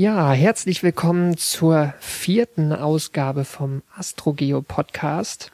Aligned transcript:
Ja, 0.00 0.32
herzlich 0.32 0.82
willkommen 0.82 1.36
zur 1.36 1.92
vierten 1.98 2.72
Ausgabe 2.72 3.44
vom 3.44 3.82
Astrogeo 3.94 4.62
Podcast. 4.62 5.52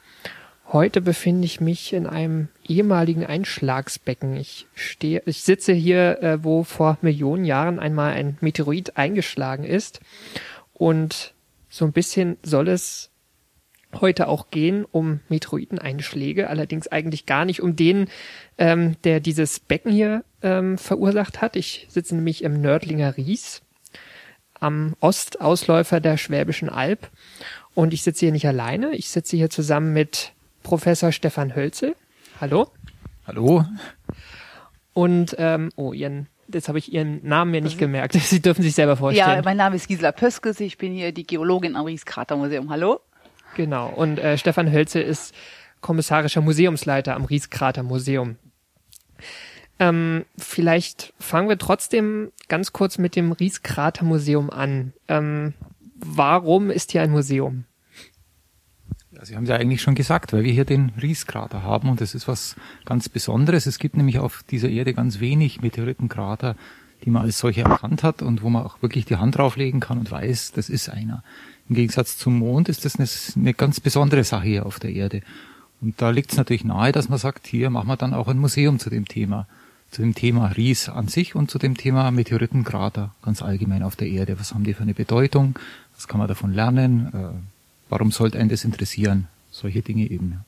Heute 0.68 1.00
befinde 1.00 1.46
ich 1.46 1.60
mich 1.60 1.92
in 1.92 2.06
einem 2.06 2.46
ehemaligen 2.64 3.26
Einschlagsbecken. 3.26 4.36
Ich 4.36 4.68
stehe, 4.72 5.20
ich 5.26 5.42
sitze 5.42 5.72
hier, 5.72 6.22
äh, 6.22 6.44
wo 6.44 6.62
vor 6.62 6.96
Millionen 7.02 7.44
Jahren 7.44 7.80
einmal 7.80 8.12
ein 8.12 8.38
Meteorit 8.40 8.96
eingeschlagen 8.96 9.64
ist. 9.64 9.98
Und 10.72 11.34
so 11.68 11.84
ein 11.84 11.92
bisschen 11.92 12.36
soll 12.44 12.68
es 12.68 13.10
heute 14.00 14.28
auch 14.28 14.50
gehen 14.52 14.84
um 14.84 15.18
Meteoriteneinschläge, 15.28 16.48
allerdings 16.48 16.86
eigentlich 16.86 17.26
gar 17.26 17.46
nicht 17.46 17.62
um 17.62 17.74
den, 17.74 18.06
ähm, 18.58 18.94
der 19.02 19.18
dieses 19.18 19.58
Becken 19.58 19.90
hier 19.90 20.22
ähm, 20.40 20.78
verursacht 20.78 21.42
hat. 21.42 21.56
Ich 21.56 21.88
sitze 21.90 22.14
nämlich 22.14 22.44
im 22.44 22.60
Nördlinger 22.60 23.16
Ries 23.16 23.62
am 24.60 24.94
Ostausläufer 25.00 26.00
der 26.00 26.16
Schwäbischen 26.16 26.68
Alb 26.68 27.10
und 27.74 27.92
ich 27.92 28.02
sitze 28.02 28.26
hier 28.26 28.32
nicht 28.32 28.46
alleine. 28.46 28.94
Ich 28.94 29.08
sitze 29.08 29.36
hier 29.36 29.50
zusammen 29.50 29.92
mit 29.92 30.32
Professor 30.62 31.12
Stefan 31.12 31.54
Hölzel. 31.54 31.94
Hallo. 32.40 32.68
Hallo. 33.26 33.64
Und 34.92 35.36
ähm, 35.38 35.70
oh, 35.76 35.92
Ihren 35.92 36.28
Jetzt 36.52 36.68
habe 36.68 36.78
ich 36.78 36.92
Ihren 36.92 37.26
Namen 37.26 37.50
mir 37.50 37.60
nicht 37.60 37.78
gemerkt. 37.78 38.12
Sie 38.20 38.40
dürfen 38.40 38.62
sich 38.62 38.74
selber 38.74 38.96
vorstellen. 38.96 39.36
Ja, 39.36 39.42
mein 39.42 39.56
Name 39.56 39.76
ist 39.76 39.88
Gisela 39.88 40.12
Pöskes. 40.12 40.60
Ich 40.60 40.78
bin 40.78 40.92
hier 40.92 41.12
die 41.12 41.26
Geologin 41.26 41.76
am 41.76 41.86
Ries-Krater-Museum. 41.86 42.70
Hallo. 42.70 43.00
Genau. 43.56 43.88
Und 43.88 44.18
äh, 44.18 44.38
Stefan 44.38 44.70
Hölzel 44.72 45.02
ist 45.02 45.34
kommissarischer 45.80 46.40
Museumsleiter 46.40 47.14
am 47.14 47.24
Ries-Krater-Museum. 47.24 48.36
Ähm, 49.78 50.24
vielleicht 50.38 51.12
fangen 51.18 51.48
wir 51.48 51.58
trotzdem 51.58 52.32
ganz 52.48 52.72
kurz 52.72 52.98
mit 52.98 53.14
dem 53.16 53.32
Ries-Krater-Museum 53.32 54.50
an. 54.50 54.92
Ähm, 55.08 55.54
warum 55.96 56.70
ist 56.70 56.92
hier 56.92 57.02
ein 57.02 57.10
Museum? 57.10 57.64
Sie 59.22 59.34
haben 59.34 59.44
es 59.44 59.48
ja 59.48 59.56
eigentlich 59.56 59.82
schon 59.82 59.94
gesagt, 59.94 60.32
weil 60.32 60.44
wir 60.44 60.52
hier 60.52 60.64
den 60.64 60.92
Rieskrater 61.00 61.62
haben 61.62 61.88
und 61.88 62.00
das 62.00 62.14
ist 62.14 62.28
was 62.28 62.54
ganz 62.84 63.08
Besonderes. 63.08 63.66
Es 63.66 63.78
gibt 63.78 63.96
nämlich 63.96 64.18
auf 64.18 64.42
dieser 64.50 64.68
Erde 64.68 64.94
ganz 64.94 65.20
wenig 65.20 65.62
Meteoritenkrater, 65.62 66.54
die 67.04 67.10
man 67.10 67.22
als 67.22 67.38
solche 67.38 67.62
erkannt 67.62 68.02
hat 68.02 68.22
und 68.22 68.42
wo 68.42 68.50
man 68.50 68.64
auch 68.64 68.82
wirklich 68.82 69.06
die 69.06 69.16
Hand 69.16 69.36
drauflegen 69.36 69.80
kann 69.80 69.98
und 69.98 70.10
weiß, 70.10 70.52
das 70.52 70.68
ist 70.68 70.88
einer. 70.90 71.22
Im 71.68 71.76
Gegensatz 71.76 72.18
zum 72.18 72.38
Mond 72.38 72.68
ist 72.68 72.84
das 72.84 72.96
eine, 72.96 73.08
eine 73.36 73.54
ganz 73.54 73.80
besondere 73.80 74.22
Sache 74.22 74.46
hier 74.46 74.66
auf 74.66 74.78
der 74.78 74.92
Erde. 74.92 75.22
Und 75.80 76.00
da 76.00 76.10
liegt 76.10 76.32
es 76.32 76.38
natürlich 76.38 76.64
nahe, 76.64 76.92
dass 76.92 77.08
man 77.08 77.18
sagt, 77.18 77.46
hier 77.46 77.70
machen 77.70 77.88
wir 77.88 77.96
dann 77.96 78.14
auch 78.14 78.28
ein 78.28 78.38
Museum 78.38 78.78
zu 78.78 78.90
dem 78.90 79.06
Thema. 79.06 79.46
Zu 79.90 80.02
dem 80.02 80.14
Thema 80.14 80.48
Ries 80.48 80.88
an 80.88 81.08
sich 81.08 81.34
und 81.34 81.50
zu 81.50 81.58
dem 81.58 81.76
Thema 81.76 82.10
Meteoritenkrater 82.10 83.14
ganz 83.22 83.42
allgemein 83.42 83.82
auf 83.82 83.96
der 83.96 84.08
Erde. 84.08 84.38
Was 84.38 84.52
haben 84.52 84.64
die 84.64 84.74
für 84.74 84.82
eine 84.82 84.94
Bedeutung? 84.94 85.58
Was 85.94 86.08
kann 86.08 86.18
man 86.18 86.28
davon 86.28 86.52
lernen? 86.52 87.12
Äh, 87.14 87.40
warum 87.88 88.10
sollte 88.10 88.38
einen 88.38 88.50
das 88.50 88.64
interessieren? 88.64 89.28
Solche 89.50 89.82
Dinge 89.82 90.10
eben. 90.10 90.44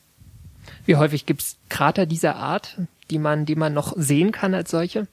Wie 0.85 0.97
häufig 0.97 1.25
gibt 1.25 1.41
es 1.41 1.57
Krater 1.69 2.05
dieser 2.05 2.35
Art, 2.35 2.77
die 3.09 3.17
man, 3.17 3.45
die 3.45 3.55
man 3.55 3.73
noch 3.73 3.93
sehen 3.97 4.31
kann 4.31 4.53
als 4.53 4.69
solche? 4.71 5.07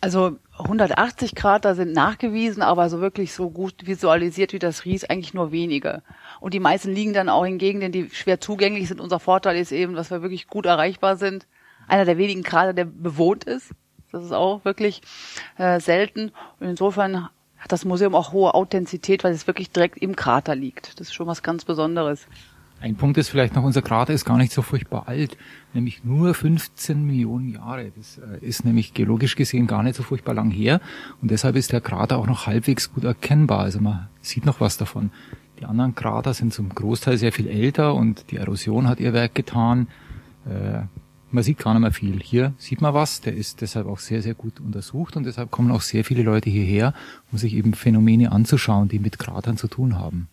Also 0.00 0.38
180 0.58 1.34
Krater 1.34 1.74
sind 1.74 1.92
nachgewiesen, 1.92 2.62
aber 2.62 2.88
so 2.90 3.00
wirklich 3.00 3.32
so 3.32 3.50
gut 3.50 3.86
visualisiert 3.86 4.52
wie 4.52 4.58
das 4.58 4.84
Ries 4.84 5.04
eigentlich 5.04 5.34
nur 5.34 5.52
wenige. 5.52 6.02
Und 6.40 6.54
die 6.54 6.60
meisten 6.60 6.92
liegen 6.92 7.12
dann 7.12 7.28
auch 7.28 7.44
in 7.44 7.58
Gegenden, 7.58 7.92
die 7.92 8.10
schwer 8.10 8.40
zugänglich 8.40 8.88
sind. 8.88 9.00
Unser 9.00 9.20
Vorteil 9.20 9.56
ist 9.56 9.70
eben, 9.72 9.94
dass 9.94 10.10
wir 10.10 10.22
wirklich 10.22 10.48
gut 10.48 10.66
erreichbar 10.66 11.16
sind. 11.16 11.46
Einer 11.92 12.06
der 12.06 12.16
wenigen 12.16 12.42
Krater, 12.42 12.72
der 12.72 12.86
bewohnt 12.86 13.44
ist. 13.44 13.70
Das 14.12 14.24
ist 14.24 14.32
auch 14.32 14.64
wirklich 14.64 15.02
äh, 15.58 15.78
selten. 15.78 16.32
Und 16.58 16.68
insofern 16.68 17.28
hat 17.58 17.70
das 17.70 17.84
Museum 17.84 18.14
auch 18.14 18.32
hohe 18.32 18.54
Authentizität, 18.54 19.24
weil 19.24 19.34
es 19.34 19.46
wirklich 19.46 19.70
direkt 19.70 19.98
im 19.98 20.16
Krater 20.16 20.54
liegt. 20.54 20.98
Das 20.98 21.08
ist 21.08 21.14
schon 21.14 21.26
was 21.26 21.42
ganz 21.42 21.66
Besonderes. 21.66 22.26
Ein 22.80 22.96
Punkt 22.96 23.18
ist 23.18 23.28
vielleicht 23.28 23.54
noch, 23.54 23.62
unser 23.62 23.82
Krater 23.82 24.14
ist 24.14 24.24
gar 24.24 24.38
nicht 24.38 24.52
so 24.52 24.62
furchtbar 24.62 25.06
alt, 25.06 25.36
nämlich 25.74 26.02
nur 26.02 26.32
15 26.32 27.06
Millionen 27.06 27.50
Jahre. 27.50 27.92
Das 27.94 28.16
äh, 28.16 28.38
ist 28.40 28.64
nämlich 28.64 28.94
geologisch 28.94 29.36
gesehen 29.36 29.66
gar 29.66 29.82
nicht 29.82 29.94
so 29.94 30.02
furchtbar 30.02 30.32
lang 30.32 30.50
her 30.50 30.80
und 31.20 31.30
deshalb 31.30 31.56
ist 31.56 31.72
der 31.72 31.82
Krater 31.82 32.16
auch 32.16 32.26
noch 32.26 32.46
halbwegs 32.46 32.90
gut 32.90 33.04
erkennbar. 33.04 33.60
Also 33.60 33.80
man 33.80 34.08
sieht 34.22 34.46
noch 34.46 34.62
was 34.62 34.78
davon. 34.78 35.10
Die 35.60 35.66
anderen 35.66 35.94
Krater 35.94 36.32
sind 36.32 36.54
zum 36.54 36.70
Großteil 36.70 37.18
sehr 37.18 37.32
viel 37.32 37.48
älter 37.48 37.94
und 37.94 38.30
die 38.30 38.38
Erosion 38.38 38.88
hat 38.88 38.98
ihr 38.98 39.12
Werk 39.12 39.34
getan. 39.34 39.88
Man 41.32 41.42
sieht 41.42 41.58
gar 41.58 41.72
nicht 41.72 41.80
mehr 41.80 41.92
viel. 41.92 42.20
Hier 42.22 42.52
sieht 42.58 42.82
man 42.82 42.92
was, 42.92 43.22
der 43.22 43.34
ist 43.34 43.62
deshalb 43.62 43.86
auch 43.86 43.98
sehr, 43.98 44.20
sehr 44.20 44.34
gut 44.34 44.60
untersucht 44.60 45.16
und 45.16 45.24
deshalb 45.24 45.50
kommen 45.50 45.70
auch 45.70 45.80
sehr 45.80 46.04
viele 46.04 46.22
Leute 46.22 46.50
hierher, 46.50 46.92
um 47.30 47.38
sich 47.38 47.54
eben 47.54 47.72
Phänomene 47.72 48.32
anzuschauen, 48.32 48.88
die 48.88 48.98
mit 48.98 49.18
Kratern 49.18 49.56
zu 49.56 49.66
tun 49.66 49.98
haben. 49.98 50.28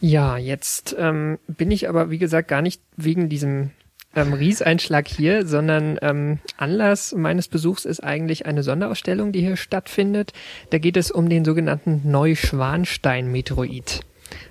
Ja, 0.00 0.36
jetzt 0.36 0.94
ähm, 0.98 1.38
bin 1.48 1.72
ich 1.72 1.88
aber, 1.88 2.10
wie 2.10 2.18
gesagt, 2.18 2.46
gar 2.48 2.62
nicht 2.62 2.82
wegen 2.96 3.28
diesem 3.28 3.70
ähm, 4.14 4.32
Rieseinschlag 4.32 5.08
hier, 5.08 5.46
sondern 5.46 5.98
ähm, 6.02 6.38
Anlass 6.56 7.14
meines 7.14 7.48
Besuchs 7.48 7.84
ist 7.84 8.00
eigentlich 8.04 8.46
eine 8.46 8.62
Sonderausstellung, 8.62 9.32
die 9.32 9.40
hier 9.40 9.56
stattfindet. 9.56 10.32
Da 10.70 10.78
geht 10.78 10.96
es 10.96 11.10
um 11.10 11.28
den 11.28 11.44
sogenannten 11.44 12.02
Neuschwanstein-Meteorit. 12.04 14.02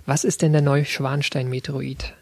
Was 0.05 0.23
ist 0.25 0.41
denn 0.41 0.51
der 0.51 0.61
Neuschwanstein-Meteorit? 0.61 2.13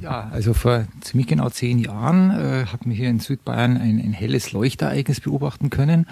Ja, 0.00 0.28
also 0.30 0.54
vor 0.54 0.86
ziemlich 1.00 1.26
genau 1.26 1.50
zehn 1.50 1.78
Jahren 1.78 2.30
äh, 2.30 2.66
hat 2.66 2.86
man 2.86 2.94
hier 2.94 3.08
in 3.08 3.18
Südbayern 3.18 3.76
ein, 3.76 3.98
ein 3.98 4.12
helles 4.12 4.52
Leuchtereignis 4.52 5.20
beobachten 5.20 5.70
können. 5.70 6.06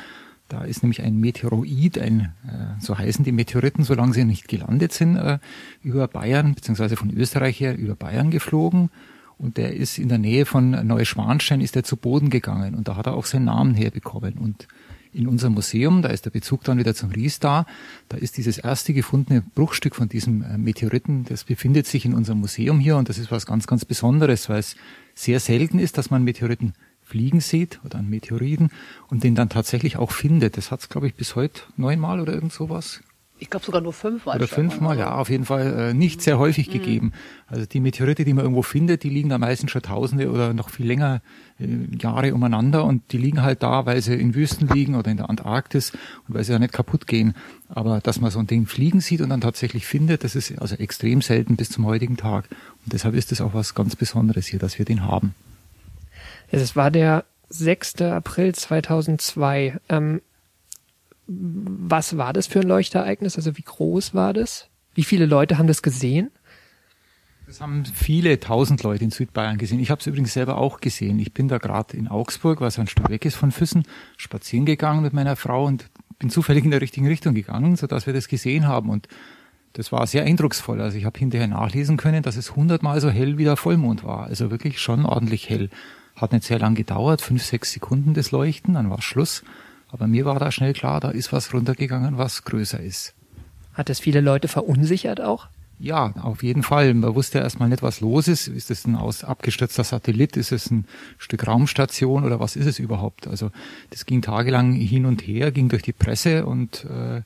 Da 0.49 0.63
ist 0.63 0.83
nämlich 0.83 1.03
ein 1.03 1.19
Meteoroid, 1.19 1.99
ein, 1.99 2.33
äh, 2.47 2.81
so 2.81 2.99
heißen 2.99 3.25
die 3.25 3.33
Meteoriten, 3.33 3.85
solange 3.85 4.13
sie 4.13 4.25
nicht 4.25 4.49
gelandet 4.49 4.93
sind, 4.93 5.17
äh, 5.17 5.39
über 5.83 6.09
Bayern, 6.09 6.55
beziehungsweise 6.55 6.97
von 6.97 7.11
Österreich 7.11 7.61
her 7.61 7.77
über 7.77 7.95
Bayern 7.95 8.31
geflogen. 8.31 8.91
Und 9.39 9.57
der 9.57 9.75
ist 9.75 9.99
in 9.99 10.09
der 10.09 10.19
Nähe 10.19 10.47
von 10.47 10.71
Neuschwanstein, 10.71 11.61
ist 11.61 11.77
er 11.77 11.85
zu 11.85 11.97
Boden 11.97 12.31
gegangen. 12.31 12.75
Und 12.75 12.89
da 12.89 12.97
hat 12.97 13.07
er 13.07 13.15
auch 13.15 13.27
seinen 13.27 13.47
Namen 13.47 13.75
herbekommen. 13.75 14.35
Und 14.35 14.67
in 15.16 15.27
unserem 15.27 15.54
Museum, 15.54 16.03
da 16.03 16.09
ist 16.10 16.27
der 16.27 16.31
Bezug 16.31 16.65
dann 16.65 16.78
wieder 16.78 16.94
zum 16.94 17.10
Ries 17.10 17.41
da, 17.41 17.66
da 18.09 18.16
ist 18.16 18.37
dieses 18.37 18.59
erste 18.59 18.93
gefundene 18.93 19.43
Bruchstück 19.54 19.97
von 19.97 20.09
diesem 20.09 20.43
äh, 20.43 20.59
Meteoriten, 20.59 21.25
das 21.25 21.44
befindet 21.44 21.87
sich 21.87 22.04
in 22.04 22.15
unserem 22.15 22.41
Museum 22.41 22.78
hier 22.78 22.97
und 22.97 23.09
das 23.09 23.19
ist 23.19 23.31
was 23.31 23.47
ganz, 23.47 23.66
ganz 23.66 23.84
Besonderes, 23.84 24.49
weil 24.49 24.59
es 24.59 24.76
sehr 25.15 25.41
selten 25.41 25.78
ist, 25.78 25.99
dass 25.99 26.10
man 26.10 26.22
Meteoriten 26.22 26.75
fliegen 27.03 27.41
sieht 27.41 27.81
oder 27.84 27.99
einen 27.99 28.10
Meteoriten 28.10 28.71
und 29.09 29.25
den 29.25 29.34
dann 29.34 29.49
tatsächlich 29.49 29.97
auch 29.97 30.10
findet. 30.10 30.56
Das 30.56 30.71
hat 30.71 30.81
es, 30.81 30.88
glaube 30.88 31.06
ich, 31.06 31.15
bis 31.15 31.37
heute 31.37 31.62
neunmal 31.76 32.21
oder 32.21 32.34
irgend 32.34 32.53
sowas 32.53 33.00
ich 33.39 33.51
glaube 33.51 33.67
sogar 33.67 33.81
nur 33.81 33.93
fünfmal. 33.93 34.37
Oder 34.37 34.49
fünfmal, 34.49 34.99
ja, 34.99 35.15
auf 35.15 35.29
jeden 35.29 35.45
Fall 35.45 35.91
äh, 35.91 35.95
nicht 35.95 36.23
sehr 36.23 36.39
häufig 36.39 36.69
mhm. 36.69 36.73
gegeben. 36.73 37.13
Also 37.49 37.67
die 37.67 37.81
Meteorite, 37.81 38.25
die 38.25 38.33
man 38.33 38.45
irgendwo 38.45 38.63
findet, 38.63 39.03
die 39.03 39.11
liegen 39.11 39.29
da 39.29 39.39
meistens 39.39 39.71
schon 39.71 39.83
Tausende 39.83 40.31
oder 40.31 40.55
noch 40.55 40.71
viel 40.71 40.87
länger 40.87 41.21
äh, 41.59 41.67
Jahre 42.01 42.35
umeinander 42.35 42.85
und 42.85 43.13
die 43.13 43.19
liegen 43.19 43.43
halt 43.43 43.63
da, 43.63 43.85
weil 43.85 44.01
sie 44.01 44.15
in 44.15 44.35
Wüsten 44.35 44.69
liegen 44.69 44.95
oder 44.95 45.11
in 45.11 45.19
der 45.19 45.29
Antarktis 45.29 45.93
und 46.27 46.35
weil 46.35 46.45
sie 46.45 46.53
ja 46.53 46.59
nicht 46.59 46.73
kaputt 46.73 47.07
gehen. 47.07 47.35
Aber 47.69 48.01
dass 48.01 48.21
man 48.21 48.31
so 48.31 48.39
ein 48.39 48.47
Ding 48.47 48.67
fliegen 48.67 49.01
sieht 49.01 49.21
und 49.21 49.29
dann 49.29 49.43
tatsächlich 49.43 49.87
findet, 49.87 50.25
das 50.25 50.35
ist 50.35 50.59
also 50.59 50.77
extrem 50.77 51.21
selten 51.21 51.57
bis 51.57 51.69
zum 51.69 51.85
heutigen 51.85 52.17
Tag. 52.17 52.47
Und 52.85 52.93
deshalb 52.93 53.15
ist 53.15 53.33
es 53.33 53.41
auch 53.43 53.53
was 53.53 53.75
ganz 53.75 53.97
Besonderes 53.97 54.47
hier, 54.47 54.59
dass 54.59 54.79
wir 54.79 54.87
den 54.87 55.05
haben. 55.05 55.35
Es 56.51 56.75
war 56.75 56.91
der 56.91 57.25
6. 57.51 58.03
April 58.03 58.55
2002. 58.55 59.79
Ähm, 59.89 60.21
was 61.26 62.16
war 62.16 62.32
das 62.32 62.47
für 62.47 62.60
ein 62.60 62.69
Leuchtereignis? 62.69 63.37
Also 63.37 63.56
wie 63.56 63.62
groß 63.62 64.14
war 64.14 64.32
das? 64.32 64.69
Wie 64.94 65.04
viele 65.04 65.26
Leute 65.26 65.59
haben 65.59 65.66
das 65.66 65.82
gesehen? 65.82 66.31
Das 67.47 67.60
haben 67.60 67.84
viele 67.84 68.41
tausend 68.41 68.82
Leute 68.82 69.04
in 69.04 69.10
Südbayern 69.10 69.56
gesehen. 69.56 69.78
Ich 69.78 69.91
habe 69.91 70.00
es 70.00 70.06
übrigens 70.06 70.32
selber 70.32 70.59
auch 70.59 70.81
gesehen. 70.81 71.19
Ich 71.20 71.32
bin 71.32 71.47
da 71.47 71.59
gerade 71.59 71.97
in 71.97 72.09
Augsburg, 72.09 72.60
was 72.60 72.78
ein 72.78 72.88
Stück 72.88 73.09
weg 73.09 73.25
ist 73.25 73.37
von 73.37 73.53
Füssen, 73.53 73.84
spazieren 74.17 74.67
gegangen 74.67 75.02
mit 75.02 75.12
meiner 75.12 75.37
Frau 75.37 75.64
und 75.64 75.88
bin 76.19 76.31
zufällig 76.31 76.64
in 76.64 76.73
der 76.73 76.81
richtigen 76.81 77.06
Richtung 77.06 77.34
gegangen, 77.34 77.76
so 77.76 77.87
dass 77.87 78.06
wir 78.06 78.14
das 78.14 78.26
gesehen 78.26 78.67
haben. 78.67 78.90
Und 78.90 79.06
das 79.75 79.93
war 79.93 80.06
sehr 80.08 80.25
eindrucksvoll. 80.25 80.81
Also 80.81 80.99
ich 80.99 81.05
habe 81.05 81.19
hinterher 81.19 81.46
nachlesen 81.46 81.96
können, 81.96 82.22
dass 82.22 82.37
es 82.37 82.56
hundertmal 82.56 83.00
so 83.00 83.11
hell 83.11 83.38
wie 83.38 83.44
der 83.44 83.56
Vollmond 83.56 84.02
war. 84.02 84.25
Also 84.25 84.50
wirklich 84.50 84.81
schon 84.81 85.05
ordentlich 85.05 85.49
hell. 85.49 85.70
Hat 86.17 86.32
nicht 86.32 86.44
sehr 86.44 86.58
lang 86.58 86.75
gedauert, 86.75 87.20
fünf, 87.20 87.44
sechs 87.44 87.72
Sekunden 87.72 88.14
das 88.14 88.31
Leuchten, 88.32 88.75
dann 88.75 88.90
war 88.90 89.02
Schluss. 89.02 89.44
Aber 89.96 90.08
mir 90.08 90.26
war 90.26 90.38
da 90.38 90.52
schnell 90.52 90.75
klar, 90.75 91.00
da 91.00 91.08
ist 91.08 91.32
was 91.32 91.54
runtergegangen, 91.54 92.19
was 92.19 92.44
größer 92.44 92.81
ist. 92.81 93.14
Hat 93.72 93.88
das 93.88 93.98
viele 93.98 94.20
Leute 94.20 94.46
verunsichert 94.46 95.22
auch? 95.22 95.48
Ja, 95.78 96.12
auf 96.20 96.43
jeden 96.43 96.62
Fall. 96.62 96.93
Man 96.93 97.14
wusste 97.14 97.38
erstmal 97.38 97.70
nicht, 97.70 97.82
was 97.82 98.00
los 98.02 98.28
ist. 98.28 98.46
Ist 98.46 98.70
es 98.70 98.87
ein 98.87 98.94
aus 98.94 99.25
abgestürzter 99.25 99.84
Satellit? 99.84 100.37
Ist 100.37 100.52
es 100.52 100.70
ein 100.70 100.84
Stück 101.16 101.46
Raumstation 101.46 102.25
oder 102.25 102.40
was 102.40 102.56
ist 102.56 102.66
es 102.66 102.78
überhaupt? 102.78 103.26
Also 103.26 103.50
das 103.88 104.04
ging 104.04 104.20
tagelang 104.20 104.75
hin 104.75 105.06
und 105.06 105.26
her, 105.26 105.50
ging 105.50 105.70
durch 105.70 105.82
die 105.82 105.94
Presse 105.94 106.44
und 106.44 106.84
äh, 106.84 107.22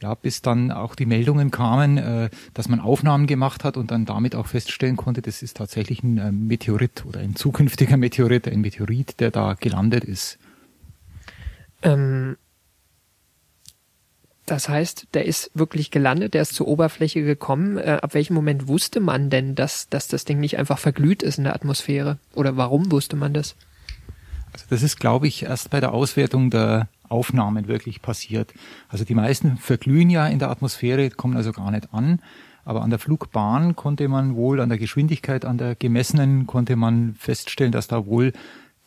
ja, 0.00 0.14
bis 0.14 0.40
dann 0.40 0.72
auch 0.72 0.94
die 0.94 1.06
Meldungen 1.06 1.50
kamen, 1.50 1.98
äh, 1.98 2.30
dass 2.54 2.70
man 2.70 2.80
Aufnahmen 2.80 3.26
gemacht 3.26 3.64
hat 3.64 3.76
und 3.76 3.90
dann 3.90 4.06
damit 4.06 4.34
auch 4.34 4.46
feststellen 4.46 4.96
konnte, 4.96 5.20
das 5.20 5.42
ist 5.42 5.58
tatsächlich 5.58 6.02
ein 6.02 6.16
äh, 6.16 6.32
Meteorit 6.32 7.04
oder 7.04 7.20
ein 7.20 7.36
zukünftiger 7.36 7.98
Meteorit, 7.98 8.48
ein 8.48 8.62
Meteorit, 8.62 9.20
der 9.20 9.30
da 9.30 9.52
gelandet 9.52 10.04
ist. 10.04 10.38
Ähm, 11.82 12.36
Das 14.46 14.68
heißt, 14.68 15.08
der 15.12 15.26
ist 15.26 15.50
wirklich 15.52 15.90
gelandet, 15.90 16.32
der 16.32 16.40
ist 16.40 16.54
zur 16.54 16.68
Oberfläche 16.68 17.22
gekommen. 17.22 17.76
Äh, 17.76 17.98
ab 18.00 18.14
welchem 18.14 18.32
Moment 18.32 18.66
wusste 18.66 18.98
man 18.98 19.28
denn, 19.28 19.54
dass, 19.54 19.88
dass 19.90 20.08
das 20.08 20.24
Ding 20.24 20.40
nicht 20.40 20.56
einfach 20.56 20.78
verglüht 20.78 21.22
ist 21.22 21.36
in 21.36 21.44
der 21.44 21.54
Atmosphäre? 21.54 22.16
Oder 22.34 22.56
warum 22.56 22.90
wusste 22.90 23.14
man 23.14 23.34
das? 23.34 23.56
Also 24.54 24.64
das 24.70 24.82
ist, 24.82 24.98
glaube 24.98 25.26
ich, 25.28 25.42
erst 25.42 25.68
bei 25.68 25.80
der 25.80 25.92
Auswertung 25.92 26.48
der 26.48 26.88
Aufnahmen 27.10 27.68
wirklich 27.68 28.00
passiert. 28.00 28.54
Also 28.88 29.04
die 29.04 29.14
meisten 29.14 29.58
verglühen 29.58 30.08
ja 30.08 30.26
in 30.26 30.38
der 30.38 30.48
Atmosphäre, 30.48 31.10
kommen 31.10 31.36
also 31.36 31.52
gar 31.52 31.70
nicht 31.70 31.92
an. 31.92 32.20
Aber 32.64 32.80
an 32.80 32.90
der 32.90 32.98
Flugbahn 32.98 33.76
konnte 33.76 34.08
man 34.08 34.34
wohl, 34.34 34.60
an 34.60 34.70
der 34.70 34.78
Geschwindigkeit, 34.78 35.44
an 35.44 35.58
der 35.58 35.74
gemessenen, 35.74 36.46
konnte 36.46 36.76
man 36.76 37.14
feststellen, 37.18 37.72
dass 37.72 37.86
da 37.86 38.06
wohl 38.06 38.32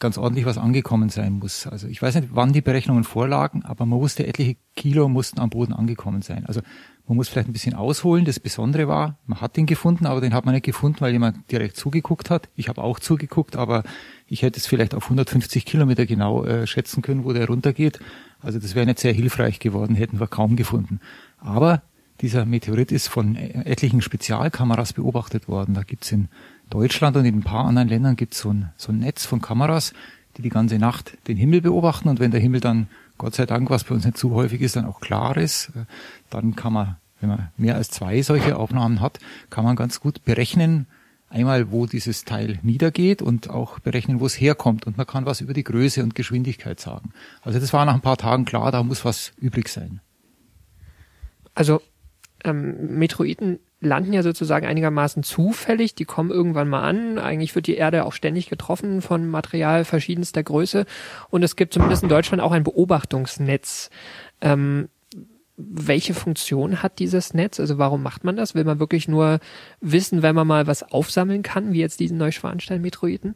ganz 0.01 0.17
ordentlich 0.17 0.45
was 0.45 0.57
angekommen 0.57 1.07
sein 1.07 1.33
muss. 1.33 1.67
Also 1.67 1.87
ich 1.87 2.01
weiß 2.01 2.15
nicht, 2.15 2.29
wann 2.31 2.51
die 2.51 2.59
Berechnungen 2.59 3.05
vorlagen, 3.05 3.63
aber 3.63 3.85
man 3.85 3.99
wusste, 3.99 4.27
etliche 4.27 4.57
Kilo 4.75 5.07
mussten 5.07 5.39
am 5.39 5.49
Boden 5.49 5.71
angekommen 5.71 6.21
sein. 6.21 6.45
Also 6.45 6.59
man 7.07 7.15
muss 7.15 7.29
vielleicht 7.29 7.47
ein 7.47 7.53
bisschen 7.53 7.75
ausholen. 7.75 8.25
Das 8.25 8.39
Besondere 8.39 8.87
war, 8.87 9.19
man 9.25 9.39
hat 9.39 9.55
den 9.55 9.65
gefunden, 9.65 10.05
aber 10.05 10.19
den 10.19 10.33
hat 10.33 10.45
man 10.45 10.53
nicht 10.53 10.65
gefunden, 10.65 10.99
weil 10.99 11.13
jemand 11.13 11.49
direkt 11.51 11.77
zugeguckt 11.77 12.29
hat. 12.29 12.49
Ich 12.55 12.67
habe 12.67 12.83
auch 12.83 12.99
zugeguckt, 12.99 13.55
aber 13.55 13.83
ich 14.27 14.41
hätte 14.41 14.59
es 14.59 14.67
vielleicht 14.67 14.95
auf 14.95 15.03
150 15.03 15.65
Kilometer 15.65 16.05
genau 16.05 16.43
äh, 16.43 16.67
schätzen 16.67 17.01
können, 17.01 17.23
wo 17.23 17.31
der 17.31 17.47
runtergeht. 17.47 17.99
Also 18.41 18.59
das 18.59 18.75
wäre 18.75 18.85
nicht 18.85 18.99
sehr 18.99 19.13
hilfreich 19.13 19.59
geworden, 19.59 19.95
hätten 19.95 20.19
wir 20.19 20.27
kaum 20.27 20.55
gefunden. 20.55 20.99
Aber 21.37 21.83
dieser 22.21 22.45
Meteorit 22.45 22.91
ist 22.91 23.07
von 23.07 23.35
e-, 23.35 23.65
etlichen 23.65 24.01
Spezialkameras 24.01 24.93
beobachtet 24.93 25.47
worden. 25.47 25.73
Da 25.73 25.83
gibt's 25.83 26.11
in 26.11 26.27
Deutschland 26.71 27.15
und 27.15 27.25
in 27.25 27.35
ein 27.35 27.43
paar 27.43 27.65
anderen 27.65 27.87
Ländern 27.87 28.15
gibt 28.15 28.33
es 28.33 28.39
so 28.39 28.51
ein, 28.51 28.71
so 28.77 28.91
ein 28.91 28.97
Netz 28.97 29.25
von 29.25 29.41
Kameras, 29.41 29.93
die 30.37 30.41
die 30.41 30.49
ganze 30.49 30.79
Nacht 30.79 31.17
den 31.27 31.37
Himmel 31.37 31.61
beobachten 31.61 32.09
und 32.09 32.19
wenn 32.19 32.31
der 32.31 32.39
Himmel 32.39 32.61
dann, 32.61 32.87
Gott 33.17 33.35
sei 33.35 33.45
Dank, 33.45 33.69
was 33.69 33.83
bei 33.83 33.93
uns 33.93 34.05
nicht 34.05 34.17
zu 34.17 34.33
häufig 34.33 34.61
ist, 34.61 34.75
dann 34.75 34.85
auch 34.85 34.99
klar 34.99 35.37
ist, 35.37 35.69
äh, 35.75 35.85
dann 36.29 36.55
kann 36.55 36.73
man, 36.73 36.95
wenn 37.19 37.29
man 37.29 37.49
mehr 37.57 37.75
als 37.75 37.89
zwei 37.89 38.21
solche 38.21 38.57
Aufnahmen 38.57 39.01
hat, 39.01 39.19
kann 39.49 39.63
man 39.63 39.75
ganz 39.75 39.99
gut 39.99 40.25
berechnen, 40.25 40.87
einmal 41.29 41.71
wo 41.71 41.85
dieses 41.85 42.25
Teil 42.25 42.59
niedergeht 42.61 43.21
und 43.21 43.49
auch 43.49 43.79
berechnen, 43.79 44.19
wo 44.19 44.25
es 44.25 44.39
herkommt 44.39 44.87
und 44.87 44.97
man 44.97 45.05
kann 45.05 45.25
was 45.25 45.41
über 45.41 45.53
die 45.53 45.63
Größe 45.63 46.01
und 46.03 46.15
Geschwindigkeit 46.15 46.79
sagen. 46.79 47.11
Also 47.41 47.59
das 47.59 47.73
war 47.73 47.85
nach 47.85 47.93
ein 47.93 48.01
paar 48.01 48.17
Tagen 48.17 48.45
klar, 48.45 48.71
da 48.71 48.83
muss 48.83 49.05
was 49.05 49.33
übrig 49.37 49.69
sein. 49.69 50.01
Also 51.53 51.81
ähm, 52.43 52.97
Metroiden 52.97 53.59
landen 53.81 54.13
ja 54.13 54.23
sozusagen 54.23 54.65
einigermaßen 54.65 55.23
zufällig. 55.23 55.95
Die 55.95 56.05
kommen 56.05 56.29
irgendwann 56.29 56.69
mal 56.69 56.83
an. 56.83 57.17
Eigentlich 57.17 57.55
wird 57.55 57.67
die 57.67 57.75
Erde 57.75 58.05
auch 58.05 58.13
ständig 58.13 58.49
getroffen 58.49 59.01
von 59.01 59.27
Material 59.27 59.83
verschiedenster 59.83 60.43
Größe. 60.43 60.85
Und 61.29 61.43
es 61.43 61.55
gibt 61.55 61.73
zumindest 61.73 62.03
in 62.03 62.09
Deutschland 62.09 62.41
auch 62.41 62.51
ein 62.51 62.63
Beobachtungsnetz. 62.63 63.89
Ähm, 64.39 64.87
welche 65.57 66.13
Funktion 66.13 66.81
hat 66.81 66.99
dieses 66.99 67.33
Netz? 67.33 67.59
Also 67.59 67.77
warum 67.77 68.01
macht 68.03 68.23
man 68.23 68.35
das? 68.35 68.55
Will 68.55 68.63
man 68.63 68.79
wirklich 68.79 69.07
nur 69.07 69.39
wissen, 69.79 70.21
wenn 70.21 70.35
man 70.35 70.47
mal 70.47 70.67
was 70.67 70.83
aufsammeln 70.83 71.43
kann, 71.43 71.73
wie 71.73 71.79
jetzt 71.79 71.99
diesen 71.99 72.17
Neuschwanstein-Metroiden? 72.17 73.35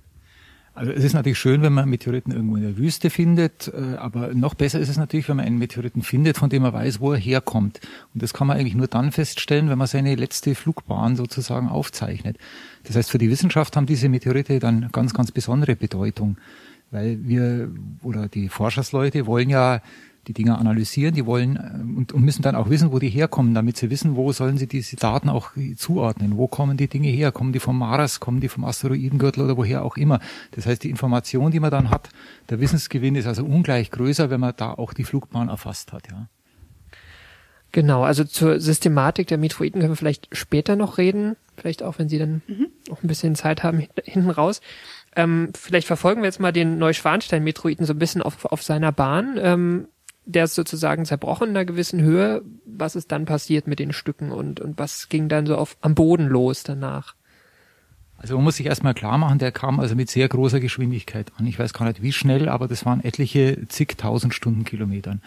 Also 0.75 0.92
es 0.92 1.06
ist 1.06 1.13
natürlich 1.13 1.39
schön, 1.39 1.62
wenn 1.62 1.72
man 1.72 1.89
Meteoriten 1.89 2.33
irgendwo 2.33 2.57
in 2.57 2.63
der 2.63 2.77
Wüste 2.77 3.10
findet, 3.10 3.69
äh, 3.69 3.95
aber 3.95 4.33
noch 4.33 4.56
besser 4.56 4.77
ist 4.77 4.89
es 4.89 4.98
natürlich, 4.98 5.30
wenn 5.30 5.38
man 5.38 5.45
einen 5.45 5.57
Meteoriten 5.57 6.01
findet, 6.01 6.38
von 6.38 6.50
dem 6.50 6.63
man 6.63 6.74
weiß, 6.74 7.00
wo 7.00 7.13
er 7.13 7.18
herkommt. 7.18 7.80
Und 8.13 8.22
das 8.22 8.33
kann 8.33 8.45
man 8.45 8.57
eigentlich 8.57 8.75
nur 8.75 8.88
dann 8.88 9.13
feststellen, 9.13 9.69
wenn 9.69 9.77
man 9.77 9.88
seine 9.88 10.16
letzte 10.16 10.54
Flugbahn 10.54 11.16
sozusagen 11.16 11.69
aufzeichnet. 11.69 12.38
Das 12.83 12.98
heißt, 12.98 13.10
für 13.10 13.18
die 13.18 13.30
Wissenschaft 13.30 13.77
haben 13.77 13.86
diese 13.86 14.10
Meteorite 14.10 14.60
dann 14.60 14.89
ganz, 14.92 15.13
ganz 15.13 15.31
besondere 15.31 15.77
Bedeutung, 15.77 16.36
weil 16.92 17.19
wir 17.24 17.71
oder 18.04 18.28
die 18.28 18.50
Forschersleute 18.50 19.28
wollen 19.28 19.50
ja 19.50 19.81
die 20.27 20.33
Dinger 20.33 20.60
analysieren, 20.60 21.13
die 21.13 21.25
wollen 21.25 21.56
äh, 21.56 21.98
und, 21.98 22.12
und, 22.13 22.24
müssen 22.24 22.42
dann 22.42 22.56
auch 22.56 22.69
wissen, 22.69 22.92
wo 22.92 23.00
die 23.00 23.10
herkommen, 23.10 23.54
damit 23.54 23.77
sie 23.77 23.89
wissen, 23.89 24.16
wo 24.16 24.31
sollen 24.31 24.57
sie 24.57 24.68
diese 24.68 24.95
Daten 24.95 25.30
auch 25.30 25.51
zuordnen. 25.77 26.38
Wo 26.38 26.48
kommen 26.48 26.77
die 26.77 26.88
Dinge 26.88 27.10
her? 27.10 27.31
Kommen 27.31 27.54
die 27.54 27.60
vom 27.60 27.77
Mars, 27.77 28.19
kommen 28.19 28.42
die 28.42 28.50
vom 28.50 28.66
Asteroidengürtel 28.66 29.44
oder 29.44 29.57
woher 29.57 29.83
auch 29.83 29.98
immer? 29.98 30.19
Das 30.51 30.66
heißt, 30.66 30.83
die 30.83 30.89
Information, 30.89 31.51
die 31.51 31.60
man 31.60 31.72
dann 31.72 31.89
hat, 31.89 32.10
der 32.50 32.60
Wissensgewinn 32.60 33.16
ist 33.16 33.27
also 33.27 33.45
ungleich 33.45 33.92
größer, 33.92 34.30
wenn 34.30 34.39
man 34.39 34.54
da 34.56 34.74
auch 34.74 34.94
die 34.94 35.04
Flugbahn 35.04 35.50
erfasst 35.50 35.94
hat, 35.94 36.10
ja. 36.10 36.28
Genau, 37.75 38.04
also 38.04 38.24
zur 38.24 38.62
Systematik 38.62 39.28
der 39.28 39.38
Metroiden 39.38 39.81
können 39.81 39.92
wir 39.92 39.98
vielleicht 39.98 40.30
später 40.31 40.78
noch 40.78 40.98
reden, 40.98 41.36
vielleicht 41.57 41.83
auch, 41.83 42.00
wenn 42.00 42.07
Sie 42.07 42.18
dann 42.18 42.42
mhm. 42.48 42.68
noch 42.88 43.04
ein 43.04 43.07
bisschen 43.10 43.36
Zeit 43.36 43.63
haben 43.63 43.86
hinten 44.06 44.30
raus. 44.30 44.62
Ähm, 45.13 45.51
vielleicht 45.54 45.86
verfolgen 45.86 46.21
wir 46.21 46.28
jetzt 46.28 46.39
mal 46.39 46.54
den 46.54 46.78
Neuschwanstein-Metroiden 46.78 47.86
so 47.86 47.92
ein 47.92 48.00
bisschen 48.00 48.21
auf, 48.21 48.45
auf 48.45 48.63
seiner 48.63 48.94
Bahn. 48.94 49.38
Ähm, 49.42 49.89
der 50.25 50.45
ist 50.45 50.56
sozusagen 50.56 51.06
zerbrochen 51.06 51.50
in 51.50 51.57
einer 51.57 51.66
gewissen 51.66 52.01
Höhe. 52.01 52.42
Was 52.66 52.95
ist 52.95 53.12
dann 53.12 53.25
passiert 53.25 53.68
mit 53.68 53.80
den 53.80 53.94
Stücken 53.94 54.31
und, 54.31 54.60
und 54.60 54.77
was 54.77 55.10
ging 55.10 55.30
dann 55.30 55.45
so 55.45 55.56
auf, 55.56 55.77
am 55.81 55.95
Boden 55.95 56.27
los 56.27 56.63
danach? 56.63 57.16
Also 58.18 58.36
man 58.36 58.45
muss 58.45 58.56
sich 58.56 58.66
erstmal 58.66 58.94
klar 58.94 59.18
machen, 59.18 59.39
der 59.39 59.51
kam 59.51 59.80
also 59.80 59.94
mit 59.94 60.10
sehr 60.10 60.27
großer 60.27 60.60
Geschwindigkeit 60.60 61.31
an. 61.38 61.45
Ich 61.45 61.60
weiß 61.60 61.74
gar 61.74 61.86
nicht 61.86 62.01
wie 62.01 62.13
schnell, 62.13 62.48
aber 62.48 62.68
das 62.68 62.86
waren 62.86 63.04
etliche 63.04 63.68
zigtausend 63.68 64.33
Stundenkilometern. 64.33 65.22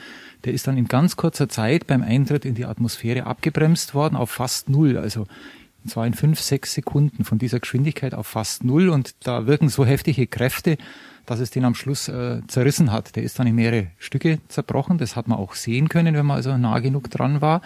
Der 0.45 0.55
ist 0.55 0.67
dann 0.67 0.79
in 0.79 0.89
ganz 0.89 1.17
kurzer 1.17 1.49
Zeit 1.49 1.87
beim 1.87 2.03
Eintritt 2.03 2.45
in 2.45 2.55
die 2.55 2.65
Atmosphäre 2.65 3.27
abgebremst 3.27 3.95
worden 3.95 4.17
auf 4.17 4.31
fast 4.31 4.71
null. 4.71 4.97
Also 4.97 5.27
zwar 5.89 6.07
in 6.07 6.15
fünf, 6.15 6.41
sechs 6.41 6.75
Sekunden 6.75 7.25
von 7.25 7.39
dieser 7.39 7.61
Geschwindigkeit 7.61 8.15
auf 8.15 8.27
fast 8.27 8.65
null 8.65 8.89
und 8.89 9.15
da 9.25 9.47
wirken 9.47 9.69
so 9.69 9.85
heftige 9.85 10.27
Kräfte, 10.27 10.79
dass 11.27 11.41
es 11.41 11.51
den 11.51 11.65
am 11.65 11.75
Schluss 11.75 12.09
äh, 12.09 12.41
zerrissen 12.47 12.91
hat. 12.91 13.17
Der 13.17 13.23
ist 13.23 13.39
dann 13.39 13.47
in 13.47 13.55
mehrere 13.55 13.89
Stücke 13.99 14.39
zerbrochen. 14.49 14.99
Das 14.99 15.15
hat 15.15 15.29
man 15.29 15.39
auch 15.39 15.55
sehen 15.55 15.89
können, 15.89 16.15
wenn 16.15 16.25
man 16.27 16.37
also 16.37 16.57
nah 16.57 16.79
genug 16.79 17.11
dran 17.11 17.41
war. 17.41 17.61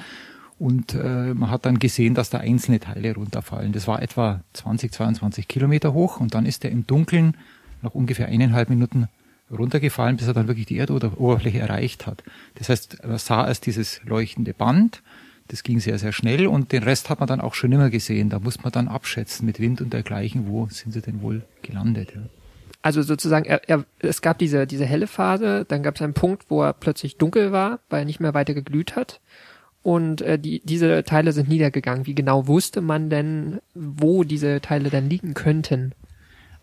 Und 0.59 0.95
äh, 0.95 1.35
man 1.35 1.51
hat 1.51 1.67
dann 1.67 1.79
gesehen, 1.79 2.15
dass 2.15 2.31
da 2.31 2.39
einzelne 2.39 2.81
Teile 2.81 3.15
runterfallen. 3.15 3.73
Das 3.73 3.87
war 3.89 4.03
etwa 4.03 4.43
20, 4.53 4.93
22 4.93 5.49
Kilometer 5.49 5.93
hoch 5.93 6.21
und 6.21 6.35
dann 6.35 6.47
ist 6.47 6.65
er 6.65 6.71
im 6.71 6.87
Dunkeln 6.87 7.37
nach 7.83 7.95
ungefähr 7.95 8.27
eineinhalb 8.27 8.69
Minuten 8.69 9.09
runtergefallen, 9.51 10.17
bis 10.17 10.27
er 10.27 10.35
dann 10.35 10.49
wirklich 10.49 10.67
die 10.67 10.79
Erdoberfläche 10.79 11.59
erreicht 11.59 12.07
hat. 12.07 12.23
Das 12.55 12.69
heißt, 12.69 13.05
man 13.07 13.19
sah 13.19 13.47
erst 13.47 13.67
dieses 13.67 14.01
leuchtende 14.05 14.55
Band, 14.55 15.03
das 15.53 15.63
ging 15.63 15.81
sehr, 15.81 15.99
sehr 15.99 16.13
schnell 16.13 16.47
und 16.47 16.73
den 16.73 16.83
Rest 16.83 17.11
hat 17.11 17.21
man 17.21 17.27
dann 17.27 17.43
auch 17.43 17.53
schon 17.53 17.71
immer 17.73 17.91
gesehen. 17.91 18.31
Da 18.31 18.39
muss 18.39 18.63
man 18.63 18.73
dann 18.73 18.89
abschätzen 18.89 19.45
mit 19.45 19.61
Wind 19.61 19.83
und 19.83 19.93
dergleichen, 19.93 20.49
wo 20.49 20.67
sind 20.71 20.93
sie 20.93 21.03
denn 21.03 21.21
wohl 21.21 21.43
gelandet. 21.61 22.15
Ja. 22.15 22.23
Also 22.81 23.03
sozusagen, 23.03 23.45
er, 23.45 23.69
er, 23.69 23.85
es 23.99 24.23
gab 24.23 24.39
diese, 24.39 24.67
diese 24.67 24.87
helle 24.87 25.07
Phase, 25.07 25.67
dann 25.69 25.83
gab 25.83 25.97
es 25.97 26.03
einen 26.03 26.15
Punkt, 26.15 26.47
wo 26.49 26.63
er 26.63 26.73
plötzlich 26.73 27.19
dunkel 27.19 27.53
war, 27.53 27.81
weil 27.91 28.01
er 28.01 28.05
nicht 28.07 28.19
mehr 28.19 28.33
weiter 28.33 28.55
geglüht 28.55 28.97
hat. 28.97 29.21
Und 29.83 30.23
äh, 30.23 30.39
die, 30.39 30.63
diese 30.65 31.05
Teile 31.05 31.33
sind 31.33 31.51
niedergegangen. 31.51 32.07
Wie 32.07 32.15
genau 32.15 32.47
wusste 32.47 32.81
man 32.81 33.11
denn, 33.11 33.61
wo 33.75 34.25
diese 34.25 34.63
Teile 34.63 34.89
dann 34.89 35.11
liegen 35.11 35.35
könnten? 35.35 35.93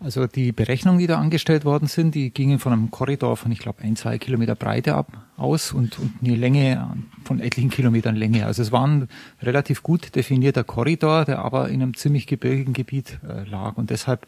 Also 0.01 0.27
die 0.27 0.53
Berechnungen, 0.53 0.99
die 0.99 1.07
da 1.07 1.17
angestellt 1.17 1.65
worden 1.65 1.87
sind, 1.87 2.15
die 2.15 2.31
gingen 2.31 2.59
von 2.59 2.71
einem 2.71 2.89
Korridor 2.89 3.35
von, 3.35 3.51
ich 3.51 3.59
glaube, 3.59 3.81
ein, 3.83 3.97
zwei 3.97 4.17
Kilometer 4.17 4.55
Breite 4.55 4.95
ab 4.95 5.25
aus 5.35 5.73
und, 5.73 5.99
und 5.99 6.13
eine 6.23 6.35
Länge 6.35 6.97
von 7.25 7.41
etlichen 7.41 7.69
Kilometern 7.69 8.15
Länge. 8.15 8.45
Also 8.45 8.61
es 8.61 8.71
war 8.71 8.87
ein 8.87 9.09
relativ 9.41 9.83
gut 9.83 10.15
definierter 10.15 10.63
Korridor, 10.63 11.25
der 11.25 11.39
aber 11.39 11.67
in 11.67 11.81
einem 11.81 11.95
ziemlich 11.95 12.27
gebirgigen 12.27 12.73
Gebiet 12.73 13.19
äh, 13.27 13.43
lag. 13.43 13.75
Und 13.75 13.89
deshalb 13.89 14.25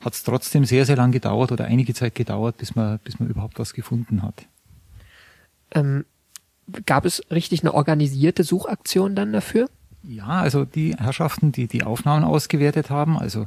hat 0.00 0.14
es 0.14 0.22
trotzdem 0.22 0.64
sehr, 0.64 0.86
sehr 0.86 0.96
lang 0.96 1.12
gedauert 1.12 1.52
oder 1.52 1.66
einige 1.66 1.92
Zeit 1.92 2.14
gedauert, 2.14 2.56
bis 2.56 2.74
man, 2.74 2.98
bis 3.04 3.20
man 3.20 3.28
überhaupt 3.28 3.58
was 3.58 3.74
gefunden 3.74 4.22
hat. 4.22 4.46
Ähm, 5.74 6.06
gab 6.86 7.04
es 7.04 7.22
richtig 7.30 7.60
eine 7.62 7.74
organisierte 7.74 8.44
Suchaktion 8.44 9.14
dann 9.14 9.34
dafür? 9.34 9.68
Ja, 10.02 10.26
also 10.26 10.64
die 10.64 10.96
Herrschaften, 10.96 11.52
die 11.52 11.68
die 11.68 11.84
Aufnahmen 11.84 12.24
ausgewertet 12.24 12.88
haben, 12.88 13.18
also 13.18 13.46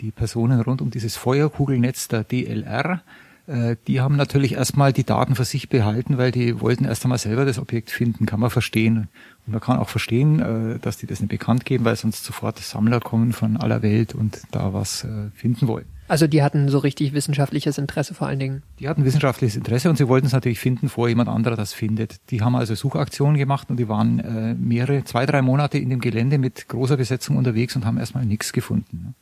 die 0.00 0.10
Personen 0.10 0.60
rund 0.60 0.82
um 0.82 0.90
dieses 0.90 1.16
Feuerkugelnetz 1.16 2.08
der 2.08 2.24
DLR, 2.24 3.02
äh, 3.46 3.76
die 3.88 4.00
haben 4.00 4.16
natürlich 4.16 4.54
erstmal 4.54 4.92
die 4.92 5.04
Daten 5.04 5.34
für 5.34 5.44
sich 5.44 5.68
behalten, 5.68 6.16
weil 6.16 6.30
die 6.30 6.60
wollten 6.60 6.84
erst 6.84 7.04
einmal 7.04 7.18
selber 7.18 7.44
das 7.44 7.58
Objekt 7.58 7.90
finden, 7.90 8.26
kann 8.26 8.40
man 8.40 8.50
verstehen. 8.50 9.08
Und 9.46 9.52
man 9.52 9.60
kann 9.60 9.78
auch 9.78 9.88
verstehen, 9.88 10.40
äh, 10.40 10.78
dass 10.78 10.96
die 10.96 11.06
das 11.06 11.20
nicht 11.20 11.30
bekannt 11.30 11.64
geben, 11.64 11.84
weil 11.84 11.96
sonst 11.96 12.24
sofort 12.24 12.58
Sammler 12.58 13.00
kommen 13.00 13.32
von 13.32 13.56
aller 13.56 13.82
Welt 13.82 14.14
und 14.14 14.42
da 14.52 14.72
was 14.72 15.04
äh, 15.04 15.30
finden 15.34 15.66
wollen. 15.66 15.86
Also 16.06 16.26
die 16.26 16.42
hatten 16.42 16.68
so 16.68 16.78
richtig 16.78 17.14
wissenschaftliches 17.14 17.78
Interesse 17.78 18.14
vor 18.14 18.26
allen 18.26 18.38
Dingen. 18.38 18.62
Die 18.78 18.88
hatten 18.88 19.04
wissenschaftliches 19.04 19.56
Interesse 19.56 19.88
und 19.88 19.96
sie 19.96 20.08
wollten 20.08 20.26
es 20.26 20.32
natürlich 20.32 20.60
finden, 20.60 20.88
vor 20.88 21.08
jemand 21.08 21.28
anderer 21.28 21.56
das 21.56 21.72
findet. 21.72 22.30
Die 22.30 22.42
haben 22.42 22.54
also 22.54 22.74
Suchaktionen 22.74 23.38
gemacht 23.38 23.70
und 23.70 23.78
die 23.78 23.88
waren 23.88 24.56
mehrere, 24.60 25.04
zwei, 25.04 25.24
drei 25.24 25.40
Monate 25.40 25.78
in 25.78 25.88
dem 25.88 26.00
Gelände 26.00 26.36
mit 26.36 26.68
großer 26.68 26.98
Besetzung 26.98 27.38
unterwegs 27.38 27.76
und 27.76 27.86
haben 27.86 27.96
erstmal 27.96 28.26
nichts 28.26 28.52
gefunden. 28.52 29.14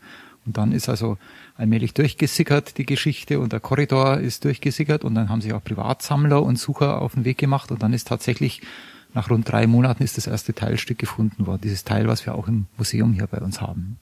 Und 0.46 0.56
dann 0.56 0.72
ist 0.72 0.88
also 0.88 1.18
allmählich 1.56 1.94
durchgesickert 1.94 2.78
die 2.78 2.86
Geschichte 2.86 3.40
und 3.40 3.52
der 3.52 3.60
Korridor 3.60 4.18
ist 4.18 4.44
durchgesickert 4.44 5.04
und 5.04 5.14
dann 5.14 5.28
haben 5.28 5.42
sich 5.42 5.52
auch 5.52 5.62
Privatsammler 5.62 6.42
und 6.42 6.58
Sucher 6.58 7.02
auf 7.02 7.14
den 7.14 7.24
Weg 7.24 7.38
gemacht 7.38 7.70
und 7.70 7.82
dann 7.82 7.92
ist 7.92 8.08
tatsächlich 8.08 8.62
nach 9.12 9.28
rund 9.30 9.50
drei 9.50 9.66
Monaten 9.66 10.02
ist 10.02 10.16
das 10.16 10.26
erste 10.26 10.54
Teilstück 10.54 10.98
gefunden 10.98 11.46
worden. 11.46 11.62
Dieses 11.62 11.84
Teil, 11.84 12.06
was 12.06 12.24
wir 12.26 12.34
auch 12.34 12.48
im 12.48 12.66
Museum 12.78 13.12
hier 13.12 13.26
bei 13.26 13.38
uns 13.38 13.60
haben. 13.60 13.98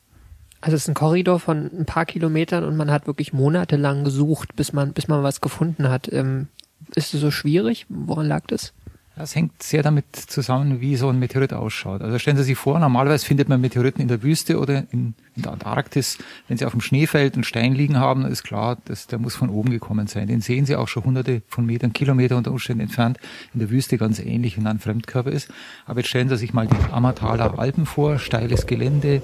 Also 0.61 0.75
es 0.75 0.83
ist 0.83 0.88
ein 0.88 0.95
Korridor 0.95 1.40
von 1.40 1.71
ein 1.73 1.87
paar 1.87 2.04
Kilometern 2.04 2.64
und 2.64 2.76
man 2.76 2.90
hat 2.90 3.07
wirklich 3.07 3.33
monatelang 3.33 4.04
gesucht, 4.04 4.57
bis 4.57 4.73
man, 4.73 4.92
bis 4.92 5.09
man 5.09 5.23
was 5.23 5.40
gefunden 5.40 5.88
hat. 5.88 6.12
Ähm, 6.12 6.49
ist 6.95 7.14
es 7.14 7.21
so 7.21 7.30
schwierig? 7.30 7.87
Woran 7.88 8.26
lag 8.26 8.47
das? 8.47 8.73
Das 9.18 9.34
hängt 9.34 9.64
sehr 9.64 9.82
damit 9.82 10.14
zusammen, 10.14 10.80
wie 10.80 10.94
so 10.94 11.08
ein 11.08 11.18
Meteorit 11.18 11.52
ausschaut. 11.52 12.02
Also 12.02 12.20
stellen 12.20 12.37
Sie 12.37 12.44
sich 12.44 12.56
vor, 12.56 12.78
normalerweise 12.78 13.26
findet 13.26 13.48
man 13.48 13.60
Meteoriten 13.60 14.00
in 14.00 14.06
der 14.06 14.22
Wüste 14.22 14.60
oder 14.60 14.84
in, 14.92 15.14
in 15.34 15.42
der 15.42 15.52
Antarktis. 15.52 16.18
Wenn 16.46 16.56
Sie 16.56 16.64
auf 16.64 16.70
dem 16.70 16.80
Schneefeld 16.80 17.34
einen 17.34 17.42
Stein 17.42 17.75
liegen 17.75 17.98
haben, 17.98 18.25
ist 18.25 18.44
klar, 18.44 18.78
dass 18.84 19.08
der 19.08 19.18
muss 19.18 19.34
von 19.34 19.50
oben 19.50 19.70
gekommen 19.70 20.06
sein. 20.06 20.28
Den 20.28 20.40
sehen 20.40 20.66
Sie 20.66 20.76
auch 20.76 20.87
schon 20.87 21.02
hunderte 21.02 21.42
von 21.48 21.66
Metern, 21.66 21.92
Kilometer 21.92 22.37
unter 22.37 22.52
Umständen 22.52 22.82
entfernt. 22.82 23.18
In 23.54 23.58
der 23.58 23.70
Wüste 23.70 23.98
ganz 23.98 24.20
ähnlich, 24.20 24.56
wenn 24.56 24.68
ein 24.68 24.78
Fremdkörper 24.78 25.32
ist. 25.32 25.50
Aber 25.84 25.98
jetzt 25.98 26.10
stellen 26.10 26.28
Sie 26.28 26.37
sich 26.37 26.54
mal 26.54 26.68
die 26.68 26.92
Ammertaler 26.92 27.58
Alpen 27.58 27.87
vor, 27.87 28.20
steiles 28.20 28.68
Gelände, 28.68 29.20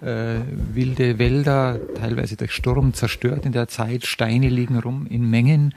äh, 0.00 0.40
wilde 0.72 1.20
Wälder, 1.20 1.78
teilweise 1.94 2.36
durch 2.36 2.52
Sturm 2.52 2.92
zerstört 2.92 3.46
in 3.46 3.52
der 3.52 3.68
Zeit, 3.68 4.04
Steine 4.04 4.48
liegen 4.48 4.78
rum 4.80 5.06
in 5.06 5.30
Mengen 5.30 5.74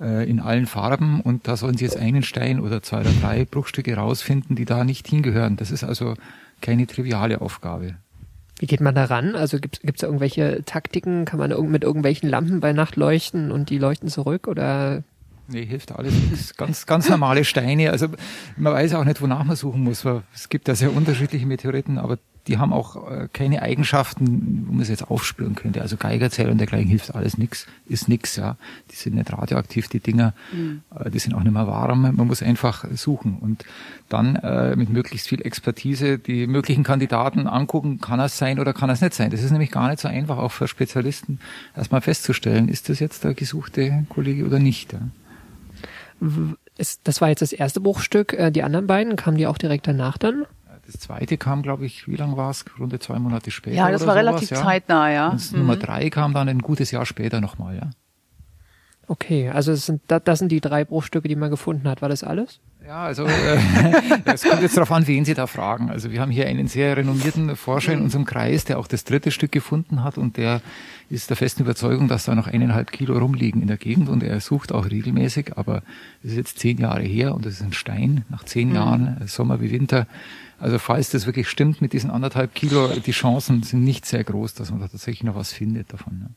äh, 0.00 0.28
in 0.28 0.40
allen 0.40 0.66
Farben 0.66 1.20
und 1.20 1.48
da 1.48 1.56
sollen 1.56 1.76
sie 1.76 1.84
jetzt 1.84 1.96
einen 1.96 2.22
Stein 2.22 2.60
oder 2.60 2.82
zwei 2.82 3.00
oder 3.00 3.12
drei 3.20 3.44
Bruchstücke 3.44 3.96
rausfinden, 3.96 4.56
die 4.56 4.64
da 4.64 4.84
nicht 4.84 5.06
hingehören. 5.08 5.56
Das 5.56 5.70
ist 5.70 5.84
also 5.84 6.14
keine 6.60 6.86
triviale 6.86 7.40
Aufgabe. 7.40 7.96
Wie 8.58 8.66
geht 8.66 8.80
man 8.80 8.94
da 8.94 9.04
ran? 9.06 9.34
Also 9.34 9.58
gibt 9.58 9.82
es 9.84 10.00
da 10.00 10.06
irgendwelche 10.06 10.62
Taktiken? 10.64 11.24
Kann 11.24 11.38
man 11.38 11.50
mit 11.70 11.82
irgendwelchen 11.82 12.28
Lampen 12.28 12.60
bei 12.60 12.72
Nacht 12.72 12.96
leuchten 12.96 13.50
und 13.50 13.70
die 13.70 13.78
leuchten 13.78 14.08
zurück 14.08 14.46
oder 14.48 15.02
Nee, 15.46 15.66
hilft 15.66 15.92
alles 15.92 16.14
nichts. 16.14 16.56
Ganz, 16.56 16.86
ganz 16.86 17.08
normale 17.08 17.44
Steine. 17.44 17.90
Also 17.90 18.08
man 18.56 18.72
weiß 18.72 18.94
auch 18.94 19.04
nicht, 19.04 19.20
wonach 19.20 19.44
man 19.44 19.56
suchen 19.56 19.82
muss. 19.82 20.04
Es 20.34 20.48
gibt 20.48 20.68
ja 20.68 20.74
sehr 20.74 20.94
unterschiedliche 20.94 21.44
Meteoriten, 21.44 21.98
aber 21.98 22.18
die 22.46 22.58
haben 22.58 22.72
auch 22.72 23.10
äh, 23.10 23.28
keine 23.32 23.62
Eigenschaften, 23.62 24.64
wo 24.66 24.72
man 24.72 24.82
es 24.82 24.88
jetzt 24.88 25.10
aufspüren 25.10 25.54
könnte. 25.54 25.80
Also 25.80 25.96
Geigerzähler 25.96 26.52
und 26.52 26.58
dergleichen 26.58 26.88
hilft 26.88 27.14
alles 27.14 27.38
nix, 27.38 27.66
ist 27.86 28.08
nix, 28.08 28.36
ja. 28.36 28.56
Die 28.90 28.96
sind 28.96 29.14
nicht 29.14 29.32
radioaktiv, 29.32 29.88
die 29.88 30.00
Dinger, 30.00 30.34
mhm. 30.52 30.82
äh, 30.94 31.10
die 31.10 31.18
sind 31.18 31.34
auch 31.34 31.42
nicht 31.42 31.52
mehr 31.52 31.66
warm. 31.66 32.02
Man 32.02 32.26
muss 32.26 32.42
einfach 32.42 32.84
suchen 32.92 33.38
und 33.40 33.64
dann 34.08 34.36
äh, 34.36 34.76
mit 34.76 34.90
möglichst 34.90 35.28
viel 35.28 35.40
Expertise 35.40 36.18
die 36.18 36.46
möglichen 36.46 36.84
Kandidaten 36.84 37.46
angucken, 37.46 38.00
kann 38.00 38.20
es 38.20 38.36
sein 38.36 38.58
oder 38.58 38.74
kann 38.74 38.90
es 38.90 39.00
nicht 39.00 39.14
sein. 39.14 39.30
Das 39.30 39.42
ist 39.42 39.50
nämlich 39.50 39.70
gar 39.70 39.88
nicht 39.88 40.00
so 40.00 40.08
einfach, 40.08 40.38
auch 40.38 40.52
für 40.52 40.68
Spezialisten 40.68 41.40
erstmal 41.74 42.02
festzustellen, 42.02 42.68
ist 42.68 42.88
das 42.90 43.00
jetzt 43.00 43.24
der 43.24 43.34
gesuchte 43.34 44.04
Kollege 44.10 44.44
oder 44.44 44.58
nicht. 44.58 44.92
Ja. 44.92 45.00
Das 46.76 47.20
war 47.20 47.28
jetzt 47.28 47.42
das 47.42 47.52
erste 47.52 47.80
Bruchstück. 47.80 48.34
Äh, 48.34 48.50
die 48.50 48.62
anderen 48.62 48.86
beiden 48.86 49.16
kamen 49.16 49.38
die 49.38 49.46
auch 49.46 49.58
direkt 49.58 49.86
danach 49.86 50.18
dann? 50.18 50.44
Das 50.86 51.00
zweite 51.00 51.38
kam, 51.38 51.62
glaube 51.62 51.86
ich, 51.86 52.08
wie 52.08 52.16
lang 52.16 52.36
war 52.36 52.50
es? 52.50 52.64
Runde 52.78 52.98
zwei 52.98 53.18
Monate 53.18 53.50
später. 53.50 53.76
Ja, 53.76 53.90
das 53.90 54.06
war 54.06 54.14
sowas, 54.14 54.16
relativ 54.16 54.50
ja. 54.50 54.62
zeitnah, 54.62 55.10
ja. 55.10 55.28
Und 55.30 55.52
mhm. 55.52 55.58
Nummer 55.58 55.76
drei 55.76 56.10
kam 56.10 56.34
dann 56.34 56.48
ein 56.48 56.60
gutes 56.60 56.90
Jahr 56.90 57.06
später 57.06 57.40
nochmal, 57.40 57.76
ja. 57.76 57.90
Okay, 59.06 59.50
also 59.50 59.72
das 59.72 59.86
sind, 59.86 60.02
das 60.06 60.38
sind 60.38 60.50
die 60.50 60.60
drei 60.60 60.84
Bruchstücke, 60.84 61.28
die 61.28 61.36
man 61.36 61.50
gefunden 61.50 61.88
hat. 61.88 62.00
War 62.00 62.08
das 62.08 62.24
alles? 62.24 62.60
Ja, 62.86 63.04
also 63.04 63.24
äh, 63.24 63.58
es 64.26 64.42
kommt 64.42 64.60
jetzt 64.62 64.76
darauf 64.76 64.92
an, 64.92 65.06
wen 65.06 65.24
Sie 65.24 65.34
da 65.34 65.46
fragen. 65.46 65.90
Also 65.90 66.10
wir 66.10 66.20
haben 66.20 66.30
hier 66.30 66.46
einen 66.46 66.68
sehr 66.68 66.96
renommierten 66.96 67.56
Forscher 67.56 67.92
in 67.92 68.02
unserem 68.02 68.24
Kreis, 68.24 68.64
der 68.64 68.78
auch 68.78 68.86
das 68.86 69.04
dritte 69.04 69.30
Stück 69.30 69.52
gefunden 69.52 70.04
hat 70.04 70.18
und 70.18 70.36
der 70.36 70.60
ist 71.08 71.30
der 71.30 71.36
festen 71.36 71.62
Überzeugung, 71.62 72.08
dass 72.08 72.24
da 72.24 72.34
noch 72.34 72.46
eineinhalb 72.46 72.92
Kilo 72.92 73.18
rumliegen 73.18 73.62
in 73.62 73.68
der 73.68 73.78
Gegend 73.78 74.08
und 74.08 74.22
er 74.22 74.38
sucht 74.40 74.72
auch 74.72 74.90
regelmäßig, 74.90 75.56
aber 75.56 75.82
es 76.22 76.32
ist 76.32 76.36
jetzt 76.36 76.58
zehn 76.58 76.78
Jahre 76.78 77.02
her 77.02 77.34
und 77.34 77.46
es 77.46 77.54
ist 77.54 77.62
ein 77.62 77.72
Stein 77.72 78.24
nach 78.28 78.44
zehn 78.44 78.70
mhm. 78.70 78.74
Jahren, 78.74 79.20
äh, 79.22 79.28
Sommer 79.28 79.60
wie 79.60 79.70
Winter. 79.70 80.06
Also 80.58 80.78
falls 80.78 81.10
das 81.10 81.26
wirklich 81.26 81.48
stimmt 81.48 81.80
mit 81.82 81.92
diesen 81.92 82.10
anderthalb 82.10 82.54
Kilo, 82.54 82.88
die 82.88 83.12
Chancen 83.12 83.62
sind 83.62 83.84
nicht 83.84 84.06
sehr 84.06 84.24
groß, 84.24 84.54
dass 84.54 84.70
man 84.70 84.80
da 84.80 84.88
tatsächlich 84.88 85.24
noch 85.24 85.36
was 85.36 85.52
findet 85.52 85.92
davon. 85.92 86.18
Ne? 86.18 86.30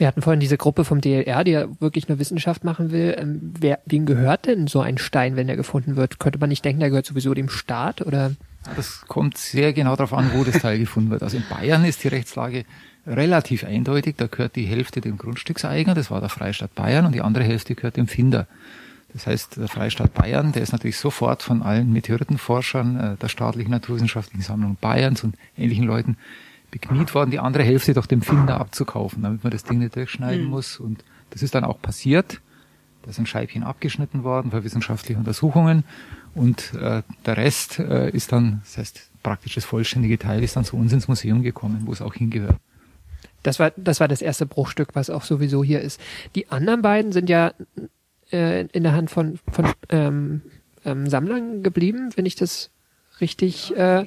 Wir 0.00 0.06
hatten 0.06 0.22
vorhin 0.22 0.40
diese 0.40 0.56
Gruppe 0.56 0.86
vom 0.86 1.02
DLR, 1.02 1.44
die 1.44 1.50
ja 1.50 1.68
wirklich 1.78 2.08
nur 2.08 2.18
Wissenschaft 2.18 2.64
machen 2.64 2.90
will. 2.90 3.14
Ähm, 3.18 3.52
wer, 3.60 3.80
wem 3.84 4.06
gehört 4.06 4.46
denn 4.46 4.66
so 4.66 4.80
ein 4.80 4.96
Stein, 4.96 5.36
wenn 5.36 5.46
der 5.46 5.56
gefunden 5.56 5.96
wird? 5.96 6.18
Könnte 6.18 6.38
man 6.38 6.48
nicht 6.48 6.64
denken, 6.64 6.80
der 6.80 6.88
gehört 6.88 7.04
sowieso 7.04 7.34
dem 7.34 7.50
Staat 7.50 8.00
oder? 8.00 8.32
Das 8.76 9.02
kommt 9.08 9.36
sehr 9.36 9.74
genau 9.74 9.96
darauf 9.96 10.14
an, 10.14 10.30
wo 10.32 10.42
das 10.42 10.60
Teil 10.60 10.78
gefunden 10.80 11.10
wird. 11.10 11.22
Also 11.22 11.36
in 11.36 11.44
Bayern 11.50 11.84
ist 11.84 12.02
die 12.02 12.08
Rechtslage 12.08 12.64
relativ 13.06 13.64
eindeutig. 13.64 14.16
Da 14.16 14.26
gehört 14.26 14.56
die 14.56 14.64
Hälfte 14.64 15.02
dem 15.02 15.18
Grundstückseigner, 15.18 15.94
das 15.94 16.10
war 16.10 16.20
der 16.20 16.30
Freistaat 16.30 16.74
Bayern, 16.74 17.04
und 17.04 17.14
die 17.14 17.20
andere 17.20 17.44
Hälfte 17.44 17.74
gehört 17.74 17.98
dem 17.98 18.06
Finder. 18.06 18.46
Das 19.12 19.26
heißt, 19.26 19.56
der 19.56 19.68
Freistaat 19.68 20.14
Bayern, 20.14 20.52
der 20.52 20.62
ist 20.62 20.72
natürlich 20.72 20.98
sofort 20.98 21.42
von 21.42 21.62
allen 21.62 21.92
Meteoritenforschern 21.92 22.96
äh, 22.96 23.16
der 23.16 23.28
staatlichen 23.28 23.70
naturwissenschaftlichen 23.70 24.42
Sammlung 24.42 24.76
Bayerns 24.80 25.24
und 25.24 25.34
ähnlichen 25.56 25.84
Leuten 25.84 26.16
bekniet 26.70 27.14
worden, 27.14 27.30
die 27.30 27.40
andere 27.40 27.64
Hälfte 27.64 27.94
doch 27.94 28.06
dem 28.06 28.22
Finder 28.22 28.60
abzukaufen, 28.60 29.22
damit 29.22 29.42
man 29.42 29.50
das 29.50 29.64
Ding 29.64 29.80
nicht 29.80 29.96
durchschneiden 29.96 30.44
mhm. 30.44 30.50
muss. 30.50 30.78
Und 30.78 31.04
das 31.30 31.42
ist 31.42 31.54
dann 31.54 31.64
auch 31.64 31.82
passiert. 31.82 32.40
Da 33.02 33.12
sind 33.12 33.28
Scheibchen 33.28 33.62
abgeschnitten 33.62 34.24
worden 34.24 34.50
für 34.50 34.62
wissenschaftliche 34.62 35.18
Untersuchungen 35.18 35.84
und 36.34 36.74
äh, 36.74 37.02
der 37.24 37.36
Rest 37.36 37.78
äh, 37.78 38.10
ist 38.10 38.32
dann, 38.32 38.60
das 38.62 38.78
heißt 38.78 39.10
praktisch 39.22 39.54
das 39.54 39.64
vollständige 39.64 40.18
Teil 40.18 40.42
ist 40.42 40.56
dann 40.56 40.64
zu 40.64 40.76
uns 40.76 40.92
ins 40.92 41.08
Museum 41.08 41.42
gekommen, 41.42 41.82
wo 41.86 41.92
es 41.92 42.02
auch 42.02 42.14
hingehört. 42.14 42.56
Das 43.42 43.58
war 43.58 43.72
das 43.76 44.00
war 44.00 44.08
das 44.08 44.20
erste 44.20 44.44
Bruchstück, 44.44 44.90
was 44.94 45.08
auch 45.08 45.24
sowieso 45.24 45.64
hier 45.64 45.80
ist. 45.80 45.98
Die 46.34 46.50
anderen 46.50 46.82
beiden 46.82 47.12
sind 47.12 47.30
ja 47.30 47.52
äh, 48.32 48.66
in 48.72 48.82
der 48.82 48.92
Hand 48.92 49.10
von 49.10 49.38
von 49.50 49.72
ähm, 49.88 50.42
ähm, 50.84 51.08
Sammlern 51.08 51.62
geblieben, 51.62 52.10
wenn 52.16 52.26
ich 52.26 52.36
das 52.36 52.70
richtig 53.20 53.76
äh, 53.76 54.06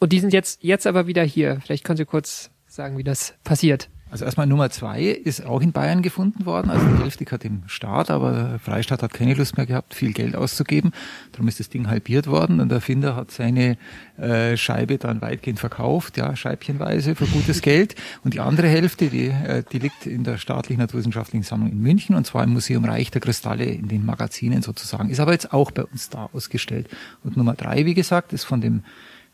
und 0.00 0.12
die 0.12 0.20
sind 0.20 0.32
jetzt, 0.32 0.62
jetzt 0.62 0.86
aber 0.86 1.06
wieder 1.06 1.22
hier. 1.22 1.60
Vielleicht 1.64 1.84
können 1.84 1.96
Sie 1.96 2.04
kurz 2.04 2.50
sagen, 2.66 2.98
wie 2.98 3.04
das 3.04 3.34
passiert. 3.44 3.88
Also 4.14 4.26
erstmal 4.26 4.46
Nummer 4.46 4.70
zwei 4.70 5.06
ist 5.06 5.44
auch 5.44 5.60
in 5.60 5.72
Bayern 5.72 6.00
gefunden 6.00 6.46
worden. 6.46 6.70
Also 6.70 6.86
die 6.86 7.02
Hälfte 7.02 7.24
hat 7.32 7.44
im 7.44 7.64
Staat, 7.66 8.12
aber 8.12 8.60
Freistaat 8.60 9.02
hat 9.02 9.12
keine 9.12 9.34
Lust 9.34 9.56
mehr 9.56 9.66
gehabt, 9.66 9.92
viel 9.92 10.12
Geld 10.12 10.36
auszugeben. 10.36 10.92
Darum 11.32 11.48
ist 11.48 11.58
das 11.58 11.68
Ding 11.68 11.88
halbiert 11.88 12.28
worden 12.28 12.60
und 12.60 12.68
der 12.68 12.80
Finder 12.80 13.16
hat 13.16 13.32
seine 13.32 13.76
äh, 14.16 14.56
Scheibe 14.56 14.98
dann 14.98 15.20
weitgehend 15.20 15.58
verkauft, 15.58 16.16
ja, 16.16 16.36
scheibchenweise 16.36 17.16
für 17.16 17.26
gutes 17.26 17.60
Geld. 17.60 17.96
Und 18.22 18.34
die 18.34 18.38
andere 18.38 18.68
Hälfte, 18.68 19.08
die, 19.08 19.30
äh, 19.30 19.64
die 19.72 19.80
liegt 19.80 20.06
in 20.06 20.22
der 20.22 20.38
staatlichen 20.38 20.80
naturwissenschaftlichen 20.80 21.42
Sammlung 21.42 21.72
in 21.72 21.80
München 21.80 22.14
und 22.14 22.24
zwar 22.24 22.44
im 22.44 22.52
Museum 22.52 22.84
Reich 22.84 23.10
der 23.10 23.20
Kristalle 23.20 23.64
in 23.64 23.88
den 23.88 24.06
Magazinen 24.06 24.62
sozusagen. 24.62 25.10
Ist 25.10 25.18
aber 25.18 25.32
jetzt 25.32 25.52
auch 25.52 25.72
bei 25.72 25.82
uns 25.82 26.08
da 26.08 26.30
ausgestellt. 26.32 26.88
Und 27.24 27.36
Nummer 27.36 27.54
drei, 27.54 27.84
wie 27.84 27.94
gesagt, 27.94 28.32
ist 28.32 28.44
von 28.44 28.60
dem 28.60 28.84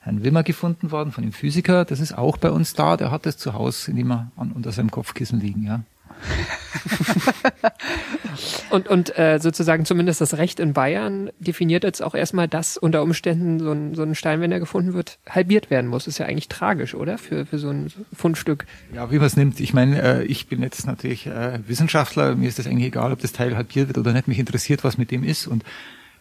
Herrn 0.01 0.25
Wimmer 0.25 0.43
gefunden 0.43 0.91
worden, 0.91 1.13
von 1.13 1.23
dem 1.23 1.33
Physiker. 1.33 1.85
Das 1.85 2.01
ist 2.01 2.17
auch 2.17 2.39
bei 2.39 2.51
uns 2.51 2.75
da. 2.75 2.97
Der 2.97 3.11
hat 3.11 3.27
das 3.27 3.37
zu 3.37 3.53
Hause 3.53 3.93
immer 3.93 4.31
an, 4.37 4.53
unter 4.53 4.73
seinem 4.73 4.91
Kopfkissen 4.91 5.41
liegen, 5.41 5.65
ja. 5.65 5.83
und 8.71 8.89
und 8.89 9.19
äh, 9.19 9.39
sozusagen 9.41 9.85
zumindest 9.85 10.21
das 10.21 10.37
Recht 10.37 10.61
in 10.61 10.73
Bayern 10.73 11.31
definiert 11.39 11.85
jetzt 11.85 12.03
auch 12.03 12.15
erstmal, 12.15 12.49
dass 12.49 12.77
unter 12.77 13.03
Umständen 13.03 13.59
so 13.59 13.73
ein, 13.73 13.95
so 13.95 14.03
ein 14.03 14.15
Stein, 14.15 14.41
wenn 14.41 14.53
er 14.53 14.61
gefunden 14.61 14.93
wird, 14.93 15.19
halbiert 15.29 15.71
werden 15.71 15.89
muss. 15.89 16.07
Ist 16.07 16.19
ja 16.19 16.27
eigentlich 16.27 16.49
tragisch, 16.49 16.95
oder? 16.95 17.19
Für, 17.19 17.47
für 17.47 17.59
so 17.59 17.71
ein 17.71 17.91
Fundstück. 18.13 18.67
Ja, 18.95 19.11
wie 19.11 19.17
man 19.17 19.27
es 19.27 19.37
nimmt. 19.37 19.61
Ich 19.61 19.73
meine, 19.73 20.03
äh, 20.03 20.25
ich 20.25 20.47
bin 20.47 20.63
jetzt 20.63 20.87
natürlich 20.87 21.27
äh, 21.27 21.59
Wissenschaftler. 21.67 22.37
Mir 22.37 22.49
ist 22.49 22.59
das 22.59 22.67
eigentlich 22.67 22.89
egal, 22.89 23.13
ob 23.13 23.21
das 23.21 23.33
Teil 23.33 23.57
halbiert 23.57 23.89
wird 23.89 23.99
oder 23.99 24.13
nicht. 24.13 24.29
Mich 24.29 24.39
interessiert, 24.39 24.85
was 24.85 24.99
mit 24.99 25.11
dem 25.11 25.25
ist. 25.25 25.47
Und 25.47 25.65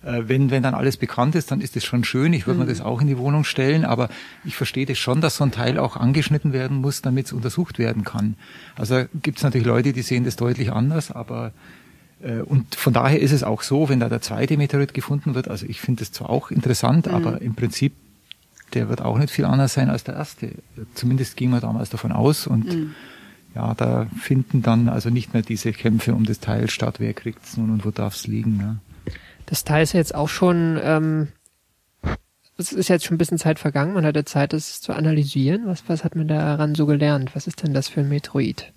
wenn, 0.01 0.49
wenn 0.49 0.63
dann 0.63 0.73
alles 0.73 0.97
bekannt 0.97 1.35
ist, 1.35 1.51
dann 1.51 1.59
ist 1.59 1.75
es 1.75 1.83
schon 1.83 2.03
schön. 2.03 2.31
Ich 2.33 2.47
würde 2.47 2.59
mhm. 2.59 2.65
mir 2.65 2.71
das 2.71 2.81
auch 2.81 3.01
in 3.01 3.07
die 3.07 3.17
Wohnung 3.17 3.43
stellen, 3.43 3.83
aber 3.83 4.09
ich 4.45 4.55
verstehe 4.55 4.85
das 4.85 4.97
schon, 4.97 5.19
dass 5.19 5.35
so 5.35 5.43
ein 5.43 5.51
Teil 5.51 5.77
auch 5.77 5.97
angeschnitten 5.97 6.53
werden 6.53 6.77
muss, 6.77 7.01
damit 7.01 7.25
es 7.25 7.33
untersucht 7.33 7.79
werden 7.79 8.03
kann. 8.03 8.35
Also 8.75 9.03
gibt 9.21 9.39
es 9.39 9.43
natürlich 9.43 9.67
Leute, 9.67 9.91
die 9.91 10.01
sehen 10.01 10.23
das 10.23 10.37
deutlich 10.37 10.71
anders, 10.71 11.11
aber 11.11 11.51
äh, 12.21 12.39
und 12.41 12.75
von 12.75 12.93
daher 12.93 13.19
ist 13.19 13.33
es 13.33 13.43
auch 13.43 13.61
so, 13.61 13.89
wenn 13.89 13.99
da 13.99 14.09
der 14.09 14.21
zweite 14.21 14.57
Meteorit 14.57 14.93
gefunden 14.93 15.35
wird, 15.35 15.49
also 15.49 15.65
ich 15.65 15.81
finde 15.81 15.99
das 15.99 16.11
zwar 16.11 16.29
auch 16.29 16.51
interessant, 16.51 17.07
mhm. 17.07 17.13
aber 17.13 17.41
im 17.41 17.55
Prinzip 17.55 17.93
der 18.73 18.89
wird 18.89 19.01
auch 19.01 19.17
nicht 19.17 19.31
viel 19.31 19.45
anders 19.45 19.73
sein 19.73 19.89
als 19.89 20.03
der 20.03 20.15
erste. 20.15 20.51
Zumindest 20.93 21.35
ging 21.37 21.49
man 21.49 21.61
damals 21.61 21.89
davon 21.89 22.11
aus 22.11 22.47
und 22.47 22.65
mhm. 22.65 22.93
ja, 23.55 23.73
da 23.73 24.07
finden 24.19 24.61
dann 24.61 24.89
also 24.89 25.09
nicht 25.09 25.33
mehr 25.33 25.41
diese 25.41 25.71
Kämpfe 25.71 26.13
um 26.13 26.25
das 26.25 26.39
Teil 26.39 26.69
statt, 26.69 26.99
wer 26.99 27.13
kriegt's 27.13 27.57
nun 27.57 27.71
und 27.71 27.85
wo 27.85 27.91
darf's 27.91 28.27
liegen. 28.27 28.57
Ne? 28.57 28.77
Das 29.45 29.63
Teil 29.63 29.83
ist 29.83 29.93
jetzt 29.93 30.13
auch 30.13 30.29
schon, 30.29 30.79
ähm, 30.81 31.27
es 32.57 32.71
ist 32.71 32.89
jetzt 32.89 33.05
schon 33.05 33.15
ein 33.15 33.17
bisschen 33.17 33.37
Zeit 33.37 33.57
vergangen, 33.57 33.93
man 33.93 34.05
hatte 34.05 34.25
Zeit, 34.25 34.53
das 34.53 34.81
zu 34.81 34.93
analysieren. 34.93 35.63
Was, 35.65 35.83
was 35.87 36.03
hat 36.03 36.15
man 36.15 36.27
daran 36.27 36.75
so 36.75 36.85
gelernt? 36.85 37.35
Was 37.35 37.47
ist 37.47 37.63
denn 37.63 37.73
das 37.73 37.87
für 37.87 38.01
ein 38.01 38.09
Meteorit? 38.09 38.73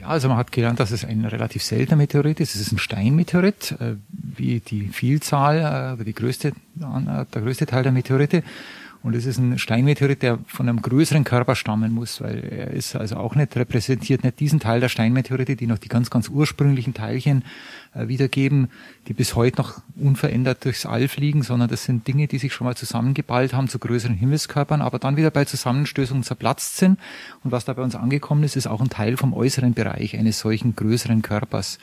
Ja, 0.00 0.08
also 0.08 0.28
man 0.28 0.36
hat 0.36 0.52
gelernt, 0.52 0.80
dass 0.80 0.90
es 0.90 1.04
ein 1.04 1.24
relativ 1.24 1.62
seltener 1.62 1.96
Meteorit 1.96 2.40
ist. 2.40 2.54
Es 2.54 2.60
ist 2.60 2.72
ein 2.72 2.78
Steinmeteorit, 2.78 3.76
äh, 3.80 3.96
wie 4.08 4.60
die 4.60 4.88
Vielzahl 4.88 5.96
äh, 5.98 6.04
die 6.04 6.14
größte, 6.14 6.48
äh, 6.48 6.52
der 6.80 7.42
größte 7.42 7.66
Teil 7.66 7.82
der 7.82 7.92
Meteorite. 7.92 8.42
Und 9.06 9.14
es 9.14 9.24
ist 9.24 9.38
ein 9.38 9.56
Steinmeteorit, 9.56 10.22
der 10.22 10.40
von 10.48 10.68
einem 10.68 10.82
größeren 10.82 11.22
Körper 11.22 11.54
stammen 11.54 11.92
muss, 11.92 12.20
weil 12.20 12.42
er 12.42 12.72
ist 12.72 12.96
also 12.96 13.18
auch 13.18 13.36
nicht 13.36 13.54
repräsentiert, 13.54 14.24
nicht 14.24 14.40
diesen 14.40 14.58
Teil 14.58 14.80
der 14.80 14.88
Steinmeteorite, 14.88 15.54
die 15.54 15.68
noch 15.68 15.78
die 15.78 15.86
ganz, 15.86 16.10
ganz 16.10 16.28
ursprünglichen 16.28 16.92
Teilchen 16.92 17.44
äh, 17.94 18.08
wiedergeben, 18.08 18.66
die 19.06 19.12
bis 19.12 19.36
heute 19.36 19.58
noch 19.58 19.80
unverändert 19.94 20.64
durchs 20.64 20.86
All 20.86 21.06
fliegen, 21.06 21.42
sondern 21.42 21.68
das 21.68 21.84
sind 21.84 22.08
Dinge, 22.08 22.26
die 22.26 22.38
sich 22.38 22.52
schon 22.52 22.64
mal 22.64 22.74
zusammengeballt 22.74 23.54
haben 23.54 23.68
zu 23.68 23.78
größeren 23.78 24.16
Himmelskörpern, 24.16 24.82
aber 24.82 24.98
dann 24.98 25.16
wieder 25.16 25.30
bei 25.30 25.44
Zusammenstößungen 25.44 26.24
zerplatzt 26.24 26.76
sind. 26.76 26.98
Und 27.44 27.52
was 27.52 27.64
da 27.64 27.74
bei 27.74 27.82
uns 27.82 27.94
angekommen 27.94 28.42
ist, 28.42 28.56
ist 28.56 28.66
auch 28.66 28.80
ein 28.80 28.90
Teil 28.90 29.16
vom 29.16 29.34
äußeren 29.34 29.72
Bereich 29.72 30.18
eines 30.18 30.40
solchen 30.40 30.74
größeren 30.74 31.22
Körpers. 31.22 31.78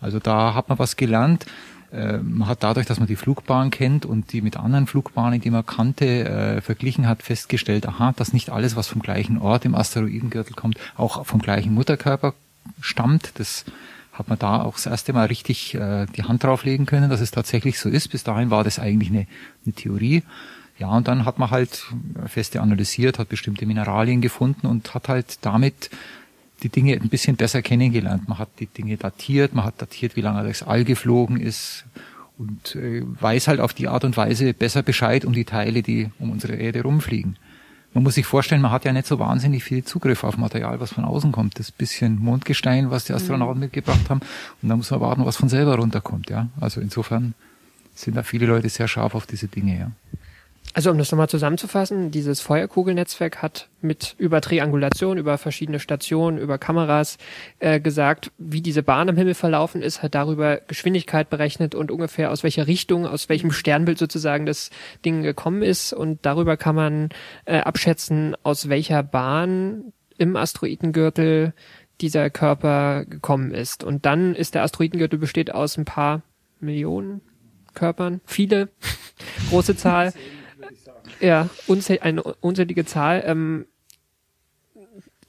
Also 0.00 0.18
da 0.18 0.54
hat 0.54 0.70
man 0.70 0.78
was 0.78 0.96
gelernt. 0.96 1.44
Äh, 1.92 2.18
man 2.18 2.48
hat 2.48 2.62
dadurch, 2.62 2.86
dass 2.86 2.98
man 2.98 3.08
die 3.08 3.16
Flugbahn 3.16 3.70
kennt 3.70 4.04
und 4.04 4.32
die 4.32 4.42
mit 4.42 4.56
anderen 4.56 4.86
Flugbahnen, 4.86 5.40
die 5.40 5.50
man 5.50 5.64
kannte, 5.64 6.06
äh, 6.06 6.60
verglichen 6.60 7.06
hat, 7.06 7.22
festgestellt, 7.22 7.86
aha, 7.86 8.12
dass 8.16 8.32
nicht 8.32 8.50
alles, 8.50 8.76
was 8.76 8.88
vom 8.88 9.02
gleichen 9.02 9.38
Ort 9.38 9.64
im 9.64 9.74
Asteroidengürtel 9.74 10.54
kommt, 10.54 10.78
auch 10.96 11.24
vom 11.24 11.40
gleichen 11.40 11.72
Mutterkörper 11.72 12.34
stammt. 12.80 13.32
Das 13.38 13.64
hat 14.12 14.28
man 14.28 14.38
da 14.38 14.62
auch 14.62 14.74
das 14.74 14.86
erste 14.86 15.12
Mal 15.12 15.26
richtig 15.26 15.74
äh, 15.74 16.06
die 16.16 16.24
Hand 16.24 16.44
drauflegen 16.44 16.86
können, 16.86 17.08
dass 17.08 17.20
es 17.20 17.30
tatsächlich 17.30 17.78
so 17.78 17.88
ist. 17.88 18.08
Bis 18.08 18.24
dahin 18.24 18.50
war 18.50 18.64
das 18.64 18.78
eigentlich 18.78 19.10
eine, 19.10 19.26
eine 19.64 19.74
Theorie. 19.74 20.24
Ja, 20.78 20.90
und 20.90 21.08
dann 21.08 21.24
hat 21.24 21.38
man 21.38 21.50
halt 21.50 21.86
feste 22.26 22.60
analysiert, 22.60 23.18
hat 23.18 23.28
bestimmte 23.28 23.66
Mineralien 23.66 24.20
gefunden 24.20 24.66
und 24.66 24.94
hat 24.94 25.08
halt 25.08 25.38
damit 25.42 25.90
die 26.62 26.68
Dinge 26.68 26.94
ein 26.94 27.08
bisschen 27.08 27.36
besser 27.36 27.62
kennengelernt. 27.62 28.28
Man 28.28 28.38
hat 28.38 28.48
die 28.58 28.66
Dinge 28.66 28.96
datiert, 28.96 29.54
man 29.54 29.64
hat 29.64 29.80
datiert, 29.80 30.16
wie 30.16 30.20
lange 30.20 30.46
das 30.46 30.62
All 30.62 30.84
geflogen 30.84 31.40
ist 31.40 31.84
und 32.36 32.76
äh, 32.76 33.02
weiß 33.20 33.48
halt 33.48 33.60
auf 33.60 33.74
die 33.74 33.88
Art 33.88 34.04
und 34.04 34.16
Weise 34.16 34.54
besser 34.54 34.82
Bescheid 34.82 35.24
um 35.24 35.32
die 35.32 35.44
Teile, 35.44 35.82
die 35.82 36.10
um 36.18 36.30
unsere 36.30 36.54
Erde 36.54 36.82
rumfliegen. 36.82 37.36
Man 37.94 38.04
muss 38.04 38.14
sich 38.14 38.26
vorstellen, 38.26 38.60
man 38.60 38.70
hat 38.70 38.84
ja 38.84 38.92
nicht 38.92 39.06
so 39.06 39.18
wahnsinnig 39.18 39.64
viel 39.64 39.82
Zugriff 39.82 40.22
auf 40.22 40.36
Material, 40.36 40.78
was 40.78 40.92
von 40.92 41.04
außen 41.04 41.32
kommt. 41.32 41.58
Das 41.58 41.72
bisschen 41.72 42.18
Mondgestein, 42.18 42.90
was 42.90 43.04
die 43.04 43.12
Astronauten 43.12 43.56
mhm. 43.56 43.64
mitgebracht 43.64 44.10
haben. 44.10 44.20
Und 44.62 44.68
da 44.68 44.76
muss 44.76 44.90
man 44.90 45.00
warten, 45.00 45.24
was 45.24 45.36
von 45.36 45.48
selber 45.48 45.76
runterkommt. 45.76 46.28
Ja, 46.30 46.48
also 46.60 46.80
insofern 46.80 47.34
sind 47.94 48.16
da 48.16 48.22
viele 48.22 48.46
Leute 48.46 48.68
sehr 48.68 48.88
scharf 48.88 49.14
auf 49.14 49.26
diese 49.26 49.48
Dinge. 49.48 49.78
Ja. 49.78 49.90
Also 50.74 50.90
um 50.90 50.98
das 50.98 51.10
nochmal 51.10 51.28
zusammenzufassen, 51.28 52.10
dieses 52.10 52.40
Feuerkugelnetzwerk 52.40 53.42
hat 53.42 53.68
mit 53.80 54.14
über 54.18 54.40
Triangulation, 54.40 55.18
über 55.18 55.38
verschiedene 55.38 55.80
Stationen, 55.80 56.38
über 56.38 56.58
Kameras 56.58 57.18
äh, 57.58 57.80
gesagt, 57.80 58.30
wie 58.38 58.60
diese 58.60 58.82
Bahn 58.82 59.08
am 59.08 59.16
Himmel 59.16 59.34
verlaufen 59.34 59.82
ist, 59.82 60.02
hat 60.02 60.14
darüber 60.14 60.58
Geschwindigkeit 60.68 61.30
berechnet 61.30 61.74
und 61.74 61.90
ungefähr 61.90 62.30
aus 62.30 62.42
welcher 62.42 62.66
Richtung, 62.66 63.06
aus 63.06 63.28
welchem 63.28 63.50
Sternbild 63.50 63.98
sozusagen 63.98 64.46
das 64.46 64.70
Ding 65.04 65.22
gekommen 65.22 65.62
ist. 65.62 65.92
Und 65.92 66.24
darüber 66.26 66.56
kann 66.56 66.74
man 66.74 67.08
äh, 67.46 67.58
abschätzen, 67.58 68.36
aus 68.42 68.68
welcher 68.68 69.02
Bahn 69.02 69.92
im 70.18 70.36
Asteroidengürtel 70.36 71.54
dieser 72.00 72.30
Körper 72.30 73.04
gekommen 73.04 73.52
ist. 73.52 73.84
Und 73.84 74.06
dann 74.06 74.34
ist 74.34 74.54
der 74.54 74.62
Asteroidengürtel 74.62 75.18
besteht 75.18 75.52
aus 75.52 75.76
ein 75.76 75.84
paar 75.84 76.22
Millionen 76.60 77.20
Körpern, 77.74 78.20
viele, 78.24 78.68
große 79.50 79.76
Zahl. 79.76 80.12
Ja, 81.20 81.48
unzähl 81.66 82.00
eine 82.00 82.22
unzählige 82.22 82.84
Zahl. 82.84 83.22
Ähm, 83.26 83.66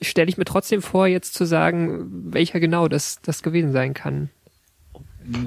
Stelle 0.02 0.30
ich 0.30 0.38
mir 0.38 0.46
trotzdem 0.46 0.82
vor, 0.82 1.08
jetzt 1.08 1.34
zu 1.34 1.44
sagen, 1.46 2.32
welcher 2.32 2.62
genau 2.62 2.88
das, 2.88 3.20
das 3.22 3.44
gewesen 3.44 3.74
sein 3.74 3.94
kann. 3.94 4.30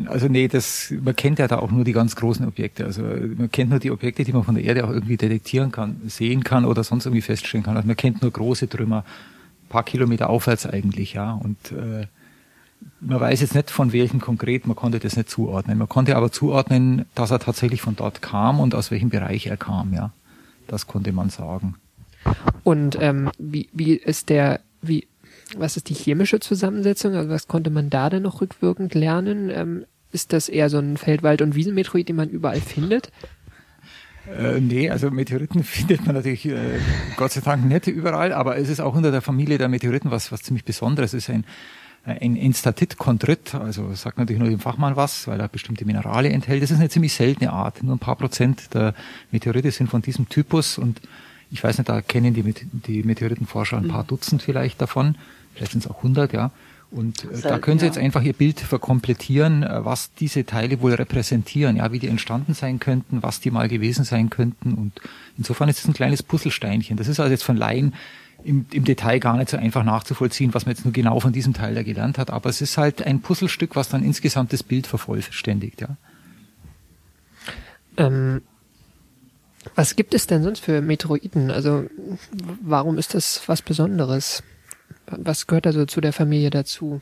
Also 0.07 0.29
nee, 0.29 0.47
das, 0.47 0.93
man 1.03 1.17
kennt 1.17 1.39
ja 1.39 1.49
da 1.49 1.59
auch 1.59 1.71
nur 1.71 1.85
die 1.85 1.93
ganz 1.93 2.15
großen 2.17 2.47
Objekte. 2.47 2.85
Also 2.85 3.03
man 3.03 3.51
kennt 3.51 3.71
nur 3.71 3.79
die 3.79 3.91
Objekte, 3.91 4.25
die 4.25 4.33
man 4.33 4.45
von 4.45 4.55
der 4.55 4.65
Erde 4.65 4.85
auch 4.85 4.91
irgendwie 4.91 5.17
detektieren 5.17 5.73
kann, 5.73 6.03
sehen 6.07 6.45
kann 6.45 6.65
oder 6.67 6.85
sonst 6.85 7.07
irgendwie 7.07 7.23
feststellen 7.23 7.65
kann. 7.65 7.77
Also 7.77 7.87
man 7.87 7.97
kennt 7.97 8.21
nur 8.21 8.31
große 8.31 8.69
Trümmer, 8.69 9.05
paar 9.69 9.83
Kilometer 9.83 10.29
aufwärts 10.29 10.67
eigentlich, 10.67 11.15
ja. 11.15 11.33
Und 11.33 11.57
äh, 11.73 12.07
man 13.01 13.21
weiß 13.21 13.41
jetzt 13.41 13.55
nicht 13.55 13.71
von 13.71 13.93
welchem 13.93 14.21
konkret, 14.21 14.67
man 14.67 14.77
konnte 14.77 14.99
das 14.99 15.17
nicht 15.17 15.31
zuordnen. 15.31 15.79
Man 15.79 15.89
konnte 15.89 16.17
aber 16.17 16.31
zuordnen, 16.31 17.07
dass 17.15 17.31
er 17.31 17.39
tatsächlich 17.39 17.81
von 17.81 17.97
dort 17.97 18.23
kam 18.23 18.61
und 18.61 18.75
aus 18.75 18.91
welchem 18.91 19.09
Bereich 19.09 19.47
er 19.47 19.57
kam, 19.57 19.95
ja. 19.95 20.13
Das 20.67 20.87
konnte 20.87 21.13
man 21.13 21.31
sagen. 21.31 21.77
Und 22.63 22.97
ähm, 23.01 23.31
wie, 23.39 23.69
wie 23.73 23.95
ist 23.95 24.29
der, 24.29 24.61
wie, 24.81 25.09
was 25.57 25.77
ist 25.77 25.89
die 25.89 25.95
chemische 25.95 26.41
Zusammensetzung? 26.41 27.15
Also 27.15 27.31
was 27.31 27.49
konnte 27.49 27.71
man 27.71 27.91
da 27.91 28.11
denn 28.11 28.23
noch 28.23 28.41
rückwirkend 28.41 28.95
lernen? 28.95 29.51
Ähm, 29.51 29.85
ist 30.13 30.33
das 30.33 30.49
eher 30.49 30.69
so 30.71 30.79
ein 30.79 30.97
Feldwald- 30.97 31.43
und 31.43 31.55
Wiesenmeteorit, 31.55 32.09
den 32.09 32.17
man 32.17 32.29
überall 32.29 32.61
findet? 32.61 33.11
Äh, 34.39 34.61
nee, 34.61 34.89
also 34.91 35.11
Meteoriten 35.11 35.65
findet 35.65 36.07
man 36.07 36.15
natürlich 36.15 36.47
äh, 36.47 36.79
Gott 37.17 37.33
sei 37.33 37.41
Dank 37.41 37.65
nicht 37.65 37.87
überall, 37.87 38.33
aber 38.33 38.57
es 38.57 38.69
ist 38.69 38.81
auch 38.81 38.95
unter 38.95 39.11
der 39.11 39.23
Familie 39.23 39.59
der 39.59 39.69
Meteoriten 39.69 40.11
was, 40.11 40.31
was 40.31 40.43
ziemlich 40.43 40.65
Besonderes. 40.65 41.13
Es 41.13 41.25
ist 41.25 41.31
ein 41.31 41.45
ein 42.05 42.37
Instatit-Chondrit, 42.37 43.55
also 43.55 43.95
sagt 43.95 44.19
natürlich 44.19 44.41
nur 44.41 44.51
dem 44.51 44.59
Fachmann 44.59 44.97
was, 44.97 45.29
weil 45.29 45.39
er 45.39 45.49
bestimmte 45.49 45.85
Minerale 45.85 46.31
enthält. 46.31 46.63
Das 46.63 46.71
ist 46.71 46.79
eine 46.79 46.89
ziemlich 46.89 47.13
seltene 47.13 47.53
Art. 47.53 47.83
Nur 47.83 47.95
ein 47.95 48.01
paar 48.01 48.17
Prozent 48.17 48.75
der 48.75 48.95
Meteorite 49.31 49.71
sind 49.71 49.89
von 49.89 50.03
diesem 50.03 50.29
Typus 50.29 50.79
und 50.79 51.01
ich 51.53 51.63
weiß 51.63 51.79
nicht, 51.79 51.89
da 51.89 52.01
kennen 52.01 52.35
die, 52.35 52.43
die 52.43 53.03
Meteoritenforscher 53.03 53.77
ein 53.77 53.89
paar 53.89 54.05
mhm. 54.05 54.09
Dutzend 54.09 54.43
vielleicht 54.43 54.81
davon. 54.81 55.17
Vielleicht 55.55 55.73
sind 55.73 55.85
es 55.85 55.91
auch 55.91 56.03
hundert, 56.03 56.33
ja. 56.33 56.51
Und 56.91 57.25
äh, 57.25 57.41
da 57.41 57.59
können 57.59 57.79
Sie 57.79 57.87
jetzt 57.87 57.99
einfach 57.99 58.23
Ihr 58.23 58.33
Bild 58.33 58.61
verkomplettieren, 58.61 59.63
äh, 59.63 59.85
was 59.85 60.13
diese 60.15 60.45
Teile 60.45 60.81
wohl 60.81 60.95
repräsentieren, 60.95 61.77
ja, 61.77 61.93
wie 61.93 61.99
die 61.99 62.09
entstanden 62.09 62.55
sein 62.55 62.81
könnten, 62.81 63.23
was 63.23 63.41
die 63.41 63.51
mal 63.51 63.69
gewesen 63.69 64.05
sein 64.05 64.29
könnten. 64.29 64.75
Und 64.75 64.93
insofern 65.39 65.69
ist 65.69 65.79
es 65.79 65.87
ein 65.87 65.95
kleines 65.95 66.23
Puzzlesteinchen. 66.23 66.97
Das 66.97 67.09
ist 67.09 67.21
also 67.21 67.31
jetzt 67.31 67.45
von 67.45 67.57
Laien 67.57 67.95
im, 68.45 68.67
im 68.73 68.85
Detail 68.85 69.19
gar 69.19 69.37
nicht 69.37 69.49
so 69.51 69.57
einfach 69.57 69.85
nachzuvollziehen, 69.85 70.55
was 70.55 70.67
man 70.67 70.75
jetzt 70.75 70.85
nur 70.85 70.93
genau 70.93 71.21
von 71.21 71.33
diesem 71.33 71.55
Teil 71.55 71.75
da 71.75 71.83
gelernt 71.83 72.19
hat. 72.19 72.31
Aber 72.31 72.49
es 72.49 72.61
ist 72.61 72.79
halt 72.79 73.03
ein 73.03 73.21
Puzzlestück, 73.21 73.77
was 73.77 73.89
dann 73.89 74.05
insgesamt 74.05 74.53
das 74.53 74.63
Bild 74.63 74.87
vervollständigt, 74.87 75.81
ja. 75.81 75.97
Ähm, 77.97 78.43
was 79.75 79.97
gibt 79.97 80.15
es 80.15 80.27
denn 80.27 80.43
sonst 80.43 80.61
für 80.61 80.81
Meteoroiden? 80.81 81.51
Also 81.51 81.85
warum 82.61 82.99
ist 82.99 83.15
das 83.15 83.43
was 83.47 83.63
Besonderes? 83.63 84.43
Was 85.07 85.47
gehört 85.47 85.67
also 85.67 85.85
zu 85.87 86.01
der 86.01 86.13
Familie 86.13 86.51
dazu? 86.51 87.01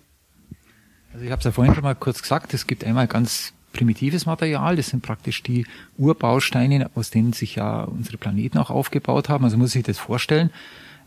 Also 1.13 1.25
ich 1.25 1.31
habe 1.31 1.41
es 1.41 1.45
ja 1.45 1.53
vorhin 1.53 1.75
schon 1.75 1.85
mal 1.85 1.95
kurz 1.95 2.23
gesagt, 2.23 2.55
es 2.55 2.67
gibt 2.67 2.85
einmal 2.85 3.07
ganz 3.07 3.53
primitives 3.73 4.27
Material, 4.27 4.77
das 4.77 4.89
sind 4.89 5.03
praktisch 5.03 5.43
die 5.43 5.67
Urbausteine, 5.97 6.91
aus 6.95 7.11
denen 7.11 7.33
sich 7.33 7.57
ja 7.57 7.83
unsere 7.85 8.17
Planeten 8.17 8.59
auch 8.59 8.71
aufgebaut 8.71 9.29
haben. 9.29 9.45
Also 9.45 9.57
muss 9.57 9.75
ich 9.75 9.85
das 9.85 9.99
vorstellen, 9.99 10.51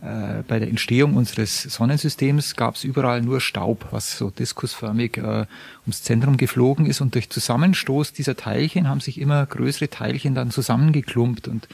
äh, 0.04 0.44
bei 0.46 0.60
der 0.60 0.68
Entstehung 0.68 1.16
unseres 1.16 1.64
Sonnensystems 1.64 2.58
gab 2.58 2.76
es 2.76 2.84
überall 2.84 3.22
nur 3.22 3.40
Staub, 3.40 3.88
was 3.92 4.18
so 4.18 4.30
diskusförmig 4.30 5.18
äh, 5.18 5.46
ums 5.86 6.04
Zentrum 6.04 6.36
geflogen 6.36 6.86
ist. 6.86 7.00
Und 7.00 7.16
durch 7.16 7.30
Zusammenstoß 7.30 8.12
dieser 8.12 8.36
Teilchen 8.36 8.90
haben 8.90 9.00
sich 9.00 9.22
immer 9.22 9.46
größere 9.46 9.90
Teilchen 9.90 10.36
dann 10.36 10.52
zusammengeklumpt 10.52 11.48
und, 11.48 11.70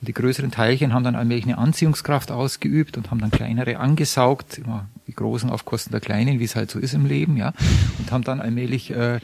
und 0.00 0.08
die 0.08 0.12
größeren 0.12 0.52
Teilchen 0.52 0.94
haben 0.94 1.02
dann 1.02 1.16
allmählich 1.16 1.44
eine 1.44 1.58
Anziehungskraft 1.58 2.30
ausgeübt 2.30 2.96
und 2.96 3.10
haben 3.10 3.20
dann 3.20 3.32
kleinere 3.32 3.78
angesaugt, 3.78 4.58
immer 4.58 4.88
die 5.08 5.14
großen 5.14 5.50
auf 5.50 5.64
Kosten 5.64 5.90
der 5.90 6.00
kleinen, 6.00 6.38
wie 6.38 6.44
es 6.44 6.54
halt 6.54 6.70
so 6.70 6.78
ist 6.78 6.94
im 6.94 7.06
Leben, 7.06 7.36
ja, 7.36 7.52
und 7.98 8.12
haben 8.12 8.22
dann 8.22 8.40
allmählich 8.40 8.92
äh, 8.92 9.18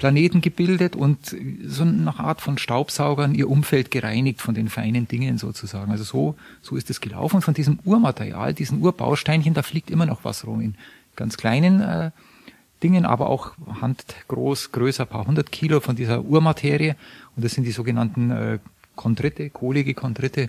Planeten 0.00 0.40
gebildet 0.40 0.96
und 0.96 1.36
so 1.62 1.82
eine 1.82 2.18
Art 2.18 2.40
von 2.40 2.56
Staubsaugern 2.56 3.34
ihr 3.34 3.50
Umfeld 3.50 3.90
gereinigt 3.90 4.40
von 4.40 4.54
den 4.54 4.70
feinen 4.70 5.06
Dingen 5.06 5.36
sozusagen. 5.36 5.92
Also 5.92 6.04
so, 6.04 6.36
so 6.62 6.74
ist 6.76 6.88
es 6.88 7.02
gelaufen. 7.02 7.36
Und 7.36 7.42
von 7.42 7.52
diesem 7.52 7.80
Urmaterial, 7.84 8.54
diesen 8.54 8.80
Urbausteinchen, 8.80 9.52
da 9.52 9.62
fliegt 9.62 9.90
immer 9.90 10.06
noch 10.06 10.24
was 10.24 10.46
rum 10.46 10.62
in 10.62 10.74
ganz 11.16 11.36
kleinen 11.36 11.82
äh, 11.82 12.12
Dingen, 12.82 13.04
aber 13.04 13.28
auch 13.28 13.52
handgroß, 13.82 14.72
größer, 14.72 15.04
paar 15.04 15.26
hundert 15.26 15.52
Kilo 15.52 15.80
von 15.80 15.96
dieser 15.96 16.24
Urmaterie. 16.24 16.94
Und 17.36 17.44
das 17.44 17.52
sind 17.52 17.64
die 17.64 17.72
sogenannten 17.72 18.30
äh, 18.30 18.58
Chondrite, 18.96 19.50
kohlige 19.50 19.92
Chondrite 19.92 20.48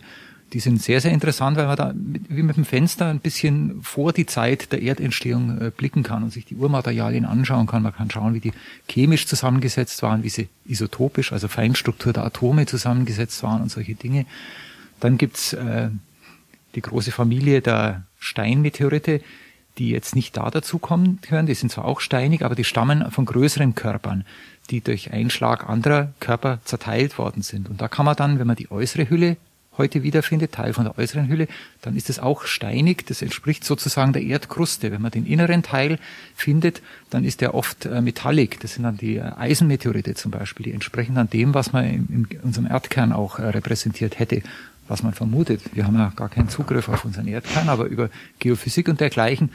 die 0.54 0.60
sind 0.60 0.82
sehr, 0.82 1.00
sehr 1.00 1.12
interessant, 1.12 1.56
weil 1.56 1.68
man 1.68 1.78
da 1.78 1.94
wie 1.96 2.44
mit 2.44 2.58
dem 2.58 2.66
Fenster 2.66 3.08
ein 3.08 3.20
bisschen 3.20 3.82
vor 3.84 4.12
die 4.12 4.26
Zeit 4.26 4.72
der 4.72 4.82
Erdentstehung 4.82 5.62
äh, 5.62 5.72
blicken 5.72 6.04
kann 6.04 6.24
und 6.24 6.32
sich 6.32 6.46
die 6.46 6.56
Urmaterialien 6.56 7.26
anschauen 7.26 7.68
kann. 7.68 7.84
Man 7.84 7.94
kann 7.94 8.12
schauen, 8.12 8.34
wie 8.34 8.42
die 8.42 8.52
chemisch 8.90 9.28
zusammengesetzt 9.28 10.04
waren, 10.04 10.24
wie 10.24 10.30
sie 10.30 10.50
isotopisch, 10.66 11.32
also 11.32 11.48
Feinstruktur 11.48 12.12
der 12.12 12.26
Atome 12.26 12.66
zusammengesetzt 12.66 13.42
waren 13.44 13.62
und 13.62 13.72
solche 13.72 13.96
Dinge. 13.96 14.26
Dann 15.00 15.18
gibt's 15.18 15.54
äh, 15.54 15.90
die 16.76 16.82
große 16.82 17.12
Familie 17.12 17.62
der 17.62 18.04
Steinmeteorite, 18.20 19.22
die 19.78 19.90
jetzt 19.90 20.16
nicht 20.16 20.36
da 20.36 20.50
dazu 20.50 20.80
kommen 20.80 21.20
können. 21.22 21.48
Die 21.48 21.54
sind 21.54 21.72
zwar 21.72 21.86
auch 21.86 22.02
steinig, 22.02 22.44
aber 22.44 22.56
die 22.56 22.66
stammen 22.66 23.10
von 23.10 23.26
größeren 23.26 23.74
Körpern, 23.74 24.26
die 24.70 24.82
durch 24.82 25.12
Einschlag 25.12 25.70
anderer 25.70 26.14
Körper 26.20 26.60
zerteilt 26.66 27.18
worden 27.18 27.42
sind. 27.42 27.70
Und 27.70 27.80
da 27.80 27.88
kann 27.88 28.06
man 28.06 28.18
dann, 28.18 28.38
wenn 28.38 28.48
man 28.48 28.58
die 28.58 28.70
äußere 28.70 29.10
Hülle 29.10 29.38
heute 29.78 30.04
wiederfindet, 30.04 30.52
Teil 30.52 30.74
von 30.74 30.84
der 30.86 30.98
äußeren 30.98 31.28
Hülle, 31.28 31.48
dann 31.82 31.96
ist 31.96 32.10
es 32.10 32.20
auch 32.20 32.44
steinig. 32.44 33.06
Das 33.08 33.22
entspricht 33.22 33.64
sozusagen 33.64 34.14
der 34.14 34.22
Erdkruste. 34.22 34.92
Wenn 34.92 35.02
man 35.02 35.12
den 35.12 35.26
inneren 35.26 35.64
Teil 35.64 35.98
findet, 36.36 36.82
dann 37.10 37.24
ist 37.24 37.42
der 37.42 37.54
oft 37.54 37.86
äh, 37.86 38.02
metallic. 38.02 38.60
Das 38.60 38.74
sind 38.74 38.84
dann 38.84 38.98
die 38.98 39.18
äh, 39.18 39.22
Eisenmeteorite 39.22 40.14
zum 40.16 40.32
Beispiel. 40.32 40.66
Die 40.66 40.74
entsprechen 40.74 41.16
dann 41.16 41.30
dem, 41.30 41.54
was 41.54 41.74
man 41.74 41.86
in, 41.86 42.28
in 42.30 42.40
unserem 42.42 42.68
Erdkern 42.68 43.14
auch 43.14 43.40
äh, 43.40 43.44
repräsentiert 43.44 44.20
hätte, 44.20 44.42
was 44.88 45.04
man 45.04 45.14
vermutet. 45.14 45.62
Wir 45.74 45.88
haben 45.88 45.96
ja 45.96 46.12
gar 46.16 46.30
keinen 46.30 46.50
Zugriff 46.50 46.90
auf 46.90 47.06
unseren 47.06 47.28
Erdkern, 47.28 47.70
aber 47.70 47.86
über 47.86 48.10
Geophysik 48.40 48.90
und 48.90 49.00
dergleichen 49.00 49.52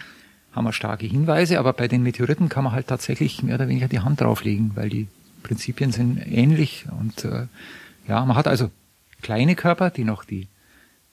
haben 0.52 0.64
wir 0.64 0.72
starke 0.72 1.07
Hinweise. 1.07 1.59
Aber 1.59 1.74
bei 1.74 1.88
den 1.88 2.02
Meteoriten 2.02 2.48
kann 2.48 2.64
man 2.64 2.72
halt 2.72 2.87
tatsächlich 2.87 3.42
mehr 3.42 3.57
oder 3.57 3.68
weniger 3.68 3.88
die 3.88 4.00
Hand 4.00 4.22
drauflegen, 4.22 4.72
weil 4.74 4.88
die 4.88 5.09
Prinzipien 5.42 5.92
sind 5.92 6.18
ähnlich 6.26 6.87
und 6.98 7.24
äh, 7.24 7.46
ja, 8.09 8.24
man 8.24 8.37
hat 8.37 8.48
also 8.48 8.70
kleine 9.22 9.55
Körper, 9.55 9.90
die 9.90 10.05
noch 10.05 10.24
die 10.24 10.48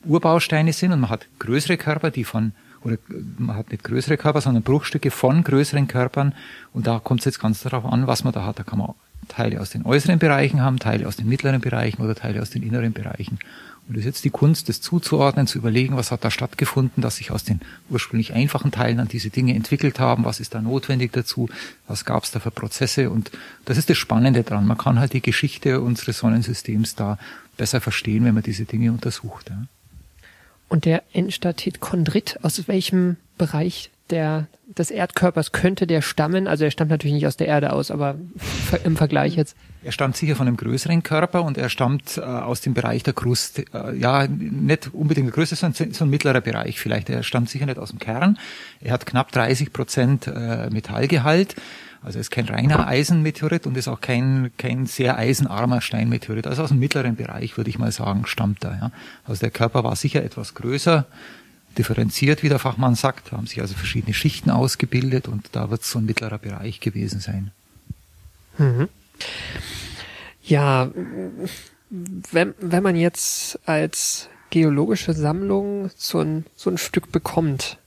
Urbausteine 0.05 0.73
sind 0.73 0.91
und 0.91 1.01
man 1.01 1.09
hat 1.09 1.27
größere 1.39 1.77
Körper, 1.77 2.11
die 2.11 2.23
von, 2.23 2.53
oder 2.81 2.97
man 3.37 3.55
hat 3.55 3.71
nicht 3.71 3.83
größere 3.83 4.17
Körper, 4.17 4.41
sondern 4.41 4.63
Bruchstücke 4.63 5.11
von 5.11 5.43
größeren 5.43 5.87
Körpern 5.87 6.33
und 6.73 6.87
da 6.87 6.99
kommt 6.99 7.21
es 7.21 7.25
jetzt 7.25 7.39
ganz 7.39 7.61
darauf 7.61 7.85
an, 7.85 8.07
was 8.07 8.23
man 8.23 8.33
da 8.33 8.45
hat. 8.45 8.59
Da 8.59 8.63
kann 8.63 8.79
man 8.79 8.93
Teile 9.27 9.61
aus 9.61 9.69
den 9.69 9.85
äußeren 9.85 10.19
Bereichen 10.19 10.61
haben, 10.61 10.79
Teile 10.79 11.07
aus 11.07 11.15
den 11.15 11.29
mittleren 11.29 11.61
Bereichen 11.61 12.01
oder 12.01 12.15
Teile 12.15 12.41
aus 12.41 12.49
den 12.49 12.63
inneren 12.63 12.93
Bereichen. 12.93 13.39
Und 13.87 13.95
es 13.95 14.01
ist 14.01 14.05
jetzt 14.05 14.25
die 14.25 14.29
Kunst, 14.29 14.69
das 14.69 14.79
zuzuordnen, 14.79 15.45
zu 15.45 15.57
überlegen, 15.57 15.97
was 15.97 16.11
hat 16.11 16.23
da 16.23 16.31
stattgefunden, 16.31 17.01
dass 17.01 17.17
sich 17.17 17.31
aus 17.31 17.43
den 17.43 17.59
ursprünglich 17.89 18.33
einfachen 18.33 18.71
Teilen 18.71 19.01
an 19.01 19.09
diese 19.09 19.29
Dinge 19.29 19.55
entwickelt 19.55 19.99
haben, 19.99 20.23
was 20.23 20.39
ist 20.39 20.53
da 20.55 20.61
notwendig 20.61 21.11
dazu, 21.11 21.49
was 21.87 22.05
gab 22.05 22.23
es 22.23 22.31
da 22.31 22.39
für 22.39 22.51
Prozesse. 22.51 23.09
Und 23.09 23.31
das 23.65 23.77
ist 23.77 23.89
das 23.89 23.97
Spannende 23.97 24.43
dran. 24.43 24.65
Man 24.65 24.77
kann 24.77 24.99
halt 24.99 25.11
die 25.11 25.21
Geschichte 25.21 25.81
unseres 25.81 26.19
Sonnensystems 26.19 26.95
da 26.95 27.17
besser 27.57 27.81
verstehen, 27.81 28.25
wenn 28.25 28.33
man 28.33 28.43
diese 28.43 28.65
Dinge 28.65 28.91
untersucht. 28.91 29.49
Ja. 29.49 29.65
Und 30.69 30.85
der 30.85 31.03
Enstatit 31.13 31.81
Chondrit, 31.81 32.39
aus 32.41 32.67
welchem 32.67 33.17
Bereich 33.37 33.91
der, 34.09 34.47
des 34.67 34.91
Erdkörpers 34.91 35.51
könnte 35.51 35.85
der 35.87 36.01
stammen? 36.01 36.47
Also 36.47 36.63
er 36.63 36.71
stammt 36.71 36.89
natürlich 36.89 37.13
nicht 37.13 37.27
aus 37.27 37.37
der 37.37 37.47
Erde 37.47 37.73
aus, 37.73 37.91
aber 37.91 38.15
im 38.83 38.97
Vergleich 38.97 39.35
jetzt. 39.35 39.55
Er 39.83 39.91
stammt 39.91 40.17
sicher 40.17 40.35
von 40.35 40.47
einem 40.47 40.57
größeren 40.57 41.03
Körper 41.03 41.43
und 41.43 41.57
er 41.57 41.69
stammt 41.69 42.17
äh, 42.17 42.21
aus 42.21 42.61
dem 42.61 42.73
Bereich 42.73 43.03
der 43.03 43.13
Kruste. 43.13 43.65
Äh, 43.73 43.97
ja, 43.97 44.27
nicht 44.27 44.93
unbedingt 44.93 45.27
der 45.27 45.33
größte, 45.33 45.55
sondern 45.55 45.93
so 45.93 46.05
ein 46.05 46.09
mittlerer 46.09 46.41
Bereich 46.41 46.79
vielleicht. 46.79 47.09
Er 47.09 47.23
stammt 47.23 47.49
sicher 47.49 47.65
nicht 47.65 47.77
aus 47.77 47.89
dem 47.89 47.99
Kern. 47.99 48.39
Er 48.81 48.93
hat 48.93 49.05
knapp 49.05 49.31
30 49.31 49.73
Prozent 49.73 50.27
äh, 50.27 50.69
Metallgehalt. 50.69 51.55
Also 52.03 52.19
ist 52.19 52.31
kein 52.31 52.45
reiner 52.45 52.85
Eisenmeteorit 52.85 53.65
und 53.65 53.77
ist 53.77 53.87
auch 53.87 54.01
kein, 54.01 54.51
kein 54.57 54.85
sehr 54.85 55.17
eisenarmer 55.17 55.79
Steinmeteorit. 55.79 56.47
Also 56.47 56.63
aus 56.63 56.69
dem 56.69 56.79
mittleren 56.79 57.15
Bereich, 57.15 57.55
würde 57.55 57.69
ich 57.69 57.79
mal 57.79 57.91
sagen, 57.91 58.25
stammt 58.25 58.63
er. 58.63 58.71
Ja. 58.73 58.91
Also 59.25 59.39
der 59.39 59.51
Körper 59.51 59.83
war 59.83 59.95
sicher 59.95 60.23
etwas 60.23 60.53
größer, 60.53 61.05
differenziert, 61.77 62.43
wie 62.43 62.49
der 62.49 62.59
Fachmann 62.59 62.95
sagt, 62.95 63.31
haben 63.31 63.47
sich 63.47 63.61
also 63.61 63.73
verschiedene 63.73 64.13
Schichten 64.13 64.49
ausgebildet 64.49 65.27
und 65.27 65.49
da 65.53 65.69
wird 65.69 65.81
es 65.81 65.89
so 65.89 65.99
ein 65.99 66.05
mittlerer 66.05 66.37
Bereich 66.37 66.79
gewesen 66.79 67.19
sein. 67.19 67.51
Mhm. 68.57 68.89
Ja, 70.43 70.91
wenn, 71.89 72.53
wenn 72.59 72.83
man 72.83 72.95
jetzt 72.95 73.59
als 73.65 74.29
geologische 74.49 75.13
Sammlung 75.13 75.89
so 75.95 76.19
ein, 76.19 76.45
so 76.55 76.69
ein 76.69 76.77
Stück 76.77 77.11
bekommt, 77.11 77.77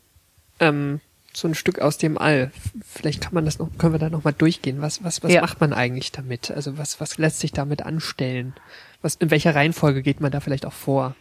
ähm, 0.58 1.00
so 1.36 1.46
ein 1.46 1.54
Stück 1.54 1.80
aus 1.80 1.98
dem 1.98 2.16
All. 2.16 2.50
Vielleicht 2.82 3.20
kann 3.20 3.34
man 3.34 3.44
das 3.44 3.58
noch, 3.58 3.68
können 3.76 3.92
wir 3.92 3.98
da 3.98 4.08
noch 4.08 4.24
mal 4.24 4.32
durchgehen. 4.32 4.80
Was, 4.80 5.04
was, 5.04 5.22
was 5.22 5.32
ja. 5.32 5.42
macht 5.42 5.60
man 5.60 5.72
eigentlich 5.72 6.10
damit? 6.10 6.50
Also 6.50 6.78
was, 6.78 7.00
was 7.00 7.18
lässt 7.18 7.40
sich 7.40 7.52
damit 7.52 7.84
anstellen? 7.84 8.54
Was, 9.02 9.16
in 9.16 9.30
welcher 9.30 9.54
Reihenfolge 9.54 10.02
geht 10.02 10.20
man 10.20 10.32
da 10.32 10.40
vielleicht 10.40 10.64
auch 10.64 10.72
vor? 10.72 11.14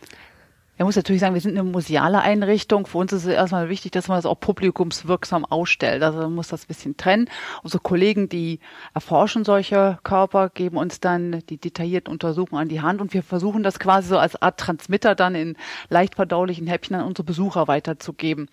Er 0.78 0.84
muss 0.84 0.98
natürlich 0.98 1.22
sagen, 1.22 1.34
wir 1.34 1.42
sind 1.42 1.58
eine 1.58 1.70
museale 1.70 2.22
Einrichtung. 2.22 2.86
Für 2.86 2.98
uns 2.98 3.14
ist 3.14 3.24
es 3.26 3.34
erstmal 3.34 3.70
wichtig, 3.70 3.92
dass 3.92 4.10
man 4.10 4.18
das 4.18 4.26
auch 4.26 4.40
publikumswirksam 4.40 5.46
ausstellt. 5.46 6.04
Also 6.04 6.20
man 6.20 6.36
muss 6.36 6.50
das 6.50 6.64
ein 6.64 6.68
bisschen 6.68 6.98
trennen. 6.98 7.30
Unsere 7.64 7.82
Kollegen, 7.82 8.28
die 8.28 8.60
erforschen 8.94 9.46
solche 9.46 10.00
Körper, 10.04 10.50
geben 10.50 10.78
uns 10.78 11.00
dann 11.00 11.44
die 11.50 11.58
detaillierten 11.58 12.12
Untersuchungen 12.12 12.62
an 12.62 12.68
die 12.70 12.82
Hand 12.82 13.00
und 13.00 13.14
wir 13.14 13.24
versuchen 13.24 13.64
das 13.64 13.80
quasi 13.80 14.10
so 14.10 14.18
als 14.18 14.42
Art 14.42 14.60
Transmitter 14.60 15.16
dann 15.16 15.36
in 15.36 15.56
leicht 15.90 16.16
verdaulichen 16.16 16.68
Häppchen 16.68 16.96
an 16.96 17.06
unsere 17.06 17.26
Besucher 17.26 17.70
weiterzugeben. 17.70 18.50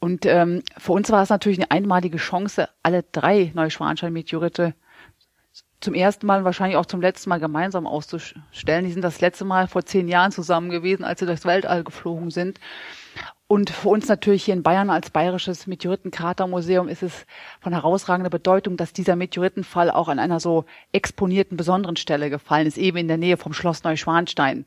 Und 0.00 0.26
ähm, 0.26 0.62
für 0.76 0.92
uns 0.92 1.10
war 1.10 1.22
es 1.22 1.30
natürlich 1.30 1.58
eine 1.58 1.70
einmalige 1.70 2.18
Chance, 2.18 2.68
alle 2.82 3.04
drei 3.12 3.52
Neuschwanstein-Meteorite 3.54 4.74
zum 5.80 5.94
ersten 5.94 6.26
Mal 6.26 6.38
und 6.38 6.44
wahrscheinlich 6.44 6.76
auch 6.76 6.86
zum 6.86 7.00
letzten 7.00 7.28
Mal 7.28 7.40
gemeinsam 7.40 7.86
auszustellen. 7.86 8.84
Die 8.86 8.92
sind 8.92 9.02
das 9.02 9.20
letzte 9.20 9.44
Mal 9.44 9.68
vor 9.68 9.84
zehn 9.84 10.08
Jahren 10.08 10.32
zusammen 10.32 10.70
gewesen, 10.70 11.04
als 11.04 11.20
sie 11.20 11.26
durchs 11.26 11.44
Weltall 11.44 11.84
geflogen 11.84 12.30
sind. 12.30 12.58
Und 13.46 13.70
für 13.70 13.90
uns 13.90 14.08
natürlich 14.08 14.44
hier 14.44 14.54
in 14.54 14.62
Bayern 14.62 14.88
als 14.88 15.10
bayerisches 15.10 15.66
Meteoritenkratermuseum 15.66 16.88
ist 16.88 17.02
es 17.02 17.26
von 17.60 17.72
herausragender 17.74 18.30
Bedeutung, 18.30 18.78
dass 18.78 18.94
dieser 18.94 19.16
Meteoritenfall 19.16 19.90
auch 19.90 20.08
an 20.08 20.18
einer 20.18 20.40
so 20.40 20.64
exponierten 20.92 21.56
besonderen 21.56 21.96
Stelle 21.96 22.30
gefallen 22.30 22.66
ist, 22.66 22.78
eben 22.78 22.96
in 22.96 23.08
der 23.08 23.18
Nähe 23.18 23.36
vom 23.36 23.52
Schloss 23.52 23.84
Neuschwanstein. 23.84 24.64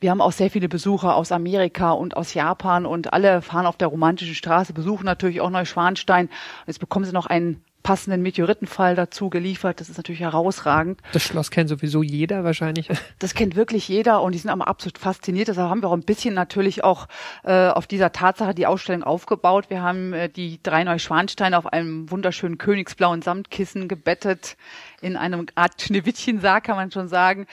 Wir 0.00 0.10
haben 0.10 0.20
auch 0.20 0.32
sehr 0.32 0.50
viele 0.50 0.68
Besucher 0.68 1.16
aus 1.16 1.32
Amerika 1.32 1.92
und 1.92 2.16
aus 2.16 2.34
Japan 2.34 2.86
und 2.86 3.12
alle 3.12 3.42
fahren 3.42 3.66
auf 3.66 3.76
der 3.76 3.88
romantischen 3.88 4.34
Straße, 4.34 4.72
besuchen 4.72 5.04
natürlich 5.04 5.40
auch 5.40 5.50
Neuschwanstein. 5.50 6.28
Jetzt 6.66 6.80
bekommen 6.80 7.04
sie 7.04 7.12
noch 7.12 7.26
einen 7.26 7.64
passenden 7.84 8.22
Meteoritenfall 8.22 8.96
dazu 8.96 9.30
geliefert. 9.30 9.78
Das 9.78 9.88
ist 9.88 9.98
natürlich 9.98 10.22
herausragend. 10.22 11.00
Das 11.12 11.22
Schloss 11.22 11.52
kennt 11.52 11.68
sowieso 11.68 12.02
jeder 12.02 12.42
wahrscheinlich. 12.42 12.88
Das 13.20 13.34
kennt 13.34 13.54
wirklich 13.54 13.88
jeder 13.88 14.22
und 14.22 14.32
die 14.32 14.38
sind 14.38 14.50
aber 14.50 14.66
absolut 14.66 14.98
fasziniert. 14.98 15.48
Deshalb 15.48 15.70
haben 15.70 15.82
wir 15.82 15.88
auch 15.88 15.94
ein 15.94 16.04
bisschen 16.04 16.34
natürlich 16.34 16.82
auch 16.82 17.06
äh, 17.44 17.68
auf 17.68 17.86
dieser 17.86 18.12
Tatsache 18.12 18.54
die 18.54 18.66
Ausstellung 18.66 19.02
aufgebaut. 19.02 19.66
Wir 19.68 19.82
haben 19.82 20.12
äh, 20.12 20.28
die 20.28 20.58
drei 20.62 20.84
Neuschwansteine 20.84 21.56
auf 21.56 21.66
einem 21.66 22.10
wunderschönen 22.10 22.58
königsblauen 22.58 23.22
Samtkissen 23.22 23.88
gebettet 23.88 24.56
in 25.04 25.16
einem 25.16 25.46
Art 25.54 25.80
Schneewittchensarg, 25.80 26.64
kann 26.64 26.76
man 26.76 26.90
schon 26.90 27.08
sagen, 27.08 27.46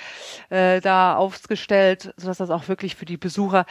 äh, 0.50 0.82
da 0.82 1.16
aufgestellt, 1.16 2.14
sodass 2.18 2.38
das 2.38 2.50
auch 2.50 2.68
wirklich 2.68 2.96
für 2.96 3.06
die 3.06 3.18
Besucher 3.18 3.66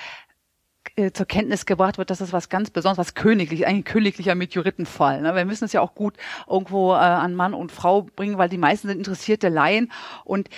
äh, 0.97 1.12
zur 1.12 1.27
Kenntnis 1.27 1.66
gebracht 1.66 1.99
wird, 1.99 2.11
dass 2.11 2.19
das 2.19 2.33
was 2.33 2.49
ganz 2.49 2.71
Besonderes, 2.71 2.99
was 2.99 3.14
königlich, 3.14 3.66
eigentlich 3.66 3.79
ein 3.79 3.85
königlicher 3.85 4.35
Meteoritenfall. 4.35 5.23
Ne? 5.23 5.35
Wir 5.35 5.45
müssen 5.45 5.64
es 5.64 5.73
ja 5.73 5.81
auch 5.81 5.95
gut 5.95 6.16
irgendwo 6.49 6.93
äh, 6.93 6.97
an 6.97 7.35
Mann 7.35 7.55
und 7.55 7.73
Frau 7.73 8.03
bringen, 8.03 8.38
weil 8.38 8.49
die 8.49 8.59
meisten 8.59 8.88
sind 8.88 8.99
interessierte 8.99 9.49
Laien. 9.49 9.90
Und 10.25 10.49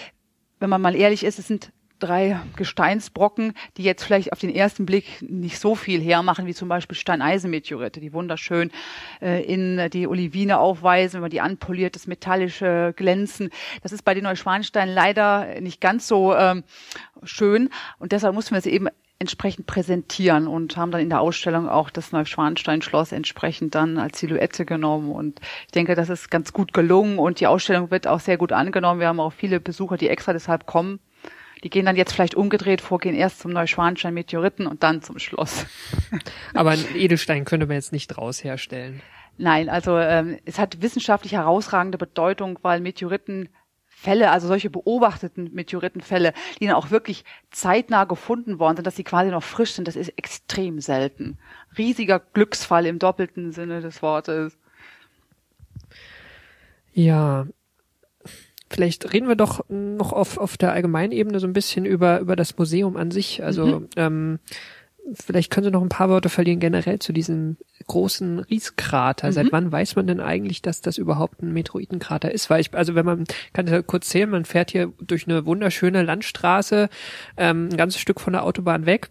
wenn 0.58 0.70
man 0.70 0.80
mal 0.80 0.94
ehrlich 0.94 1.24
ist, 1.24 1.38
es 1.38 1.46
sind 1.46 1.72
drei 2.02 2.40
Gesteinsbrocken, 2.56 3.54
die 3.76 3.82
jetzt 3.82 4.04
vielleicht 4.04 4.32
auf 4.32 4.38
den 4.38 4.54
ersten 4.54 4.86
Blick 4.86 5.22
nicht 5.22 5.58
so 5.58 5.74
viel 5.74 6.00
hermachen, 6.00 6.46
wie 6.46 6.54
zum 6.54 6.68
Beispiel 6.68 6.96
Steineisenmeteorite, 6.96 8.00
die 8.00 8.12
wunderschön 8.12 8.70
äh, 9.20 9.42
in 9.44 9.90
die 9.90 10.06
Olivine 10.06 10.58
aufweisen, 10.58 11.14
wenn 11.14 11.22
man 11.22 11.30
die 11.30 11.40
anpoliert, 11.40 11.94
das 11.94 12.06
metallische 12.06 12.92
Glänzen. 12.96 13.50
Das 13.82 13.92
ist 13.92 14.04
bei 14.04 14.14
den 14.14 14.24
Neuschwansteinen 14.24 14.94
leider 14.94 15.60
nicht 15.60 15.80
ganz 15.80 16.08
so 16.08 16.34
ähm, 16.34 16.64
schön 17.22 17.70
und 17.98 18.12
deshalb 18.12 18.34
mussten 18.34 18.54
wir 18.54 18.58
es 18.58 18.66
eben 18.66 18.88
entsprechend 19.22 19.68
präsentieren 19.68 20.48
und 20.48 20.76
haben 20.76 20.90
dann 20.90 21.00
in 21.00 21.08
der 21.08 21.20
Ausstellung 21.20 21.68
auch 21.68 21.90
das 21.90 22.10
Neuschwanstein-Schloss 22.10 23.12
entsprechend 23.12 23.76
dann 23.76 23.96
als 23.96 24.18
Silhouette 24.18 24.64
genommen. 24.64 25.12
Und 25.12 25.40
ich 25.66 25.70
denke, 25.70 25.94
das 25.94 26.08
ist 26.08 26.28
ganz 26.28 26.52
gut 26.52 26.72
gelungen 26.72 27.20
und 27.20 27.38
die 27.38 27.46
Ausstellung 27.46 27.92
wird 27.92 28.08
auch 28.08 28.18
sehr 28.18 28.36
gut 28.36 28.50
angenommen. 28.50 28.98
Wir 28.98 29.06
haben 29.06 29.20
auch 29.20 29.32
viele 29.32 29.60
Besucher, 29.60 29.96
die 29.96 30.08
extra 30.08 30.32
deshalb 30.32 30.66
kommen. 30.66 30.98
Die 31.62 31.70
gehen 31.70 31.86
dann 31.86 31.96
jetzt 31.96 32.12
vielleicht 32.12 32.34
umgedreht 32.34 32.80
vor, 32.80 32.98
gehen 32.98 33.14
erst 33.14 33.40
zum 33.40 33.52
Neuschwanstein-Meteoriten 33.52 34.66
und 34.66 34.82
dann 34.82 35.02
zum 35.02 35.18
Schloss. 35.18 35.66
Aber 36.54 36.70
einen 36.70 36.96
Edelstein 36.96 37.44
könnte 37.44 37.66
man 37.66 37.76
jetzt 37.76 37.92
nicht 37.92 38.08
draus 38.08 38.42
herstellen. 38.42 39.00
Nein, 39.38 39.68
also 39.68 39.96
ähm, 39.98 40.38
es 40.44 40.58
hat 40.58 40.82
wissenschaftlich 40.82 41.32
herausragende 41.32 41.98
Bedeutung, 41.98 42.58
weil 42.62 42.80
Meteoriten 42.80 43.48
Fälle, 44.02 44.30
also 44.32 44.48
solche 44.48 44.68
beobachteten 44.68 45.50
Meteoritenfälle, 45.52 46.32
die 46.58 46.66
dann 46.66 46.74
auch 46.74 46.90
wirklich 46.90 47.24
zeitnah 47.52 48.02
gefunden 48.02 48.58
worden 48.58 48.76
sind, 48.76 48.86
dass 48.86 48.96
sie 48.96 49.04
quasi 49.04 49.30
noch 49.30 49.44
frisch 49.44 49.74
sind, 49.74 49.86
das 49.86 49.94
ist 49.94 50.08
extrem 50.18 50.80
selten. 50.80 51.38
Riesiger 51.78 52.18
Glücksfall 52.18 52.86
im 52.86 52.98
doppelten 52.98 53.52
Sinne 53.52 53.80
des 53.80 54.02
Wortes. 54.02 54.58
Ja, 56.92 57.46
vielleicht 58.72 59.12
reden 59.12 59.28
wir 59.28 59.36
doch 59.36 59.64
noch 59.68 60.12
auf, 60.12 60.38
auf 60.38 60.56
der 60.56 60.72
allgemeinen 60.72 61.12
Ebene 61.12 61.40
so 61.40 61.46
ein 61.46 61.52
bisschen 61.52 61.84
über, 61.84 62.20
über 62.20 62.36
das 62.36 62.56
Museum 62.56 62.96
an 62.96 63.10
sich. 63.10 63.42
Also 63.42 63.80
mhm. 63.80 63.88
ähm, 63.96 64.38
vielleicht 65.12 65.50
können 65.50 65.64
Sie 65.64 65.70
noch 65.70 65.82
ein 65.82 65.88
paar 65.88 66.08
Worte 66.08 66.28
verlieren 66.28 66.60
generell 66.60 66.98
zu 66.98 67.12
diesem 67.12 67.56
großen 67.86 68.38
Rieskrater. 68.40 69.28
Mhm. 69.28 69.32
Seit 69.32 69.52
wann 69.52 69.72
weiß 69.72 69.96
man 69.96 70.06
denn 70.06 70.20
eigentlich, 70.20 70.62
dass 70.62 70.80
das 70.80 70.98
überhaupt 70.98 71.42
ein 71.42 71.52
Meteoritenkrater 71.52 72.32
ist? 72.32 72.50
Weil 72.50 72.60
ich, 72.60 72.74
also 72.74 72.94
wenn 72.94 73.06
man, 73.06 73.24
kann 73.52 73.66
ich 73.66 73.86
kurz 73.86 74.08
zählen, 74.08 74.30
man 74.30 74.44
fährt 74.44 74.70
hier 74.70 74.92
durch 75.00 75.26
eine 75.26 75.44
wunderschöne 75.46 76.02
Landstraße, 76.02 76.88
ähm, 77.36 77.68
ein 77.70 77.76
ganzes 77.76 78.00
Stück 78.00 78.20
von 78.20 78.32
der 78.32 78.44
Autobahn 78.44 78.86
weg 78.86 79.10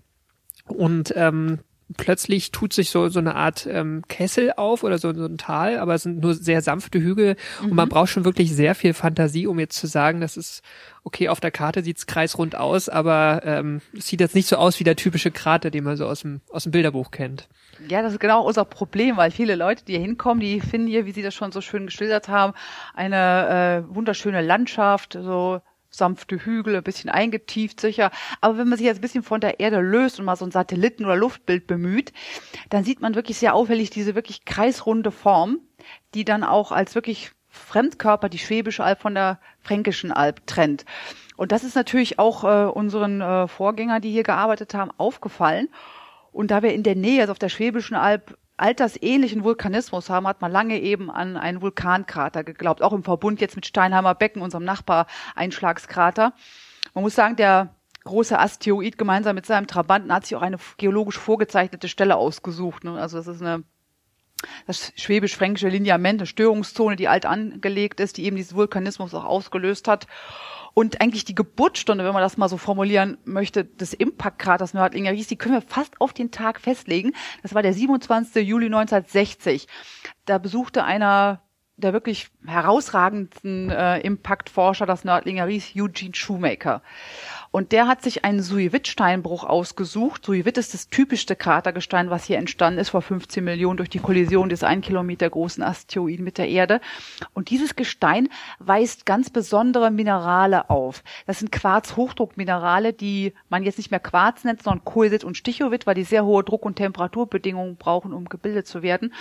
und 0.68 1.14
ähm, 1.16 1.60
plötzlich 1.98 2.52
tut 2.52 2.74
sich 2.74 2.90
so 2.90 3.10
so 3.10 3.20
eine 3.20 3.36
Art 3.36 3.68
ähm, 3.70 4.04
Kessel 4.08 4.54
auf 4.56 4.84
oder 4.84 4.98
so, 4.98 5.14
so 5.14 5.26
ein 5.26 5.38
Tal, 5.38 5.78
aber 5.80 5.96
es 5.96 6.04
sind 6.04 6.22
nur 6.22 6.34
sehr 6.34 6.62
sanfte 6.62 7.00
Hügel 7.00 7.36
mhm. 7.62 7.70
und 7.70 7.76
man 7.76 7.88
mhm. 7.88 7.92
braucht 7.92 8.10
schon 8.10 8.26
wirklich 8.26 8.54
sehr 8.54 8.76
viel 8.76 8.94
Fantasie, 8.94 9.48
um 9.48 9.60
jetzt 9.60 9.78
zu 9.78 9.88
sagen, 9.88 10.22
das 10.22 10.38
ist 10.38 10.62
okay, 11.04 11.30
auf 11.30 11.40
der 11.40 11.52
Karte 11.52 11.84
sieht's 11.84 12.06
kreisrund 12.06 12.56
aus, 12.56 12.90
aber 12.90 13.42
ähm, 13.44 13.82
es 13.98 14.08
sieht 14.08 14.22
jetzt 14.22 14.36
nicht 14.36 14.48
so 14.48 14.58
aus 14.58 14.80
wie 14.80 14.84
der 14.84 14.96
typische 14.96 15.32
Krater, 15.32 15.72
den 15.72 15.84
man 15.84 15.98
so 15.98 16.06
aus 16.06 16.22
dem 16.22 16.42
aus 16.50 16.64
dem 16.64 16.72
Bilderbuch 16.72 17.12
kennt. 17.12 17.48
Ja, 17.88 18.02
das 18.02 18.14
ist 18.14 18.20
genau 18.20 18.46
unser 18.46 18.66
Problem, 18.66 19.18
weil 19.18 19.32
viele 19.32 19.56
Leute, 19.56 19.86
die 19.86 19.94
hier 19.94 20.02
hinkommen, 20.02 20.40
die 20.40 20.62
finden 20.62 20.88
hier, 20.88 21.06
wie 21.06 21.12
Sie 21.12 21.24
das 21.24 21.34
schon 21.34 21.52
so 21.52 21.62
schön 21.62 21.86
geschildert 21.88 22.28
haben, 22.28 22.54
eine 22.94 23.86
äh, 23.90 23.96
wunderschöne 23.96 24.42
Landschaft, 24.42 25.14
so 25.14 25.62
sanfte 25.92 26.44
Hügel, 26.44 26.76
ein 26.76 26.84
bisschen 26.84 27.10
eingetieft 27.10 27.80
sicher. 27.80 28.12
Aber 28.40 28.58
wenn 28.58 28.70
man 28.70 28.78
sich 28.78 28.88
jetzt 28.88 28.98
ein 28.98 29.02
bisschen 29.02 29.24
von 29.24 29.42
der 29.42 29.60
Erde 29.60 29.80
löst 29.80 30.20
und 30.20 30.26
mal 30.26 30.36
so 30.36 30.46
ein 30.46 30.52
Satelliten- 30.52 31.06
oder 31.06 31.16
Luftbild 31.16 31.68
bemüht, 31.68 32.14
dann 32.70 32.84
sieht 32.84 33.02
man 33.02 33.14
wirklich 33.14 33.38
sehr 33.38 33.54
auffällig 33.54 33.90
diese 33.90 34.16
wirklich 34.16 34.46
kreisrunde 34.46 35.12
Form, 35.12 35.60
die 36.14 36.26
dann 36.26 36.44
auch 36.44 36.72
als 36.72 36.96
wirklich 36.96 37.32
Fremdkörper 37.50 38.30
die 38.30 38.38
Schwäbische 38.38 38.84
Alb 38.84 39.02
von 39.02 39.14
der 39.14 39.40
Fränkischen 39.60 40.12
Alb 40.12 40.48
trennt. 40.48 40.86
Und 41.36 41.52
das 41.52 41.64
ist 41.64 41.76
natürlich 41.76 42.18
auch 42.18 42.44
äh, 42.44 42.70
unseren 42.70 43.20
äh, 43.20 43.48
Vorgängern, 43.48 44.02
die 44.02 44.12
hier 44.12 44.24
gearbeitet 44.24 44.74
haben, 44.74 44.92
aufgefallen. 44.98 45.68
Und 46.32 46.50
da 46.50 46.64
wir 46.64 46.74
in 46.74 46.84
der 46.84 46.96
Nähe, 46.96 47.22
also 47.22 47.32
auf 47.32 47.40
der 47.40 47.50
Schwäbischen 47.50 47.96
Alb, 47.96 48.38
altersähnlichen 48.58 49.44
Vulkanismus 49.44 50.10
haben, 50.10 50.28
hat 50.28 50.42
man 50.42 50.52
lange 50.52 50.80
eben 50.80 51.10
an 51.10 51.38
einen 51.38 51.62
Vulkankrater 51.62 52.44
geglaubt, 52.44 52.82
auch 52.82 52.94
im 52.94 53.04
Verbund 53.04 53.42
jetzt 53.42 53.56
mit 53.56 53.66
Steinheimer 53.66 54.16
Becken, 54.16 54.42
unserem 54.42 54.64
Nachbareinschlagskrater. 54.66 56.34
Man 56.94 57.04
muss 57.04 57.16
sagen, 57.16 57.36
der 57.36 57.76
große 58.04 58.38
Asteroid 58.38 58.98
gemeinsam 58.98 59.36
mit 59.36 59.46
seinem 59.46 59.68
Trabanten 59.68 60.14
hat 60.14 60.26
sich 60.26 60.36
auch 60.36 60.42
eine 60.42 60.58
geologisch 60.78 61.18
vorgezeichnete 61.18 61.88
Stelle 61.88 62.16
ausgesucht. 62.16 62.84
Ne? 62.84 63.00
Also 63.00 63.18
das 63.18 63.28
ist 63.28 63.42
eine 63.42 63.64
das 64.66 64.92
schwäbisch-fränkische 64.96 65.70
Lineament, 65.70 66.20
eine 66.20 66.26
Störungszone, 66.26 66.96
die 66.96 67.08
alt 67.08 67.26
angelegt 67.26 68.00
ist, 68.00 68.18
die 68.18 68.26
eben 68.26 68.36
diesen 68.36 68.58
Vulkanismus 68.58 69.14
auch 69.14 69.26
ausgelöst 69.26 69.88
hat. 69.88 70.08
Und 70.74 71.02
eigentlich 71.02 71.26
die 71.26 71.36
Geburtsstunde, 71.36 72.06
wenn 72.06 72.14
man 72.14 72.22
das 72.22 72.38
mal 72.38 72.50
so 72.50 72.58
formulieren 72.58 73.18
möchte, 73.26 73.66
des 73.66 73.94
Impactkraters 73.94 74.74
Nördlinger 74.74 75.12
Ries, 75.12 75.28
die 75.28 75.36
können 75.36 75.56
wir 75.56 75.62
fast 75.62 76.00
auf 76.00 76.14
den 76.14 76.32
Tag 76.32 76.62
festlegen. 76.62 77.14
Das 77.42 77.54
war 77.54 77.62
der 77.62 77.74
27. 77.74 78.48
Juli 78.48 78.68
1960. 78.68 79.68
Da 80.26 80.38
besuchte 80.38 80.84
einer 80.84 81.42
der 81.78 81.94
wirklich 81.94 82.30
herausragenden 82.46 83.70
äh, 83.70 84.00
Impaktforscher 84.00 84.86
das 84.86 85.04
Nördlinger 85.04 85.48
Ries, 85.48 85.74
Eugene 85.76 86.14
Shoemaker. 86.14 86.82
Und 87.52 87.74
der 87.74 87.88
hat 87.88 88.02
sich 88.02 88.24
einen 88.24 88.42
Suiwit-Steinbruch 88.42 89.44
ausgesucht. 89.44 90.26
Suiwit 90.26 90.58
ist 90.58 90.74
das 90.74 90.90
typischste 90.90 91.36
Kratergestein, 91.36 92.10
was 92.10 92.24
hier 92.24 92.38
entstanden 92.38 92.80
ist 92.80 92.90
vor 92.90 93.02
15 93.02 93.44
Millionen 93.44 93.76
durch 93.76 93.90
die 93.90 94.00
Kollision 94.00 94.48
des 94.48 94.64
ein 94.64 94.80
Kilometer 94.80 95.30
großen 95.30 95.62
Asteroiden 95.62 96.24
mit 96.24 96.38
der 96.38 96.48
Erde. 96.48 96.80
Und 97.34 97.50
dieses 97.50 97.76
Gestein 97.76 98.30
weist 98.60 99.06
ganz 99.06 99.30
besondere 99.30 99.92
Minerale 99.92 100.70
auf. 100.70 101.04
Das 101.28 101.40
sind 101.40 101.52
Quarz-Hochdruckminerale, 101.52 102.94
die 102.94 103.34
man 103.50 103.64
jetzt 103.64 103.78
nicht 103.78 103.92
mehr 103.92 104.00
Quarz 104.00 104.46
nennt, 104.46 104.64
sondern 104.64 104.86
Kohlsit 104.86 105.26
und 105.26 105.36
Stichowit, 105.36 105.86
weil 105.86 105.96
die 105.96 106.06
sehr 106.06 106.24
hohe 106.24 106.46
Druck- 106.46 106.66
und 106.66 106.78
Temperaturbedingungen 106.78 107.76
brauchen, 107.76 108.14
um 108.14 108.30
gebildet 108.30 108.66
zu 108.66 108.82
werden. 108.82 109.14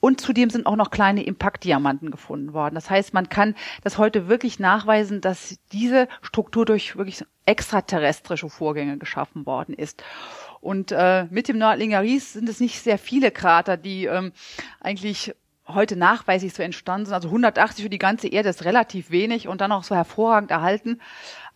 Und 0.00 0.22
zudem 0.22 0.48
sind 0.48 0.64
auch 0.64 0.76
noch 0.76 0.90
kleine 0.90 1.24
Impaktdiamanten 1.24 2.10
gefunden 2.10 2.54
worden. 2.54 2.74
Das 2.74 2.88
heißt, 2.88 3.12
man 3.12 3.28
kann 3.28 3.54
das 3.84 3.98
heute 3.98 4.28
wirklich 4.28 4.58
nachweisen, 4.58 5.20
dass 5.20 5.58
diese 5.72 6.08
Struktur 6.22 6.64
durch 6.64 6.96
wirklich 6.96 7.22
extraterrestrische 7.46 8.50
Vorgänge 8.50 8.98
geschaffen 8.98 9.46
worden 9.46 9.74
ist. 9.74 10.02
Und 10.60 10.92
äh, 10.92 11.26
mit 11.30 11.48
dem 11.48 11.58
Nördlinger 11.58 12.02
Ries 12.02 12.32
sind 12.32 12.48
es 12.48 12.60
nicht 12.60 12.82
sehr 12.82 12.98
viele 12.98 13.30
Krater, 13.30 13.76
die 13.76 14.06
ähm, 14.06 14.32
eigentlich 14.80 15.34
heute 15.68 15.96
nachweislich 15.96 16.54
so 16.54 16.62
entstanden 16.62 17.06
sind. 17.06 17.14
Also 17.14 17.28
180 17.28 17.84
für 17.84 17.90
die 17.90 17.98
ganze 17.98 18.28
Erde 18.28 18.48
ist 18.48 18.64
relativ 18.64 19.10
wenig 19.10 19.48
und 19.48 19.60
dann 19.60 19.72
auch 19.72 19.84
so 19.84 19.94
hervorragend 19.94 20.50
erhalten. 20.50 21.00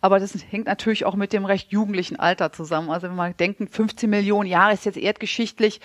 Aber 0.01 0.19
das 0.19 0.33
hängt 0.49 0.65
natürlich 0.65 1.05
auch 1.05 1.15
mit 1.15 1.31
dem 1.31 1.45
recht 1.45 1.71
jugendlichen 1.71 2.19
Alter 2.19 2.51
zusammen. 2.51 2.89
Also 2.89 3.07
wenn 3.07 3.15
man 3.15 3.37
denken, 3.37 3.67
15 3.67 4.09
Millionen 4.09 4.49
Jahre 4.49 4.73
ist 4.73 4.85
jetzt 4.85 4.97
erdgeschichtlich 4.97 5.79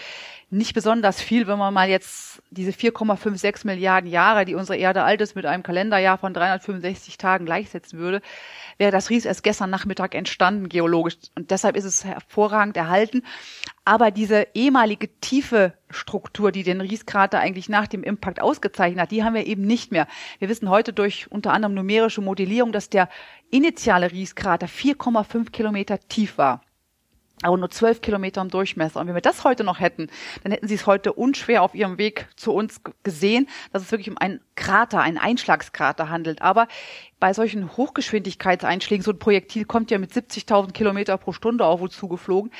nicht 0.48 0.74
besonders 0.74 1.20
viel, 1.20 1.46
wenn 1.46 1.58
man 1.58 1.74
mal 1.74 1.88
jetzt 1.88 2.42
diese 2.50 2.70
4,56 2.70 3.66
Milliarden 3.66 4.08
Jahre, 4.08 4.44
die 4.44 4.54
unsere 4.54 4.78
Erde 4.78 5.02
alt 5.02 5.20
ist, 5.20 5.36
mit 5.36 5.44
einem 5.44 5.62
Kalenderjahr 5.62 6.18
von 6.18 6.32
365 6.32 7.18
Tagen 7.18 7.44
gleichsetzen 7.44 7.98
würde, 7.98 8.22
wäre 8.78 8.92
das 8.92 9.10
Ries 9.10 9.24
erst 9.24 9.42
gestern 9.42 9.70
Nachmittag 9.70 10.14
entstanden, 10.14 10.68
geologisch. 10.68 11.16
Und 11.34 11.50
deshalb 11.50 11.76
ist 11.76 11.84
es 11.84 12.04
hervorragend 12.04 12.76
erhalten. 12.76 13.22
Aber 13.84 14.10
diese 14.10 14.48
ehemalige 14.54 15.08
tiefe 15.20 15.74
Struktur, 15.90 16.52
die 16.52 16.62
den 16.62 16.80
Rieskrater 16.80 17.38
eigentlich 17.38 17.68
nach 17.68 17.86
dem 17.86 18.02
Impact 18.02 18.40
ausgezeichnet 18.40 19.00
hat, 19.00 19.10
die 19.10 19.24
haben 19.24 19.34
wir 19.34 19.46
eben 19.46 19.62
nicht 19.62 19.92
mehr. 19.92 20.06
Wir 20.38 20.48
wissen 20.48 20.68
heute 20.68 20.92
durch 20.92 21.30
unter 21.30 21.52
anderem 21.52 21.74
numerische 21.74 22.20
Modellierung, 22.20 22.72
dass 22.72 22.90
der 22.90 23.08
initiale 23.50 24.10
Rieskrater 24.10 24.66
4,5 24.66 25.50
Kilometer 25.50 25.98
tief 26.00 26.38
war 26.38 26.62
aber 27.42 27.56
nur 27.56 27.70
zwölf 27.70 28.00
Kilometer 28.00 28.40
im 28.40 28.48
Durchmesser. 28.48 29.00
Und 29.00 29.08
wenn 29.08 29.14
wir 29.14 29.20
das 29.20 29.44
heute 29.44 29.62
noch 29.64 29.78
hätten, 29.78 30.08
dann 30.42 30.52
hätten 30.52 30.68
Sie 30.68 30.74
es 30.74 30.86
heute 30.86 31.12
unschwer 31.12 31.62
auf 31.62 31.74
Ihrem 31.74 31.98
Weg 31.98 32.28
zu 32.36 32.52
uns 32.52 32.80
gesehen, 33.02 33.48
dass 33.72 33.82
es 33.82 33.90
wirklich 33.92 34.08
um 34.08 34.16
einen 34.16 34.40
Krater, 34.54 35.00
einen 35.00 35.18
Einschlagskrater 35.18 36.08
handelt. 36.08 36.40
Aber 36.40 36.66
bei 37.18 37.32
solchen 37.32 37.76
Hochgeschwindigkeitseinschlägen, 37.76 39.02
so 39.02 39.12
ein 39.12 39.18
Projektil 39.18 39.64
kommt 39.64 39.90
ja 39.90 39.98
mit 39.98 40.12
70.000 40.12 40.72
Kilometer 40.72 41.16
pro 41.16 41.32
Stunde 41.32 41.64
auf 41.64 41.80
uns 41.80 41.96
zugeflogen. 41.96 42.52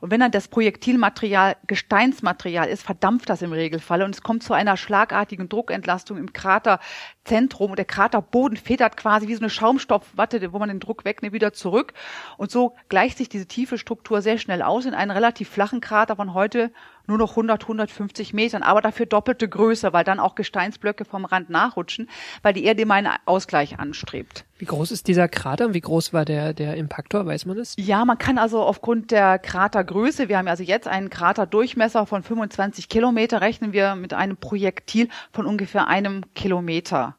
Und 0.00 0.10
wenn 0.12 0.20
dann 0.20 0.30
das 0.30 0.46
Projektilmaterial 0.46 1.56
Gesteinsmaterial 1.66 2.68
ist, 2.68 2.84
verdampft 2.84 3.28
das 3.28 3.42
im 3.42 3.52
Regelfall 3.52 4.02
und 4.02 4.14
es 4.14 4.22
kommt 4.22 4.44
zu 4.44 4.52
einer 4.52 4.76
schlagartigen 4.76 5.48
Druckentlastung 5.48 6.16
im 6.16 6.32
Kraterzentrum 6.32 7.70
und 7.70 7.76
der 7.76 7.86
Kraterboden 7.86 8.56
federt 8.56 8.96
quasi 8.96 9.26
wie 9.26 9.34
so 9.34 9.40
eine 9.40 9.50
Schaumstoffwatte, 9.50 10.52
wo 10.52 10.60
man 10.60 10.68
den 10.68 10.80
Druck 10.80 11.04
wegnimmt, 11.04 11.34
wieder 11.34 11.52
zurück. 11.52 11.92
Und 12.36 12.52
so 12.52 12.74
gleicht 12.88 13.18
sich 13.18 13.28
diese 13.28 13.46
tiefe 13.46 13.78
Struktur 13.78 14.22
sehr 14.22 14.38
schnell 14.38 14.62
aus 14.62 14.86
in 14.86 14.94
einen 14.94 15.10
relativ 15.10 15.48
flachen 15.48 15.80
Krater 15.80 16.14
von 16.14 16.34
heute 16.34 16.70
nur 17.06 17.18
noch 17.18 17.30
100, 17.30 17.62
150 17.62 18.32
Metern, 18.32 18.62
aber 18.62 18.80
dafür 18.80 19.06
doppelte 19.06 19.48
Größe, 19.48 19.92
weil 19.92 20.04
dann 20.04 20.20
auch 20.20 20.34
Gesteinsblöcke 20.34 21.04
vom 21.04 21.24
Rand 21.24 21.50
nachrutschen, 21.50 22.08
weil 22.42 22.52
die 22.52 22.64
Erde 22.64 22.82
immer 22.82 22.94
einen 22.94 23.12
Ausgleich 23.26 23.78
anstrebt. 23.78 24.44
Wie 24.58 24.66
groß 24.66 24.92
ist 24.92 25.08
dieser 25.08 25.28
Krater 25.28 25.66
und 25.66 25.74
wie 25.74 25.80
groß 25.80 26.12
war 26.12 26.24
der, 26.24 26.54
der 26.54 26.76
Impaktor, 26.76 27.26
weiß 27.26 27.46
man 27.46 27.58
es? 27.58 27.74
Ja, 27.76 28.04
man 28.04 28.18
kann 28.18 28.38
also 28.38 28.62
aufgrund 28.62 29.10
der 29.10 29.38
Kratergröße, 29.38 30.28
wir 30.28 30.38
haben 30.38 30.48
also 30.48 30.62
jetzt 30.62 30.88
einen 30.88 31.10
Kraterdurchmesser 31.10 32.06
von 32.06 32.22
25 32.22 32.88
Kilometer, 32.88 33.40
rechnen 33.40 33.72
wir 33.72 33.94
mit 33.96 34.14
einem 34.14 34.36
Projektil 34.36 35.08
von 35.32 35.46
ungefähr 35.46 35.88
einem 35.88 36.22
Kilometer. 36.34 37.16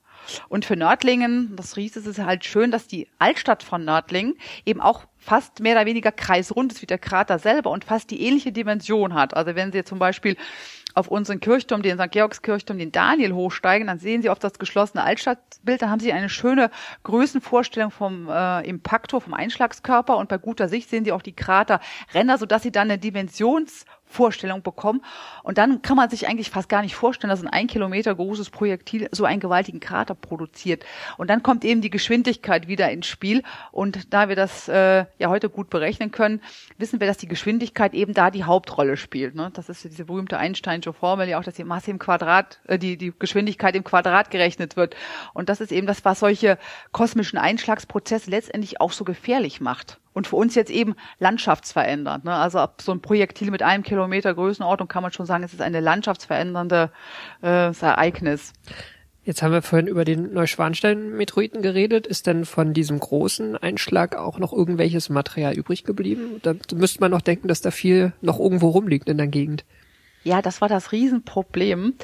Und 0.49 0.65
für 0.65 0.75
Nördlingen, 0.75 1.55
das 1.55 1.77
Ries, 1.77 1.95
ist 1.95 2.07
es 2.07 2.19
halt 2.19 2.45
schön, 2.45 2.71
dass 2.71 2.87
die 2.87 3.07
Altstadt 3.19 3.63
von 3.63 3.85
Nördlingen 3.85 4.35
eben 4.65 4.81
auch 4.81 5.05
fast 5.17 5.59
mehr 5.59 5.75
oder 5.75 5.85
weniger 5.85 6.11
kreisrund 6.11 6.71
ist 6.71 6.81
wie 6.81 6.85
der 6.85 6.99
Krater 6.99 7.39
selber 7.39 7.71
und 7.71 7.83
fast 7.83 8.11
die 8.11 8.21
ähnliche 8.21 8.51
Dimension 8.51 9.13
hat. 9.13 9.35
Also 9.35 9.55
wenn 9.55 9.71
Sie 9.71 9.83
zum 9.83 9.99
Beispiel 9.99 10.37
auf 10.95 11.09
unseren 11.09 11.41
Kirchturm, 11.41 11.81
den 11.81 11.99
St. 11.99 12.11
Georgskirchturm, 12.11 12.77
den 12.77 12.91
Daniel 12.91 13.33
hochsteigen, 13.33 13.87
dann 13.87 13.99
sehen 13.99 14.21
Sie 14.21 14.29
auf 14.29 14.39
das 14.39 14.57
geschlossene 14.59 15.03
Altstadtbild, 15.03 15.81
da 15.81 15.89
haben 15.89 15.99
Sie 15.99 16.13
eine 16.13 16.29
schöne 16.29 16.71
Größenvorstellung 17.03 17.91
vom 17.91 18.29
äh, 18.29 18.61
Impaktor, 18.67 19.19
vom 19.19 19.33
Einschlagskörper 19.33 20.15
und 20.15 20.29
bei 20.29 20.37
guter 20.37 20.69
Sicht 20.69 20.89
sehen 20.89 21.03
Sie 21.03 21.11
auch 21.11 21.21
die 21.21 21.35
Kraterränder, 21.35 22.37
sodass 22.37 22.63
Sie 22.63 22.71
dann 22.71 22.89
eine 22.89 22.97
Dimensions 22.97 23.85
Vorstellung 24.05 24.61
bekommen. 24.61 25.01
Und 25.43 25.57
dann 25.57 25.81
kann 25.81 25.97
man 25.97 26.09
sich 26.09 26.27
eigentlich 26.27 26.49
fast 26.49 26.69
gar 26.69 26.81
nicht 26.81 26.95
vorstellen, 26.95 27.29
dass 27.29 27.43
ein 27.43 27.65
ein 27.65 27.67
Kilometer 27.67 28.13
großes 28.13 28.49
Projektil 28.49 29.09
so 29.11 29.25
einen 29.25 29.39
gewaltigen 29.39 29.79
Krater 29.79 30.15
produziert. 30.15 30.85
Und 31.17 31.29
dann 31.29 31.43
kommt 31.43 31.65
eben 31.65 31.81
die 31.81 31.89
Geschwindigkeit 31.89 32.67
wieder 32.67 32.91
ins 32.91 33.07
Spiel. 33.07 33.43
Und 33.71 34.13
da 34.13 34.29
wir 34.29 34.35
das 34.35 34.67
äh, 34.67 35.05
ja 35.17 35.29
heute 35.29 35.49
gut 35.49 35.69
berechnen 35.69 36.11
können, 36.11 36.41
wissen 36.77 36.99
wir, 36.99 37.07
dass 37.07 37.17
die 37.17 37.27
Geschwindigkeit 37.27 37.93
eben 37.93 38.13
da 38.13 38.31
die 38.31 38.43
Hauptrolle 38.43 38.97
spielt. 38.97 39.35
Ne? 39.35 39.51
Das 39.53 39.69
ist 39.69 39.83
diese 39.83 40.05
berühmte 40.05 40.37
Einsteinsche 40.37 40.93
Formel, 40.93 41.27
ja 41.27 41.39
auch, 41.39 41.43
dass 41.43 41.55
die 41.55 41.63
Masse 41.63 41.91
im 41.91 41.99
Quadrat, 41.99 42.59
äh, 42.67 42.77
die, 42.77 42.97
die 42.97 43.13
Geschwindigkeit 43.17 43.75
im 43.75 43.83
Quadrat 43.83 44.31
gerechnet 44.31 44.77
wird. 44.77 44.95
Und 45.33 45.49
das 45.49 45.61
ist 45.61 45.71
eben 45.71 45.87
das, 45.87 46.05
was 46.05 46.19
solche 46.19 46.57
kosmischen 46.91 47.37
Einschlagsprozesse 47.39 48.29
letztendlich 48.29 48.79
auch 48.79 48.91
so 48.91 49.03
gefährlich 49.03 49.61
macht 49.61 49.99
und 50.15 50.27
für 50.27 50.37
uns 50.37 50.55
jetzt 50.55 50.71
eben 50.71 50.95
landschaftsverändernd. 51.19 52.23
Ne? 52.23 52.33
Also 52.33 52.57
ab 52.57 52.81
so 52.81 52.93
ein 52.93 53.01
Projektil 53.01 53.51
mit 53.51 53.61
einem 53.61 53.83
Kilometer 53.83 54.33
Größenordnung 54.33 54.87
kann 54.87 55.03
man 55.03 55.11
schon 55.11 55.25
sagen, 55.25 55.43
es 55.43 55.53
ist 55.53 55.61
eine 55.61 55.81
landschaftsverändernde 55.81 56.89
äh, 57.43 57.71
Ereignis. 57.79 58.53
Jetzt 59.25 59.41
haben 59.41 59.51
wir 59.51 59.61
vorhin 59.61 59.87
über 59.87 60.05
den 60.05 60.33
Neuschwanstein-Meteoriten 60.33 61.61
geredet. 61.61 62.07
Ist 62.07 62.27
denn 62.27 62.45
von 62.45 62.73
diesem 62.73 62.99
großen 62.99 63.57
Einschlag 63.57 64.15
auch 64.15 64.39
noch 64.39 64.53
irgendwelches 64.53 65.09
Material 65.09 65.53
übrig 65.53 65.83
geblieben? 65.83 66.39
Da 66.43 66.53
müsste 66.73 67.01
man 67.01 67.11
noch 67.11 67.21
denken, 67.21 67.47
dass 67.47 67.61
da 67.61 67.71
viel 67.71 68.13
noch 68.21 68.39
irgendwo 68.39 68.69
rumliegt 68.69 69.09
in 69.09 69.17
der 69.17 69.27
Gegend. 69.27 69.65
Ja, 70.23 70.41
das 70.41 70.61
war 70.61 70.69
das 70.69 70.91
Riesenproblem, 70.91 71.95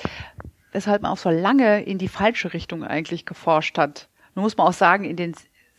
weshalb 0.74 1.04
man 1.04 1.12
auch 1.12 1.18
so 1.18 1.30
lange 1.30 1.84
in 1.84 1.98
die 1.98 2.08
falsche 2.08 2.54
Richtung 2.54 2.84
eigentlich 2.84 3.26
geforscht 3.26 3.78
hat. 3.78 4.10
Nun 4.36 4.44
muss 4.44 4.58
man 4.58 4.68
auch 4.68 4.74
sagen, 4.74 5.06
in 5.06 5.16
den 5.16 5.34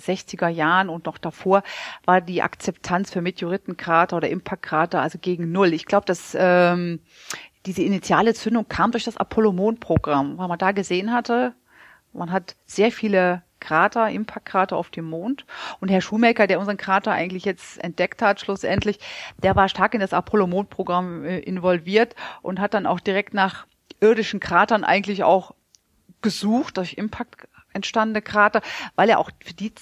60er 0.07 0.49
Jahren 0.49 0.89
und 0.89 1.07
noch 1.07 1.19
davor 1.19 1.63
war 2.05 2.21
die 2.21 2.43
Akzeptanz 2.43 3.11
für 3.11 3.23
Meteoritenkrater 3.23 4.17
oder 4.17 4.29
Impactkrater 4.29 5.01
also 5.01 5.19
gegen 5.19 5.53
Null. 5.53 5.73
Ich 5.73 5.87
glaube, 5.87 6.07
dass 6.07 6.37
ähm, 6.39 7.01
diese 7.67 7.83
initiale 7.83 8.35
Zündung 8.35 8.69
kam 8.69 8.91
durch 8.91 9.05
das 9.05 9.17
Apollo-Mond-Programm, 9.17 10.39
weil 10.39 10.49
man 10.49 10.59
da 10.59 10.73
gesehen 10.73 11.13
hatte, 11.13 11.55
man 12.13 12.31
hat 12.31 12.57
sehr 12.67 12.93
viele 12.93 13.43
Krater, 13.61 14.11
Impactkrater 14.11 14.77
auf 14.77 14.91
dem 14.91 15.05
Mond. 15.05 15.47
Und 15.81 15.89
Herr 15.89 16.01
Schumacher, 16.01 16.47
der 16.49 16.59
unseren 16.59 16.77
Krater 16.77 17.13
eigentlich 17.13 17.45
jetzt 17.45 17.83
entdeckt 17.83 18.21
hat, 18.21 18.41
schlussendlich, 18.41 18.99
der 19.43 19.55
war 19.55 19.69
stark 19.69 19.95
in 19.95 20.01
das 20.01 20.13
Apollo-Mond-Programm 20.13 21.25
äh, 21.25 21.39
involviert 21.39 22.17
und 22.43 22.61
hat 22.61 22.75
dann 22.75 22.87
auch 22.87 23.01
direkt 23.01 23.35
nach 23.35 23.67
irdischen 24.01 24.41
Kratern 24.41 24.83
eigentlich 24.83 25.23
auch 25.23 25.55
gesucht, 26.23 26.77
durch 26.77 26.95
Impact 26.95 27.49
entstandene 27.73 28.23
Krater, 28.23 28.63
weil 28.97 29.09
er 29.09 29.19
auch 29.19 29.31
für 29.45 29.55
die 29.55 29.73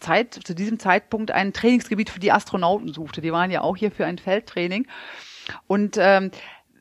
Zeit, 0.00 0.34
zu 0.34 0.54
diesem 0.54 0.78
Zeitpunkt 0.78 1.30
ein 1.30 1.52
Trainingsgebiet 1.52 2.10
für 2.10 2.20
die 2.20 2.32
Astronauten 2.32 2.92
suchte. 2.92 3.20
Die 3.20 3.32
waren 3.32 3.50
ja 3.50 3.62
auch 3.62 3.76
hier 3.76 3.90
für 3.90 4.06
ein 4.06 4.18
Feldtraining. 4.18 4.86
Und 5.66 5.96
ähm, 5.98 6.30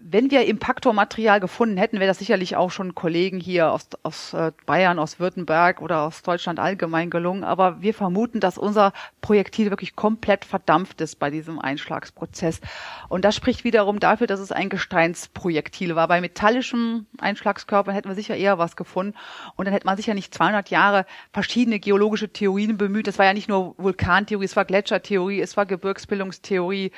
wenn 0.02 0.32
wir 0.32 0.46
Impaktormaterial 0.46 1.40
gefunden 1.40 1.78
hätten, 1.78 2.00
wäre 2.00 2.08
das 2.08 2.20
sicherlich 2.20 2.56
auch 2.56 2.72
schon 2.72 2.96
Kollegen 2.96 3.40
hier 3.40 3.72
aus, 3.72 3.90
aus 4.02 4.34
äh, 4.34 4.52
Bayern, 4.66 4.98
aus 4.98 5.20
Württemberg 5.20 5.82
oder 5.82 6.04
aus 6.04 6.22
Deutschland 6.22 6.60
allgemein 6.60 7.10
gelungen. 7.10 7.44
Aber 7.44 7.82
wir 7.82 7.94
vermuten, 7.94 8.40
dass 8.40 8.58
unser 8.58 8.94
Projektil 9.22 9.70
wirklich 9.70 9.96
komplett 9.96 10.46
verdampft 10.46 11.02
ist 11.02 11.20
bei 11.20 11.30
diesem 11.30 11.60
Einschlagsprozess. 11.60 12.62
Und 13.10 13.26
das 13.26 13.36
spricht 13.36 13.64
wiederum 13.64 14.00
dafür, 14.00 14.28
dass 14.28 14.40
es 14.40 14.52
ein 14.52 14.70
Gesteinsprojektil 14.70 15.96
war. 15.96 16.08
Bei 16.08 16.22
metallischen 16.22 17.08
Einschlagskörpern 17.20 17.94
hätten 17.94 18.10
wir 18.10 18.16
sicher 18.16 18.38
eher 18.38 18.58
was 18.58 18.76
gefunden. 18.76 19.16
Und 19.56 19.66
dann 19.66 19.74
hätte 19.74 19.86
man 19.86 19.98
sicher 19.98 20.14
nicht 20.14 20.34
200 20.34 20.70
Jahre 20.70 21.06
verschiedene 21.34 21.80
geologische 21.80 22.30
Theorien 22.30 22.78
bemüht. 22.78 23.08
Das 23.08 23.20
war 23.20 23.26
ja 23.26 23.34
nicht 23.34 23.50
nur 23.50 23.76
Vulkantheorie, 23.78 24.46
es 24.46 24.56
war 24.56 24.66
Gletschertheorie, 24.66 25.42
es 25.42 25.58
war 25.58 25.66
Gebirgsbildungstheorie. 25.66 26.92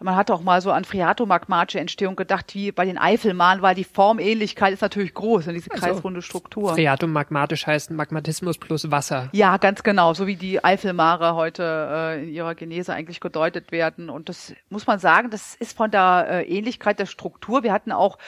Man 0.00 0.14
hat 0.14 0.30
auch 0.30 0.42
mal 0.42 0.60
so 0.60 0.70
an 0.70 0.84
phreatomagmatische 0.84 1.80
Entstehung 1.80 2.14
gedacht, 2.14 2.54
wie 2.54 2.70
bei 2.70 2.84
den 2.84 2.98
Eifelmahlen, 2.98 3.62
weil 3.62 3.74
die 3.74 3.82
Formähnlichkeit 3.84 4.72
ist 4.72 4.80
natürlich 4.80 5.12
groß 5.12 5.48
in 5.48 5.54
diese 5.54 5.72
also, 5.72 5.86
kreisrunde 5.86 6.22
Struktur. 6.22 6.74
Phreatomagmatisch 6.74 7.66
heißt 7.66 7.90
Magmatismus 7.90 8.58
plus 8.58 8.92
Wasser. 8.92 9.28
Ja, 9.32 9.56
ganz 9.56 9.82
genau, 9.82 10.14
so 10.14 10.28
wie 10.28 10.36
die 10.36 10.62
Eifelmare 10.62 11.34
heute 11.34 11.88
äh, 11.90 12.22
in 12.22 12.28
ihrer 12.28 12.54
Genese 12.54 12.94
eigentlich 12.94 13.18
gedeutet 13.18 13.72
werden. 13.72 14.08
Und 14.08 14.28
das 14.28 14.54
muss 14.70 14.86
man 14.86 15.00
sagen, 15.00 15.30
das 15.30 15.56
ist 15.56 15.76
von 15.76 15.90
der 15.90 16.26
äh, 16.30 16.42
Ähnlichkeit 16.44 17.00
der 17.00 17.06
Struktur. 17.06 17.64
Wir 17.64 17.72
hatten 17.72 17.90
auch 17.90 18.18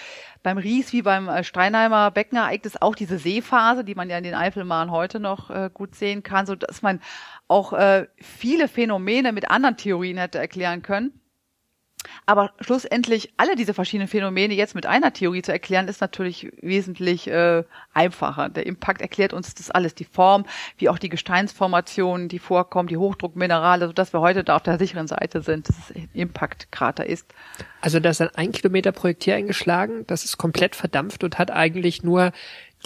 beim 0.43 0.59
Ries 0.59 0.93
wie 0.93 1.03
beim 1.03 1.29
äh, 1.29 1.45
Steinheimer 1.45 2.11
Beckenereignis 2.11 2.81
auch 2.81 2.97
diese 2.97 3.19
Seephase, 3.19 3.85
die 3.85 3.95
man 3.95 4.11
ja 4.11 4.19
in 4.19 4.25
den 4.25 4.35
Eifelmaren 4.35 4.91
heute 4.91 5.21
noch 5.21 5.51
äh, 5.51 5.71
gut 5.73 5.95
sehen 5.95 6.25
kann, 6.25 6.47
so 6.47 6.57
dass 6.57 6.83
man 6.83 7.01
auch 7.47 7.73
äh, 7.73 8.07
viele 8.17 8.67
Phänomene 8.67 9.33
mit 9.33 9.51
anderen 9.51 9.77
Theorien 9.77 10.19
hätte 10.19 10.39
erklären 10.39 10.83
können. 10.83 11.20
Aber 12.27 12.53
schlussendlich 12.61 13.33
alle 13.37 13.57
diese 13.57 13.75
verschiedenen 13.75 14.09
Phänomene 14.09 14.55
jetzt 14.55 14.75
mit 14.75 14.87
einer 14.87 15.13
Theorie 15.13 15.43
zu 15.43 15.53
erklären, 15.53 15.89
ist 15.89 16.01
natürlich 16.01 16.51
wesentlich 16.61 17.29
äh, 17.29 17.65
einfacher. 17.95 18.49
Der 18.49 18.67
Impact 18.67 19.01
erklärt 19.01 19.33
uns 19.33 19.55
das 19.55 19.71
alles, 19.71 19.95
die 19.95 20.05
Form, 20.05 20.45
wie 20.79 20.89
auch 20.89 20.99
die 20.99 21.09
Gesteinsformationen, 21.09 22.29
die 22.29 22.39
vorkommen, 22.39 22.89
die 22.89 22.97
Hochdruckminerale, 22.97 23.87
sodass 23.87 24.13
wir 24.13 24.21
heute 24.21 24.45
da 24.45 24.57
auf 24.57 24.63
der 24.63 24.79
sicheren 24.79 25.07
Seite 25.07 25.43
sind, 25.43 25.69
dass 25.69 25.77
es 25.79 25.97
ein 25.97 26.09
Impact-Krater 26.13 27.07
ist. 27.07 27.33
Also 27.81 28.01
da 28.01 28.11
ist 28.11 28.21
ein 28.21 28.51
ein 28.51 28.53
Kilometer 28.53 28.93
Projektil 28.93 29.35
eingeschlagen, 29.35 30.05
das 30.07 30.25
ist 30.25 30.39
komplett 30.39 30.77
verdampft 30.77 31.25
und 31.25 31.39
hat 31.39 31.51
eigentlich 31.51 32.03
nur 32.03 32.33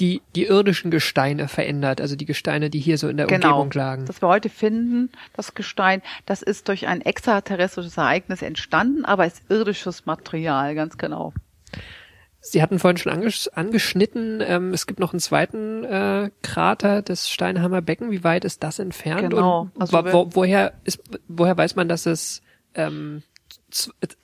die, 0.00 0.22
die 0.34 0.44
irdischen 0.44 0.90
Gesteine 0.90 1.48
verändert, 1.48 2.00
also 2.00 2.16
die 2.16 2.24
Gesteine, 2.24 2.70
die 2.70 2.80
hier 2.80 2.98
so 2.98 3.08
in 3.08 3.16
der 3.16 3.26
genau, 3.26 3.60
Umgebung 3.60 3.72
lagen. 3.72 4.06
Das 4.06 4.20
wir 4.20 4.28
heute 4.28 4.48
finden, 4.48 5.10
das 5.34 5.54
Gestein, 5.54 6.02
das 6.26 6.42
ist 6.42 6.68
durch 6.68 6.86
ein 6.86 7.00
extraterrestrisches 7.00 7.96
Ereignis 7.96 8.42
entstanden, 8.42 9.04
aber 9.04 9.26
ist 9.26 9.42
irdisches 9.48 10.06
Material, 10.06 10.74
ganz 10.74 10.98
genau. 10.98 11.32
Sie 12.40 12.60
hatten 12.60 12.78
vorhin 12.78 12.98
schon 12.98 13.12
anges 13.12 13.48
angeschnitten, 13.48 14.42
ähm, 14.46 14.74
es 14.74 14.86
gibt 14.86 15.00
noch 15.00 15.12
einen 15.12 15.20
zweiten 15.20 15.82
äh, 15.84 16.30
Krater, 16.42 17.00
das 17.00 17.30
Steinhammer 17.30 17.80
Becken. 17.80 18.10
Wie 18.10 18.22
weit 18.22 18.44
ist 18.44 18.62
das 18.62 18.78
entfernt? 18.78 19.30
Genau. 19.30 19.70
Also 19.78 20.04
wo, 20.12 20.28
woher 20.34 20.74
ist, 20.84 21.00
woher 21.26 21.56
weiß 21.56 21.74
man, 21.76 21.88
dass 21.88 22.04
es 22.04 22.42
ähm, 22.74 23.22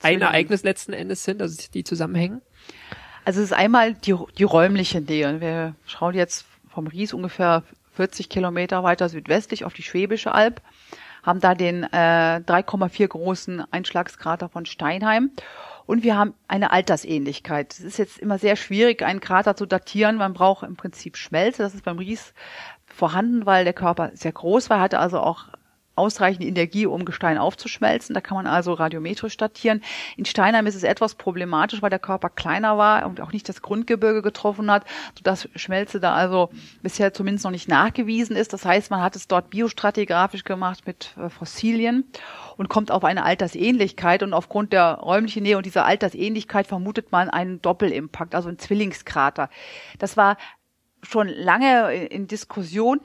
ein 0.03 0.21
Ereignis 0.21 0.61
letzten 0.61 0.93
Endes 0.93 1.23
sind, 1.23 1.41
also 1.41 1.63
die 1.73 1.83
zusammenhängen? 1.83 2.41
Also 3.23 3.39
es 3.39 3.47
ist 3.47 3.53
einmal 3.53 3.93
die, 3.93 4.15
die 4.37 4.43
räumliche 4.43 5.01
Nähe. 5.01 5.41
Wir 5.41 5.75
schauen 5.85 6.15
jetzt 6.15 6.45
vom 6.69 6.87
Ries 6.87 7.13
ungefähr 7.13 7.63
40 7.93 8.29
Kilometer 8.29 8.83
weiter 8.83 9.09
südwestlich 9.09 9.65
auf 9.65 9.73
die 9.73 9.83
Schwäbische 9.83 10.33
Alb, 10.33 10.61
haben 11.23 11.39
da 11.39 11.53
den 11.53 11.83
äh, 11.83 12.41
3,4 12.45 13.07
großen 13.07 13.63
Einschlagskrater 13.71 14.49
von 14.49 14.65
Steinheim. 14.65 15.31
Und 15.85 16.03
wir 16.03 16.17
haben 16.17 16.33
eine 16.47 16.71
Altersähnlichkeit. 16.71 17.73
Es 17.73 17.81
ist 17.81 17.97
jetzt 17.97 18.17
immer 18.17 18.37
sehr 18.37 18.55
schwierig, 18.55 19.03
einen 19.03 19.19
Krater 19.19 19.55
zu 19.55 19.65
datieren. 19.65 20.15
Man 20.15 20.33
braucht 20.33 20.63
im 20.63 20.77
Prinzip 20.77 21.17
Schmelze. 21.17 21.63
Das 21.63 21.75
ist 21.75 21.83
beim 21.83 21.97
Ries 21.97 22.33
vorhanden, 22.85 23.45
weil 23.45 23.65
der 23.65 23.73
Körper 23.73 24.11
sehr 24.13 24.31
groß 24.31 24.69
war, 24.69 24.79
hatte 24.79 24.99
also 24.99 25.19
auch 25.19 25.45
ausreichend 26.01 26.43
Energie, 26.43 26.87
um 26.87 27.05
Gestein 27.05 27.37
aufzuschmelzen. 27.37 28.15
Da 28.15 28.21
kann 28.21 28.35
man 28.35 28.47
also 28.47 28.73
radiometrisch 28.73 29.37
datieren. 29.37 29.83
In 30.17 30.25
Steinheim 30.25 30.65
ist 30.65 30.73
es 30.73 30.81
etwas 30.81 31.13
problematisch, 31.13 31.83
weil 31.83 31.91
der 31.91 31.99
Körper 31.99 32.29
kleiner 32.29 32.77
war 32.79 33.05
und 33.05 33.21
auch 33.21 33.31
nicht 33.31 33.47
das 33.47 33.61
Grundgebirge 33.61 34.23
getroffen 34.23 34.71
hat, 34.71 34.83
sodass 35.15 35.47
Schmelze 35.55 35.99
da 35.99 36.15
also 36.15 36.49
bisher 36.81 37.13
zumindest 37.13 37.45
noch 37.45 37.51
nicht 37.51 37.67
nachgewiesen 37.67 38.35
ist. 38.35 38.51
Das 38.51 38.65
heißt, 38.65 38.89
man 38.89 39.01
hat 39.01 39.15
es 39.15 39.27
dort 39.27 39.51
biostratigraphisch 39.51 40.43
gemacht 40.43 40.87
mit 40.87 41.15
äh, 41.17 41.29
Fossilien 41.29 42.05
und 42.57 42.67
kommt 42.67 42.89
auf 42.89 43.03
eine 43.03 43.23
Altersähnlichkeit. 43.23 44.23
Und 44.23 44.33
aufgrund 44.33 44.73
der 44.73 44.93
räumlichen 44.95 45.43
Nähe 45.43 45.57
und 45.57 45.67
dieser 45.67 45.85
Altersähnlichkeit 45.85 46.65
vermutet 46.65 47.11
man 47.11 47.29
einen 47.29 47.61
Doppelimpact, 47.61 48.33
also 48.33 48.47
einen 48.47 48.57
Zwillingskrater. 48.57 49.49
Das 49.99 50.17
war 50.17 50.37
schon 51.03 51.27
lange 51.27 52.05
in 52.05 52.27
Diskussion 52.27 53.01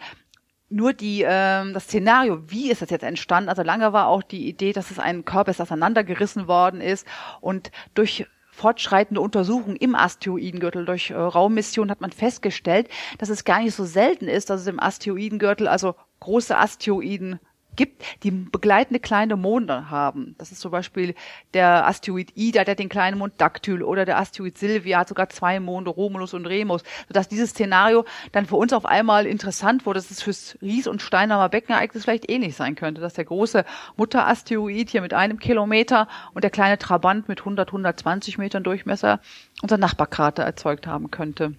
nur 0.68 0.92
die 0.92 1.24
ähm, 1.26 1.74
das 1.74 1.84
Szenario, 1.84 2.42
wie 2.50 2.70
ist 2.70 2.82
das 2.82 2.90
jetzt 2.90 3.04
entstanden? 3.04 3.48
Also 3.48 3.62
lange 3.62 3.92
war 3.92 4.08
auch 4.08 4.22
die 4.22 4.48
Idee, 4.48 4.72
dass 4.72 4.90
es 4.90 4.98
ein 4.98 5.24
Körper 5.24 5.50
ist, 5.50 5.60
auseinandergerissen 5.60 6.48
worden 6.48 6.80
ist 6.80 7.06
und 7.40 7.70
durch 7.94 8.26
fortschreitende 8.50 9.20
Untersuchungen 9.20 9.76
im 9.76 9.94
Asteroidengürtel 9.94 10.86
durch 10.86 11.10
äh, 11.10 11.14
Raummissionen 11.14 11.90
hat 11.90 12.00
man 12.00 12.10
festgestellt, 12.10 12.88
dass 13.18 13.28
es 13.28 13.44
gar 13.44 13.60
nicht 13.60 13.74
so 13.74 13.84
selten 13.84 14.28
ist, 14.28 14.48
dass 14.48 14.62
es 14.62 14.66
im 14.66 14.80
Asteroidengürtel 14.80 15.68
also 15.68 15.94
große 16.20 16.56
Asteroiden 16.56 17.38
gibt, 17.76 18.02
die 18.22 18.30
begleitende 18.30 19.00
kleine 19.00 19.36
Monde 19.36 19.90
haben. 19.90 20.34
Das 20.38 20.52
ist 20.52 20.60
zum 20.60 20.70
Beispiel 20.70 21.14
der 21.54 21.86
Asteroid 21.86 22.32
Ida, 22.34 22.64
der 22.64 22.74
den 22.74 22.88
kleinen 22.88 23.18
Mond 23.18 23.34
Dactyl 23.38 23.82
oder 23.82 24.04
der 24.04 24.18
Asteroid 24.18 24.58
Sylvia 24.58 25.00
hat 25.00 25.08
sogar 25.08 25.28
zwei 25.28 25.60
Monde, 25.60 25.90
Romulus 25.90 26.34
und 26.34 26.46
Remus, 26.46 26.82
sodass 27.08 27.28
dieses 27.28 27.50
Szenario 27.50 28.04
dann 28.32 28.46
für 28.46 28.56
uns 28.56 28.72
auf 28.72 28.86
einmal 28.86 29.26
interessant 29.26 29.86
wurde, 29.86 29.98
dass 29.98 30.10
es 30.10 30.22
fürs 30.22 30.58
Ries- 30.60 30.88
und 30.88 31.02
Steinheimer 31.02 31.48
Beckenereignis 31.48 32.04
vielleicht 32.04 32.30
ähnlich 32.30 32.56
sein 32.56 32.74
könnte, 32.74 33.00
dass 33.00 33.14
der 33.14 33.24
große 33.24 33.64
Mutterasteroid 33.96 34.90
hier 34.90 35.02
mit 35.02 35.14
einem 35.14 35.38
Kilometer 35.38 36.08
und 36.34 36.42
der 36.42 36.50
kleine 36.50 36.78
Trabant 36.78 37.28
mit 37.28 37.40
100, 37.40 37.68
120 37.68 38.38
Metern 38.38 38.64
Durchmesser 38.64 39.20
unser 39.62 39.78
Nachbarkrater 39.78 40.42
erzeugt 40.42 40.86
haben 40.86 41.10
könnte. 41.10 41.54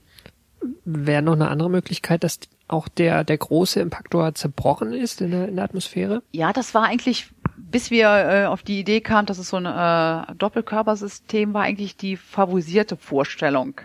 Wäre 0.86 1.22
noch 1.22 1.34
eine 1.34 1.50
andere 1.50 1.70
Möglichkeit, 1.70 2.24
dass 2.24 2.40
auch 2.68 2.88
der, 2.88 3.24
der 3.24 3.38
große 3.38 3.80
Impaktor 3.80 4.36
zerbrochen 4.36 4.94
ist 4.94 5.22
in 5.22 5.32
der, 5.32 5.48
in 5.48 5.56
der 5.56 5.66
Atmosphäre? 5.66 6.22
Ja, 6.32 6.54
das 6.54 6.74
war 6.74 6.84
eigentlich, 6.84 7.30
bis 7.56 7.92
wir 7.92 8.08
äh, 8.08 8.46
auf 8.46 8.64
die 8.64 8.80
Idee 8.80 9.02
kamen, 9.02 9.26
dass 9.26 9.38
es 9.38 9.50
so 9.50 9.58
ein 9.58 9.66
äh, 9.66 10.36
Doppelkörpersystem 10.36 11.54
war, 11.54 11.64
eigentlich 11.64 11.98
die 11.98 12.18
favorisierte 12.18 12.98
Vorstellung. 12.98 13.82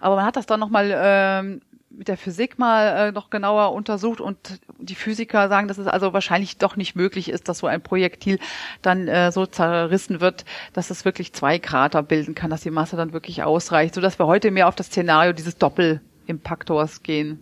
Aber 0.00 0.16
man 0.16 0.24
hat 0.24 0.36
das 0.36 0.46
dann 0.46 0.60
nochmal 0.60 0.92
ähm, 0.94 1.60
mit 1.90 2.08
der 2.08 2.16
Physik 2.16 2.58
mal 2.58 3.08
äh, 3.08 3.12
noch 3.12 3.30
genauer 3.30 3.72
untersucht 3.72 4.20
und 4.20 4.60
die 4.78 4.94
Physiker 4.94 5.48
sagen, 5.48 5.68
dass 5.68 5.78
es 5.78 5.86
also 5.86 6.12
wahrscheinlich 6.12 6.58
doch 6.58 6.76
nicht 6.76 6.94
möglich 6.94 7.28
ist, 7.28 7.48
dass 7.48 7.58
so 7.58 7.66
ein 7.66 7.82
Projektil 7.82 8.38
dann 8.82 9.08
äh, 9.08 9.32
so 9.32 9.46
zerrissen 9.46 10.20
wird, 10.20 10.44
dass 10.72 10.90
es 10.90 11.04
wirklich 11.04 11.32
zwei 11.32 11.58
Krater 11.58 12.02
bilden 12.02 12.34
kann, 12.34 12.50
dass 12.50 12.62
die 12.62 12.70
Masse 12.70 12.96
dann 12.96 13.12
wirklich 13.12 13.42
ausreicht, 13.42 13.94
so 13.94 14.00
dass 14.00 14.18
wir 14.18 14.26
heute 14.26 14.50
mehr 14.50 14.68
auf 14.68 14.76
das 14.76 14.86
Szenario 14.86 15.32
dieses 15.32 15.56
Doppelimpaktors 15.56 17.02
gehen. 17.02 17.40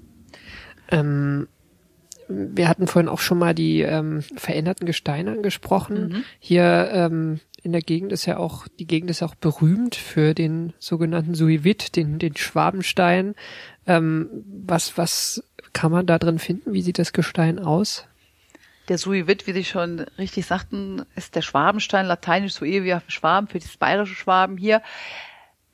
Ähm, 0.90 1.48
wir 2.28 2.68
hatten 2.68 2.86
vorhin 2.86 3.08
auch 3.08 3.20
schon 3.20 3.38
mal 3.38 3.54
die 3.54 3.82
ähm, 3.82 4.22
veränderten 4.36 4.86
Gesteine 4.86 5.32
angesprochen. 5.32 6.08
Mhm. 6.08 6.24
Hier 6.40 6.90
ähm, 6.92 7.40
in 7.62 7.72
der 7.72 7.82
Gegend 7.82 8.12
ist 8.12 8.26
ja 8.26 8.36
auch, 8.36 8.66
die 8.78 8.86
Gegend 8.86 9.10
ist 9.10 9.22
auch 9.22 9.34
berühmt 9.34 9.94
für 9.94 10.34
den 10.34 10.72
sogenannten 10.78 11.34
Suivit, 11.34 11.96
den, 11.96 12.18
den 12.18 12.36
Schwabenstein. 12.36 13.34
Ähm, 13.86 14.28
was, 14.44 14.98
was 14.98 15.42
kann 15.72 15.92
man 15.92 16.06
da 16.06 16.18
drin 16.18 16.38
finden? 16.38 16.72
Wie 16.72 16.82
sieht 16.82 16.98
das 16.98 17.12
Gestein 17.12 17.58
aus? 17.58 18.06
Der 18.88 18.98
Suivit, 18.98 19.46
wie 19.46 19.52
Sie 19.52 19.64
schon 19.64 20.00
richtig 20.16 20.46
sagten, 20.46 21.04
ist 21.16 21.34
der 21.34 21.42
Schwabenstein, 21.42 22.06
lateinisch 22.06 22.54
Suevia 22.54 23.00
für 23.00 23.10
Schwaben, 23.10 23.48
für 23.48 23.58
das 23.58 23.76
bayerische 23.76 24.14
Schwaben 24.14 24.56
hier 24.56 24.80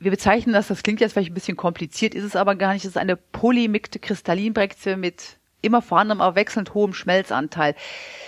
wir 0.03 0.11
bezeichnen 0.11 0.53
das, 0.53 0.69
das 0.69 0.83
klingt 0.83 1.01
jetzt 1.01 1.12
vielleicht 1.12 1.31
ein 1.31 1.35
bisschen 1.35 1.57
kompliziert, 1.57 2.15
ist 2.15 2.25
es 2.25 2.37
aber 2.37 2.55
gar 2.57 2.73
nicht. 2.73 2.85
Es 2.85 2.91
ist 2.91 2.97
eine 2.97 3.17
polymikte 3.17 3.99
Kristallinbreche 3.99 4.97
mit 4.97 5.38
immer 5.62 5.81
vorhandenem, 5.81 6.21
aber 6.21 6.35
wechselnd 6.35 6.75
hohem 6.75 6.93
Schmelzanteil. 6.93 7.75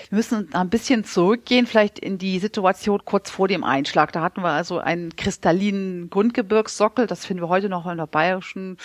Wir 0.08 0.16
müssen 0.16 0.54
ein 0.54 0.70
bisschen 0.70 1.04
zurückgehen, 1.04 1.66
vielleicht 1.66 1.98
in 1.98 2.16
die 2.16 2.38
Situation 2.38 3.04
kurz 3.04 3.30
vor 3.30 3.48
dem 3.48 3.64
Einschlag. 3.64 4.12
Da 4.12 4.22
hatten 4.22 4.42
wir 4.42 4.50
also 4.50 4.78
einen 4.78 5.16
kristallinen 5.16 6.10
Grundgebirgssockel. 6.10 7.06
Das 7.06 7.26
finden 7.26 7.42
wir 7.42 7.48
heute 7.48 7.68
noch 7.68 7.86
in 7.90 7.98
der 7.98 8.06
bayerischen 8.06 8.78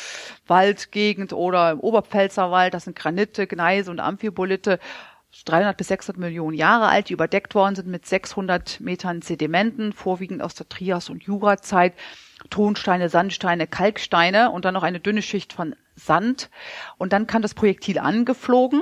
Waldgegend 0.48 1.32
oder 1.32 1.72
im 1.72 1.80
Oberpfälzer 1.80 2.50
Wald. 2.50 2.74
Das 2.74 2.86
sind 2.86 2.98
Granite, 2.98 3.46
Gneise 3.46 3.92
und 3.92 4.00
Amphibolite. 4.00 4.80
300 5.46 5.78
bis 5.78 5.90
600 5.90 6.20
Millionen 6.20 6.58
Jahre 6.58 6.88
alt, 6.88 7.10
die 7.10 7.14
überdeckt 7.14 7.54
worden 7.54 7.76
sind 7.76 7.88
mit 7.88 8.04
600 8.08 8.80
Metern 8.80 9.22
Sedimenten, 9.22 9.94
vorwiegend 9.94 10.42
aus 10.42 10.56
der 10.56 10.68
Trias- 10.68 11.12
und 11.12 11.22
Jurazeit. 11.22 11.94
Tonsteine, 12.50 13.10
Sandsteine, 13.10 13.68
Kalksteine 13.68 14.52
und 14.52 14.66
dann 14.66 14.74
noch 14.74 14.84
eine 14.84 15.00
dünne 15.00 15.22
Schicht 15.22 15.54
von 15.54 15.76
Sand. 15.96 16.50
Und 16.98 17.14
dann 17.14 17.28
kam 17.28 17.42
das 17.42 17.54
Projektil 17.54 18.00
angeflogen, 18.00 18.82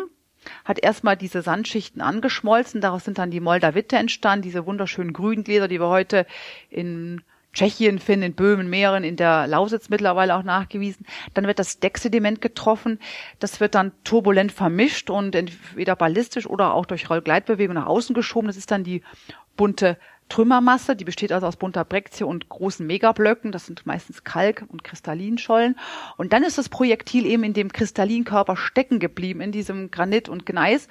hat 0.64 0.80
erstmal 0.80 1.18
diese 1.18 1.41
Sandschichten 1.41 2.01
angeschmolzen, 2.01 2.82
daraus 2.82 3.05
sind 3.05 3.18
dann 3.18 3.32
die 3.32 3.39
Moldavitte 3.39 3.97
entstanden, 3.97 4.43
diese 4.43 4.66
wunderschönen 4.66 5.14
Grüngläser, 5.14 5.68
die 5.68 5.80
wir 5.80 5.89
heute 5.89 6.26
in 6.70 7.22
Tschechien 7.58 7.97
finden, 7.97 8.28
in 8.28 8.34
Böhmen, 8.36 8.70
Mähren, 8.70 9.03
in 9.03 9.16
der 9.16 9.47
Lausitz 9.47 9.89
mittlerweile 9.89 10.36
auch 10.36 10.43
nachgewiesen. 10.43 11.08
Dann 11.34 11.47
wird 11.47 11.58
das 11.58 11.80
Decksediment 11.80 12.39
getroffen. 12.39 12.99
Das 13.39 13.60
wird 13.60 13.74
dann 13.74 13.93
turbulent 14.03 14.51
vermischt 14.51 15.10
und 15.10 15.34
entweder 15.34 15.95
ballistisch 15.95 16.45
oder 16.45 16.76
auch 16.76 16.86
durch 16.86 17.10
Rollgleitbewegung 17.10 17.74
nach 17.74 17.88
außen 17.88 18.14
geschoben. 18.14 18.47
Das 18.47 18.58
ist 18.58 18.70
dann 18.70 18.84
die 18.84 19.01
bunte 19.55 19.97
Trümmermasse, 20.30 20.95
die 20.95 21.05
besteht 21.05 21.32
also 21.32 21.47
aus 21.47 21.55
bunter 21.55 21.86
Brekzie 21.86 22.25
und 22.25 22.49
großen 22.49 22.86
Megablöcken, 22.86 23.51
das 23.51 23.65
sind 23.65 23.86
meistens 23.86 24.23
Kalk- 24.23 24.65
und 24.67 24.84
Kristallinschollen. 24.84 25.78
Und 26.17 26.34
dann 26.34 26.43
ist 26.43 26.57
das 26.57 26.69
Projektil 26.69 27.25
eben 27.25 27.43
in 27.43 27.53
dem 27.53 27.71
Kristallinkörper 27.71 28.57
stecken 28.57 28.99
geblieben, 28.99 29.41
in 29.41 29.51
diesem 29.51 29.91
Granit 29.91 30.30
und 30.30 30.45
Gneis. 30.45 30.88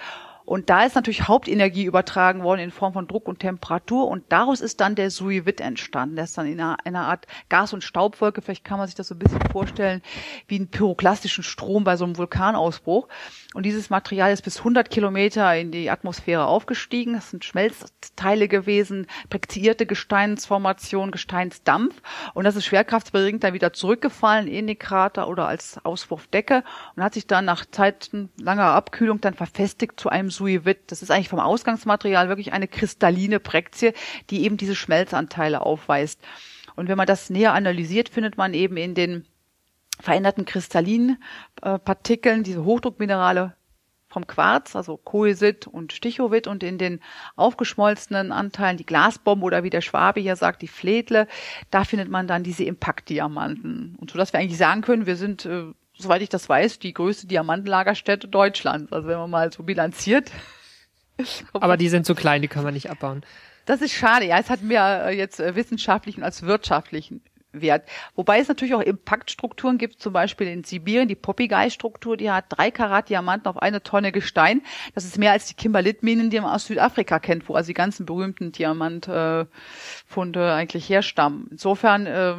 Und 0.46 0.70
da 0.70 0.84
ist 0.84 0.94
natürlich 0.94 1.26
Hauptenergie 1.26 1.84
übertragen 1.84 2.44
worden 2.44 2.60
in 2.60 2.70
Form 2.70 2.92
von 2.92 3.08
Druck 3.08 3.26
und 3.26 3.40
Temperatur 3.40 4.06
und 4.06 4.24
daraus 4.28 4.60
ist 4.60 4.80
dann 4.80 4.94
der 4.94 5.10
Suivit 5.10 5.60
entstanden. 5.60 6.14
Der 6.14 6.24
ist 6.24 6.38
dann 6.38 6.46
in 6.46 6.60
einer, 6.60 6.76
einer, 6.84 7.06
Art 7.06 7.26
Gas- 7.48 7.72
und 7.72 7.82
Staubwolke, 7.82 8.40
vielleicht 8.42 8.64
kann 8.64 8.78
man 8.78 8.86
sich 8.86 8.94
das 8.94 9.08
so 9.08 9.16
ein 9.16 9.18
bisschen 9.18 9.40
vorstellen, 9.50 10.02
wie 10.46 10.54
einen 10.54 10.68
pyroklastischen 10.68 11.42
Strom 11.42 11.82
bei 11.82 11.96
so 11.96 12.04
einem 12.04 12.16
Vulkanausbruch. 12.16 13.08
Und 13.54 13.64
dieses 13.64 13.90
Material 13.90 14.32
ist 14.32 14.42
bis 14.42 14.58
100 14.58 14.88
Kilometer 14.88 15.56
in 15.56 15.72
die 15.72 15.90
Atmosphäre 15.90 16.46
aufgestiegen. 16.46 17.14
Das 17.14 17.30
sind 17.30 17.44
Schmelzteile 17.44 18.46
gewesen, 18.46 19.08
preziierte 19.30 19.84
Gesteinsformationen, 19.84 21.10
Gesteinsdampf. 21.10 22.00
Und 22.34 22.44
das 22.44 22.54
ist 22.54 22.66
schwerkraftsbedingt 22.66 23.42
dann 23.42 23.54
wieder 23.54 23.72
zurückgefallen 23.72 24.46
in 24.46 24.68
den 24.68 24.78
Krater 24.78 25.26
oder 25.26 25.48
als 25.48 25.84
Auswurfdecke 25.84 26.62
und 26.94 27.02
hat 27.02 27.14
sich 27.14 27.26
dann 27.26 27.44
nach 27.44 27.66
Zeiten 27.66 28.30
langer 28.40 28.66
Abkühlung 28.66 29.20
dann 29.20 29.34
verfestigt 29.34 29.98
zu 29.98 30.08
einem 30.08 30.30
Suivit. 30.36 30.90
Das 30.90 31.02
ist 31.02 31.10
eigentlich 31.10 31.28
vom 31.28 31.40
Ausgangsmaterial 31.40 32.28
wirklich 32.28 32.52
eine 32.52 32.68
kristalline 32.68 33.40
Prektie, 33.40 33.92
die 34.30 34.44
eben 34.44 34.56
diese 34.56 34.74
Schmelzanteile 34.74 35.60
aufweist. 35.62 36.20
Und 36.76 36.88
wenn 36.88 36.96
man 36.96 37.06
das 37.06 37.30
näher 37.30 37.54
analysiert, 37.54 38.08
findet 38.08 38.36
man 38.36 38.54
eben 38.54 38.76
in 38.76 38.94
den 38.94 39.24
veränderten 39.98 40.44
Kristallinpartikeln, 40.44 42.42
diese 42.42 42.64
Hochdruckminerale 42.64 43.56
vom 44.08 44.26
Quarz, 44.26 44.76
also 44.76 44.96
Coesit 44.96 45.66
und 45.66 45.92
Stichowit 45.92 46.46
und 46.46 46.62
in 46.62 46.78
den 46.78 47.00
aufgeschmolzenen 47.34 48.32
Anteilen 48.32 48.76
die 48.76 48.86
Glasbombe 48.86 49.44
oder 49.44 49.62
wie 49.62 49.70
der 49.70 49.80
Schwabe 49.80 50.20
hier 50.20 50.36
sagt, 50.36 50.62
die 50.62 50.68
Fledle, 50.68 51.26
da 51.70 51.84
findet 51.84 52.08
man 52.08 52.26
dann 52.26 52.42
diese 52.42 52.64
Impaktdiamanten. 52.64 53.96
Und 53.98 54.10
so 54.10 54.18
dass 54.18 54.32
wir 54.32 54.40
eigentlich 54.40 54.58
sagen 54.58 54.82
können, 54.82 55.06
wir 55.06 55.16
sind, 55.16 55.44
äh, 55.44 55.64
soweit 55.98 56.22
ich 56.22 56.28
das 56.28 56.48
weiß, 56.48 56.78
die 56.78 56.92
größte 56.92 57.26
Diamantenlagerstätte 57.26 58.28
Deutschlands. 58.28 58.92
Also 58.92 59.08
wenn 59.08 59.18
man 59.18 59.30
mal 59.30 59.52
so 59.52 59.62
bilanziert. 59.62 60.30
Aber 61.52 61.76
die 61.76 61.88
sind 61.88 62.06
zu 62.06 62.14
klein, 62.14 62.42
die 62.42 62.48
kann 62.48 62.64
man 62.64 62.74
nicht 62.74 62.90
abbauen. 62.90 63.24
Das 63.64 63.82
ist 63.82 63.92
schade. 63.92 64.26
Ja, 64.26 64.38
es 64.38 64.50
hat 64.50 64.62
mehr 64.62 65.06
äh, 65.06 65.16
jetzt 65.16 65.40
äh, 65.40 65.56
wissenschaftlichen 65.56 66.22
als 66.22 66.42
wirtschaftlichen 66.42 67.22
Wert. 67.52 67.88
Wobei 68.14 68.38
es 68.38 68.48
natürlich 68.48 68.74
auch 68.74 68.80
Impaktstrukturen 68.80 69.78
gibt, 69.78 70.00
zum 70.00 70.12
Beispiel 70.12 70.46
in 70.46 70.62
Sibirien, 70.64 71.08
die 71.08 71.14
Poppygai-Struktur, 71.14 72.16
die 72.16 72.30
hat 72.30 72.46
drei 72.48 72.70
Karat 72.70 73.08
Diamanten 73.08 73.48
auf 73.48 73.56
eine 73.56 73.82
Tonne 73.82 74.12
Gestein. 74.12 74.62
Das 74.94 75.04
ist 75.04 75.18
mehr 75.18 75.32
als 75.32 75.46
die 75.46 75.54
Kimberlit-Minen, 75.54 76.30
die 76.30 76.40
man 76.40 76.52
aus 76.52 76.66
Südafrika 76.66 77.18
kennt, 77.18 77.48
wo 77.48 77.54
also 77.54 77.68
die 77.68 77.74
ganzen 77.74 78.06
berühmten 78.06 78.52
Diamantfunde 78.52 79.48
eigentlich 80.52 80.88
herstammen. 80.88 81.48
Insofern 81.50 82.06
äh, 82.06 82.34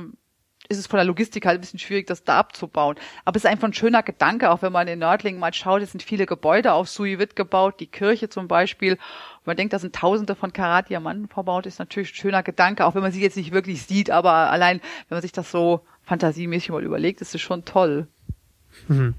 ist 0.70 0.78
es 0.78 0.88
von 0.88 0.98
der 0.98 1.06
Logistik 1.06 1.46
halt 1.46 1.58
ein 1.58 1.62
bisschen 1.62 1.80
schwierig, 1.80 2.08
das 2.08 2.24
da 2.24 2.38
abzubauen. 2.38 2.96
Aber 3.26 3.38
es 3.38 3.44
ist 3.44 3.50
einfach 3.50 3.68
ein 3.68 3.74
schöner 3.74 4.04
Gedanke, 4.04 4.50
auch 4.52 4.62
wenn 4.62 4.72
man 4.72 4.88
in 4.88 5.00
Nördlingen 5.00 5.40
mal 5.40 5.54
schaut, 5.54 5.82
es 5.82 5.92
sind 5.92 6.04
viele 6.04 6.26
Gebäude 6.26 6.74
auf 6.74 6.90
Suivit 6.90 7.36
gebaut, 7.36 7.80
die 7.80 7.88
Kirche 7.88 8.30
zum 8.30 8.48
Beispiel. 8.48 8.94
Und 8.94 9.48
man 9.48 9.58
denkt, 9.58 9.74
da 9.74 9.80
sind 9.80 9.96
tausende 9.96 10.36
von 10.36 10.54
Karat 10.54 10.90
Diamanten 10.90 11.28
verbaut, 11.28 11.66
ist 11.66 11.80
natürlich 11.80 12.12
ein 12.12 12.16
schöner 12.16 12.44
Gedanke, 12.44 12.86
auch 12.86 12.96
wenn 12.96 13.02
man 13.02 13.12
sie 13.12 13.22
jetzt 13.22 13.38
nicht 13.38 13.52
wirklich 13.52 13.84
sieht, 13.84 14.10
aber 14.12 14.32
allein, 14.32 14.82
wenn 15.10 15.16
man 15.16 15.22
sich 15.22 15.32
das 15.32 15.52
so 15.52 15.82
fantasiemäßig 16.04 16.70
mal 16.70 16.84
überlegt, 16.84 17.22
ist 17.22 17.36
es 17.36 17.42
schon 17.42 17.66
toll. 17.66 18.08
Mhm. 18.88 19.16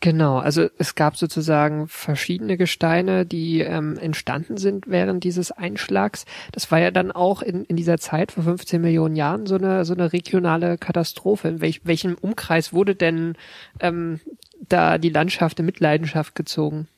Genau, 0.00 0.38
also 0.38 0.68
es 0.76 0.94
gab 0.94 1.16
sozusagen 1.16 1.88
verschiedene 1.88 2.58
Gesteine, 2.58 3.24
die 3.24 3.60
ähm, 3.60 3.96
entstanden 3.98 4.58
sind 4.58 4.86
während 4.88 5.24
dieses 5.24 5.52
Einschlags. 5.52 6.26
Das 6.52 6.70
war 6.70 6.78
ja 6.78 6.90
dann 6.90 7.10
auch 7.12 7.40
in, 7.40 7.64
in 7.64 7.76
dieser 7.76 7.98
Zeit 7.98 8.32
vor 8.32 8.44
15 8.44 8.80
Millionen 8.80 9.16
Jahren 9.16 9.46
so 9.46 9.54
eine 9.54 9.86
so 9.86 9.94
eine 9.94 10.12
regionale 10.12 10.76
Katastrophe. 10.76 11.48
In 11.48 11.60
welch, 11.62 11.80
welchem 11.84 12.14
Umkreis 12.14 12.74
wurde 12.74 12.94
denn 12.94 13.36
ähm, 13.80 14.20
da 14.68 14.98
die 14.98 15.08
Landschaft 15.08 15.58
in 15.60 15.66
Mitleidenschaft 15.66 16.34
gezogen? 16.34 16.88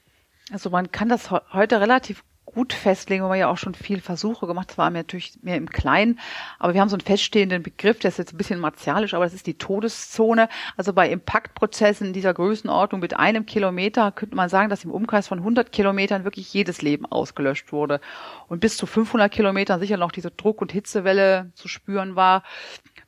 Also 0.53 0.71
man 0.71 0.91
kann 0.91 1.09
das 1.09 1.31
heute 1.31 1.81
relativ 1.81 2.25
gut 2.59 2.73
festlegen, 2.73 3.23
weil 3.23 3.31
wir 3.31 3.37
ja 3.37 3.49
auch 3.51 3.57
schon 3.57 3.73
viel 3.73 4.01
Versuche 4.01 4.49
gemacht 4.49 4.77
haben, 4.77 4.95
natürlich 4.95 5.39
mehr 5.43 5.55
im 5.55 5.71
Kleinen. 5.71 6.19
Aber 6.59 6.75
wir 6.75 6.81
haben 6.81 6.89
so 6.89 6.97
einen 6.97 7.07
feststehenden 7.07 7.63
Begriff, 7.63 8.01
der 8.01 8.09
ist 8.09 8.19
jetzt 8.19 8.35
ein 8.35 8.37
bisschen 8.37 8.59
martialisch, 8.59 9.15
aber 9.15 9.25
das 9.25 9.33
ist 9.33 9.47
die 9.47 9.57
Todeszone. 9.57 10.49
Also 10.77 10.93
bei 10.93 11.09
Impaktprozessen 11.09 12.13
dieser 12.13 12.35
Größenordnung 12.35 13.01
mit 13.01 13.17
einem 13.17 13.47
Kilometer 13.47 14.11
könnte 14.11 14.35
man 14.35 14.49
sagen, 14.49 14.71
dass 14.71 14.83
im 14.83 14.91
Umkreis 14.91 15.29
von 15.29 15.39
100 15.39 15.71
Kilometern 15.71 16.25
wirklich 16.25 16.53
jedes 16.53 16.83
Leben 16.83 17.07
ausgelöscht 17.07 17.71
wurde. 17.71 18.01
Und 18.49 18.59
bis 18.59 18.77
zu 18.77 18.87
500 18.87 19.31
Kilometern 19.31 19.79
sicher 19.79 19.97
noch 19.97 20.11
diese 20.11 20.33
Druck- 20.33 20.61
und 20.61 20.73
Hitzewelle 20.73 21.53
zu 21.55 21.69
spüren 21.69 22.17
war 22.17 22.43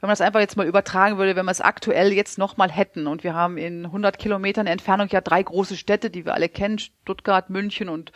wenn 0.01 0.09
man 0.09 0.13
das 0.13 0.23
einfach 0.23 0.41
jetzt 0.41 0.57
mal 0.57 0.67
übertragen 0.67 1.19
würde, 1.19 1.37
wenn 1.37 1.45
wir 1.45 1.53
es 1.53 1.61
aktuell 1.61 2.13
jetzt 2.13 2.39
nochmal 2.39 2.71
hätten 2.71 3.07
und 3.07 3.23
wir 3.23 3.35
haben 3.35 3.59
in 3.59 3.85
100 3.85 4.19
Kilometern 4.19 4.67
Entfernung 4.67 5.09
ja 5.11 5.21
drei 5.21 5.43
große 5.43 5.77
Städte, 5.77 6.09
die 6.09 6.25
wir 6.25 6.35
alle 6.35 6.49
kennen, 6.49 6.79
Stuttgart, 6.79 7.51
München 7.51 7.91
und 7.91 8.13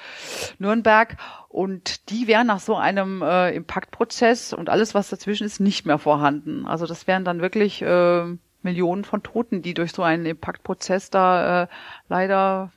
Nürnberg 0.58 1.16
und 1.48 2.10
die 2.10 2.26
wären 2.26 2.46
nach 2.46 2.60
so 2.60 2.76
einem 2.76 3.20
äh, 3.20 3.54
Impaktprozess 3.54 4.54
und 4.54 4.70
alles, 4.70 4.94
was 4.94 5.10
dazwischen 5.10 5.44
ist, 5.46 5.60
nicht 5.60 5.84
mehr 5.84 5.98
vorhanden. 5.98 6.66
Also 6.66 6.86
das 6.86 7.06
wären 7.06 7.24
dann 7.24 7.42
wirklich 7.42 7.82
äh, 7.82 8.24
Millionen 8.62 9.04
von 9.04 9.22
Toten, 9.22 9.60
die 9.60 9.74
durch 9.74 9.92
so 9.92 10.02
einen 10.02 10.24
Impaktprozess 10.24 11.10
da 11.10 11.64
äh, 11.64 11.66
leider 12.08 12.72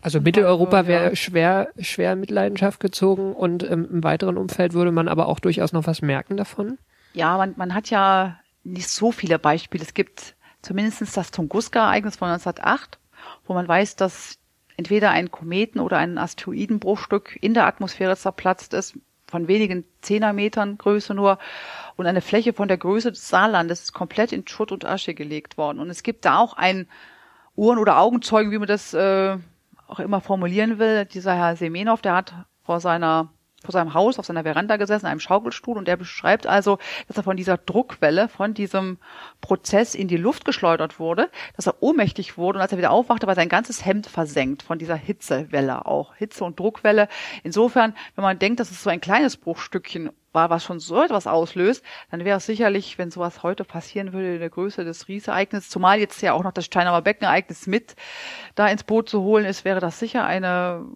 also 0.00 0.20
Mitteleuropa 0.20 0.86
wäre 0.86 1.16
schwer, 1.16 1.68
schwer 1.78 2.12
in 2.12 2.20
Mitleidenschaft 2.20 2.80
gezogen 2.80 3.32
und 3.32 3.68
ähm, 3.68 3.88
im 3.90 4.04
weiteren 4.04 4.36
Umfeld 4.36 4.72
würde 4.72 4.92
man 4.92 5.08
aber 5.08 5.26
auch 5.26 5.40
durchaus 5.40 5.72
noch 5.72 5.86
was 5.86 6.02
merken 6.02 6.36
davon. 6.36 6.78
Ja, 7.16 7.38
man, 7.38 7.54
man 7.56 7.72
hat 7.72 7.88
ja 7.88 8.38
nicht 8.62 8.90
so 8.90 9.10
viele 9.10 9.38
Beispiele. 9.38 9.82
Es 9.82 9.94
gibt 9.94 10.36
zumindest 10.60 11.16
das 11.16 11.30
Tunguska-Ereignis 11.30 12.16
von 12.16 12.28
1908, 12.28 12.98
wo 13.46 13.54
man 13.54 13.66
weiß, 13.66 13.96
dass 13.96 14.38
entweder 14.76 15.12
ein 15.12 15.30
Kometen 15.30 15.80
oder 15.80 15.96
ein 15.96 16.18
Asteroidenbruchstück 16.18 17.38
in 17.40 17.54
der 17.54 17.64
Atmosphäre 17.66 18.18
zerplatzt 18.18 18.74
ist, 18.74 18.98
von 19.26 19.48
wenigen 19.48 19.84
Zehnermetern 20.02 20.76
Größe 20.76 21.14
nur, 21.14 21.38
und 21.96 22.06
eine 22.06 22.20
Fläche 22.20 22.52
von 22.52 22.68
der 22.68 22.76
Größe 22.76 23.12
des 23.12 23.30
Saarlandes 23.30 23.84
ist 23.84 23.92
komplett 23.94 24.32
in 24.32 24.46
Schutt 24.46 24.70
und 24.70 24.84
Asche 24.84 25.14
gelegt 25.14 25.56
worden. 25.56 25.78
Und 25.78 25.88
es 25.88 26.02
gibt 26.02 26.26
da 26.26 26.36
auch 26.36 26.52
einen 26.52 26.86
Uhren- 27.54 27.78
oder 27.78 27.98
Augenzeugen, 27.98 28.52
wie 28.52 28.58
man 28.58 28.68
das 28.68 28.92
äh, 28.92 29.38
auch 29.86 30.00
immer 30.00 30.20
formulieren 30.20 30.78
will. 30.78 31.06
Dieser 31.06 31.34
Herr 31.34 31.56
Semenov, 31.56 32.02
der 32.02 32.14
hat 32.14 32.34
vor 32.62 32.78
seiner 32.80 33.32
vor 33.66 33.72
seinem 33.72 33.94
Haus 33.94 34.18
auf 34.18 34.26
seiner 34.26 34.44
Veranda 34.44 34.76
gesessen, 34.76 35.06
einem 35.06 35.20
Schaukelstuhl 35.20 35.76
und 35.76 35.88
er 35.88 35.96
beschreibt 35.96 36.46
also, 36.46 36.78
dass 37.08 37.16
er 37.16 37.22
von 37.22 37.36
dieser 37.36 37.58
Druckwelle, 37.58 38.28
von 38.28 38.54
diesem 38.54 38.98
Prozess 39.40 39.94
in 39.94 40.08
die 40.08 40.16
Luft 40.16 40.44
geschleudert 40.44 40.98
wurde, 40.98 41.28
dass 41.56 41.66
er 41.66 41.82
ohnmächtig 41.82 42.38
wurde 42.38 42.58
und 42.58 42.62
als 42.62 42.72
er 42.72 42.78
wieder 42.78 42.90
aufwachte, 42.90 43.26
war 43.26 43.34
sein 43.34 43.48
ganzes 43.48 43.84
Hemd 43.84 44.06
versenkt 44.06 44.62
von 44.62 44.78
dieser 44.78 44.96
Hitzewelle 44.96 45.86
auch. 45.86 46.14
Hitze 46.14 46.44
und 46.44 46.58
Druckwelle. 46.58 47.08
Insofern, 47.42 47.94
wenn 48.14 48.22
man 48.22 48.38
denkt, 48.38 48.60
dass 48.60 48.70
es 48.70 48.82
so 48.82 48.90
ein 48.90 49.00
kleines 49.00 49.36
Bruchstückchen 49.36 50.10
war, 50.32 50.50
was 50.50 50.62
schon 50.62 50.78
so 50.78 51.02
etwas 51.02 51.26
auslöst, 51.26 51.82
dann 52.12 52.24
wäre 52.24 52.36
es 52.36 52.46
sicherlich, 52.46 52.98
wenn 52.98 53.10
sowas 53.10 53.42
heute 53.42 53.64
passieren 53.64 54.12
würde, 54.12 54.34
in 54.34 54.40
der 54.40 54.50
Größe 54.50 54.84
des 54.84 55.08
Riesereignisses, 55.08 55.70
zumal 55.70 55.98
jetzt 55.98 56.22
ja 56.22 56.32
auch 56.32 56.44
noch 56.44 56.52
das 56.52 56.66
Steinauer 56.66 57.02
Beckenereignis 57.02 57.66
mit 57.66 57.96
da 58.54 58.68
ins 58.68 58.84
Boot 58.84 59.08
zu 59.08 59.22
holen 59.22 59.44
ist, 59.44 59.64
wäre 59.64 59.80
das 59.80 59.98
sicher 59.98 60.24
eine 60.24 60.86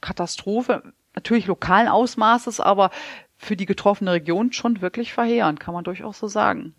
Katastrophe 0.00 0.92
natürlich 1.16 1.46
lokalen 1.46 1.88
Ausmaßes, 1.88 2.60
aber 2.60 2.90
für 3.36 3.56
die 3.56 3.66
getroffene 3.66 4.12
Region 4.12 4.52
schon 4.52 4.80
wirklich 4.80 5.12
verheerend, 5.12 5.58
kann 5.60 5.74
man 5.74 5.84
durchaus 5.84 6.18
so 6.18 6.28
sagen. 6.28 6.74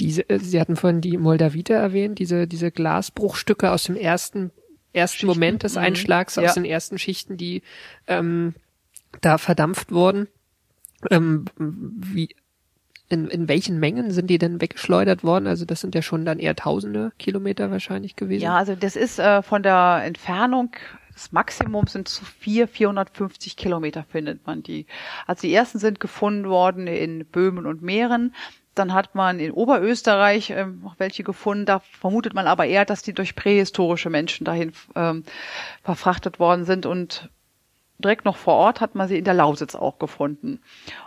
Diese, 0.00 0.28
äh, 0.28 0.38
Sie 0.38 0.60
hatten 0.60 0.76
vorhin 0.76 1.00
die 1.00 1.18
Moldaviter 1.18 1.74
erwähnt, 1.74 2.18
diese, 2.18 2.46
diese 2.46 2.70
Glasbruchstücke 2.70 3.70
aus 3.70 3.84
dem 3.84 3.96
ersten, 3.96 4.50
ersten 4.92 5.18
Schichten. 5.18 5.26
Moment 5.26 5.62
des 5.62 5.74
mhm. 5.74 5.82
Einschlags, 5.82 6.36
mhm. 6.36 6.44
aus 6.44 6.54
den 6.54 6.64
ersten 6.64 6.98
Schichten, 6.98 7.36
die 7.36 7.62
ähm, 8.06 8.54
da 9.20 9.38
verdampft 9.38 9.92
wurden. 9.92 10.28
Ähm, 11.10 11.44
wie, 11.56 12.34
in, 13.08 13.28
in 13.28 13.48
welchen 13.48 13.78
Mengen 13.78 14.10
sind 14.10 14.28
die 14.28 14.38
denn 14.38 14.60
weggeschleudert 14.60 15.22
worden? 15.22 15.46
Also 15.46 15.64
das 15.64 15.80
sind 15.80 15.94
ja 15.94 16.02
schon 16.02 16.24
dann 16.24 16.38
eher 16.38 16.56
tausende 16.56 17.12
Kilometer 17.18 17.70
wahrscheinlich 17.70 18.16
gewesen. 18.16 18.44
Ja, 18.44 18.56
also 18.56 18.74
das 18.74 18.96
ist 18.96 19.18
äh, 19.18 19.42
von 19.42 19.62
der 19.62 20.02
Entfernung 20.04 20.72
das 21.14 21.32
Maximum 21.32 21.86
sind 21.86 22.08
zu 22.08 22.24
vier, 22.24 22.68
450 22.68 23.56
Kilometer 23.56 24.04
findet 24.04 24.46
man 24.46 24.62
die. 24.62 24.86
Also 25.26 25.42
die 25.42 25.54
ersten 25.54 25.78
sind 25.78 26.00
gefunden 26.00 26.48
worden 26.48 26.86
in 26.86 27.24
Böhmen 27.24 27.66
und 27.66 27.82
Mähren. 27.82 28.34
Dann 28.74 28.92
hat 28.92 29.14
man 29.14 29.38
in 29.38 29.52
Oberösterreich 29.52 30.50
ähm, 30.50 30.80
noch 30.82 30.98
welche 30.98 31.22
gefunden. 31.22 31.66
Da 31.66 31.78
vermutet 31.78 32.34
man 32.34 32.48
aber 32.48 32.66
eher, 32.66 32.84
dass 32.84 33.02
die 33.02 33.12
durch 33.12 33.36
prähistorische 33.36 34.10
Menschen 34.10 34.44
dahin 34.44 34.72
ähm, 34.96 35.22
verfrachtet 35.84 36.40
worden 36.40 36.64
sind 36.64 36.84
und 36.84 37.30
direkt 38.04 38.24
noch 38.24 38.36
vor 38.36 38.54
Ort 38.54 38.80
hat 38.80 38.94
man 38.94 39.08
sie 39.08 39.18
in 39.18 39.24
der 39.24 39.34
Lausitz 39.34 39.74
auch 39.74 39.98
gefunden. 39.98 40.60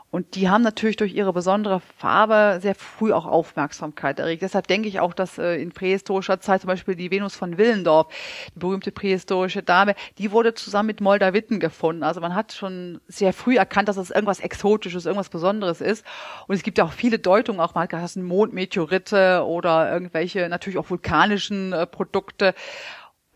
Und 0.09 0.35
die 0.35 0.49
haben 0.49 0.61
natürlich 0.61 0.95
durch 0.95 1.13
ihre 1.13 1.33
besondere 1.33 1.81
Farbe 1.81 2.59
sehr 2.61 2.75
früh 2.75 3.11
auch 3.11 3.25
Aufmerksamkeit 3.25 4.19
erregt. 4.19 4.41
Deshalb 4.41 4.65
denke 4.67 4.87
ich 4.87 5.01
auch, 5.01 5.13
dass 5.13 5.37
äh, 5.37 5.61
in 5.61 5.71
prähistorischer 5.71 6.39
Zeit 6.39 6.61
zum 6.61 6.69
Beispiel 6.69 6.95
die 6.95 7.11
Venus 7.11 7.35
von 7.35 7.57
Willendorf, 7.57 8.07
die 8.55 8.59
berühmte 8.59 8.91
prähistorische 8.91 9.63
Dame, 9.63 9.95
die 10.17 10.31
wurde 10.31 10.53
zusammen 10.53 10.87
mit 10.87 11.01
Moldawitten 11.01 11.59
gefunden. 11.59 12.03
Also 12.03 12.21
man 12.21 12.35
hat 12.35 12.53
schon 12.53 13.01
sehr 13.07 13.33
früh 13.33 13.57
erkannt, 13.57 13.89
dass 13.89 13.97
das 13.97 14.09
irgendwas 14.09 14.39
Exotisches, 14.39 15.05
irgendwas 15.05 15.29
Besonderes 15.29 15.81
ist. 15.81 16.05
Und 16.47 16.55
es 16.55 16.63
gibt 16.63 16.77
ja 16.77 16.85
auch 16.85 16.93
viele 16.93 17.19
Deutungen, 17.19 17.59
auch 17.59 17.75
mal, 17.75 17.87
das 17.87 18.13
sind 18.13 18.23
Mondmeteorite 18.23 19.43
oder 19.45 19.91
irgendwelche 19.91 20.47
natürlich 20.47 20.79
auch 20.79 20.89
vulkanischen 20.89 21.73
äh, 21.73 21.85
Produkte. 21.85 22.53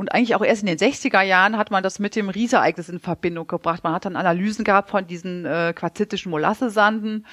Und 0.02 0.12
eigentlich 0.14 0.34
auch 0.34 0.43
erst 0.43 0.64
in 0.64 0.66
den 0.66 0.80
60er 0.80 1.22
Jahren 1.22 1.60
hat 1.60 1.70
man 1.70 1.84
das 1.84 1.99
mit 1.99 2.16
dem 2.16 2.30
Riesereignis 2.30 2.89
in 2.89 2.99
Verbindung 2.99 3.45
gebracht. 3.45 3.84
Man 3.84 3.93
hat 3.93 4.06
dann 4.06 4.16
Analysen 4.16 4.66
gehabt 4.66 4.89
von 4.89 5.06
diesen 5.06 5.45
äh, 5.45 5.74
quarzitischen 5.76 6.32
Molassesanden, 6.32 7.28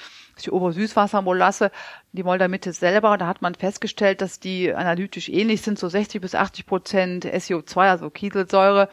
die 0.45 0.51
Obersüßwassermolasse, 0.51 1.71
die 2.11 2.21
Moldamitte 2.21 2.71
selber. 2.71 3.13
Und 3.13 3.21
da 3.21 3.27
hat 3.27 3.41
man 3.41 3.55
festgestellt, 3.55 4.21
dass 4.21 4.39
die 4.39 4.71
analytisch 4.71 5.29
ähnlich 5.29 5.63
sind, 5.63 5.79
so 5.79 5.89
60 5.89 6.21
bis 6.21 6.35
80 6.35 6.67
Prozent 6.67 7.25
SiO2, 7.25 7.89
also 7.89 8.11
Kieselsäure, 8.11 8.89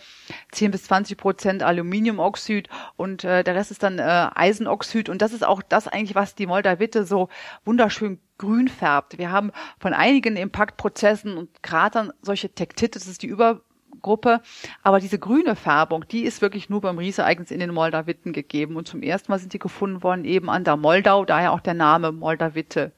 10 0.53 0.71
bis 0.71 0.85
20 0.85 1.19
Prozent 1.19 1.63
Aluminiumoxid 1.63 2.71
und 2.97 3.25
äh, 3.25 3.45
der 3.45 3.57
Rest 3.57 3.73
ist 3.73 3.83
dann 3.83 3.99
äh, 3.99 4.31
Eisenoxid. 4.35 5.11
Und 5.11 5.21
das 5.21 5.35
ist 5.35 5.45
auch 5.45 5.61
das 5.61 5.87
eigentlich, 5.87 6.15
was 6.15 6.35
die 6.35 6.47
Moldavite 6.47 7.05
so 7.05 7.29
wunderschön 7.67 8.21
grün 8.39 8.69
färbt. 8.69 9.19
Wir 9.19 9.31
haben 9.31 9.53
von 9.79 9.93
einigen 9.93 10.37
Impaktprozessen 10.37 11.37
und 11.37 11.63
Kratern 11.63 12.13
solche 12.23 12.49
Tektitis, 12.49 13.03
das 13.03 13.13
ist 13.13 13.23
die 13.23 13.27
Über 13.29 13.61
Gruppe. 14.07 14.41
Aber 14.83 15.01
diese 15.01 15.19
grüne 15.19 15.57
Färbung, 15.57 16.07
die 16.09 16.23
ist 16.23 16.41
wirklich 16.41 16.71
nur 16.71 16.81
beim 16.81 16.97
Riesereignis 16.97 17.51
in 17.51 17.59
den 17.59 17.75
Moldawitten 17.75 18.33
gegeben. 18.33 18.77
Und 18.77 18.87
zum 18.87 19.03
ersten 19.03 19.33
Mal 19.33 19.39
sind 19.39 19.53
die 19.53 19.59
gefunden 19.59 20.03
worden 20.03 20.25
eben 20.25 20.49
an 20.49 20.63
der 20.65 20.77
Moldau, 20.77 21.25
daher 21.25 21.53
auch 21.53 21.61
der 21.61 21.75
Name 21.75 22.13
Moldawitte. 22.13 22.93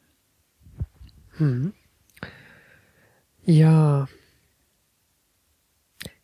Hm. 1.39 1.73
Ja. 3.45 4.07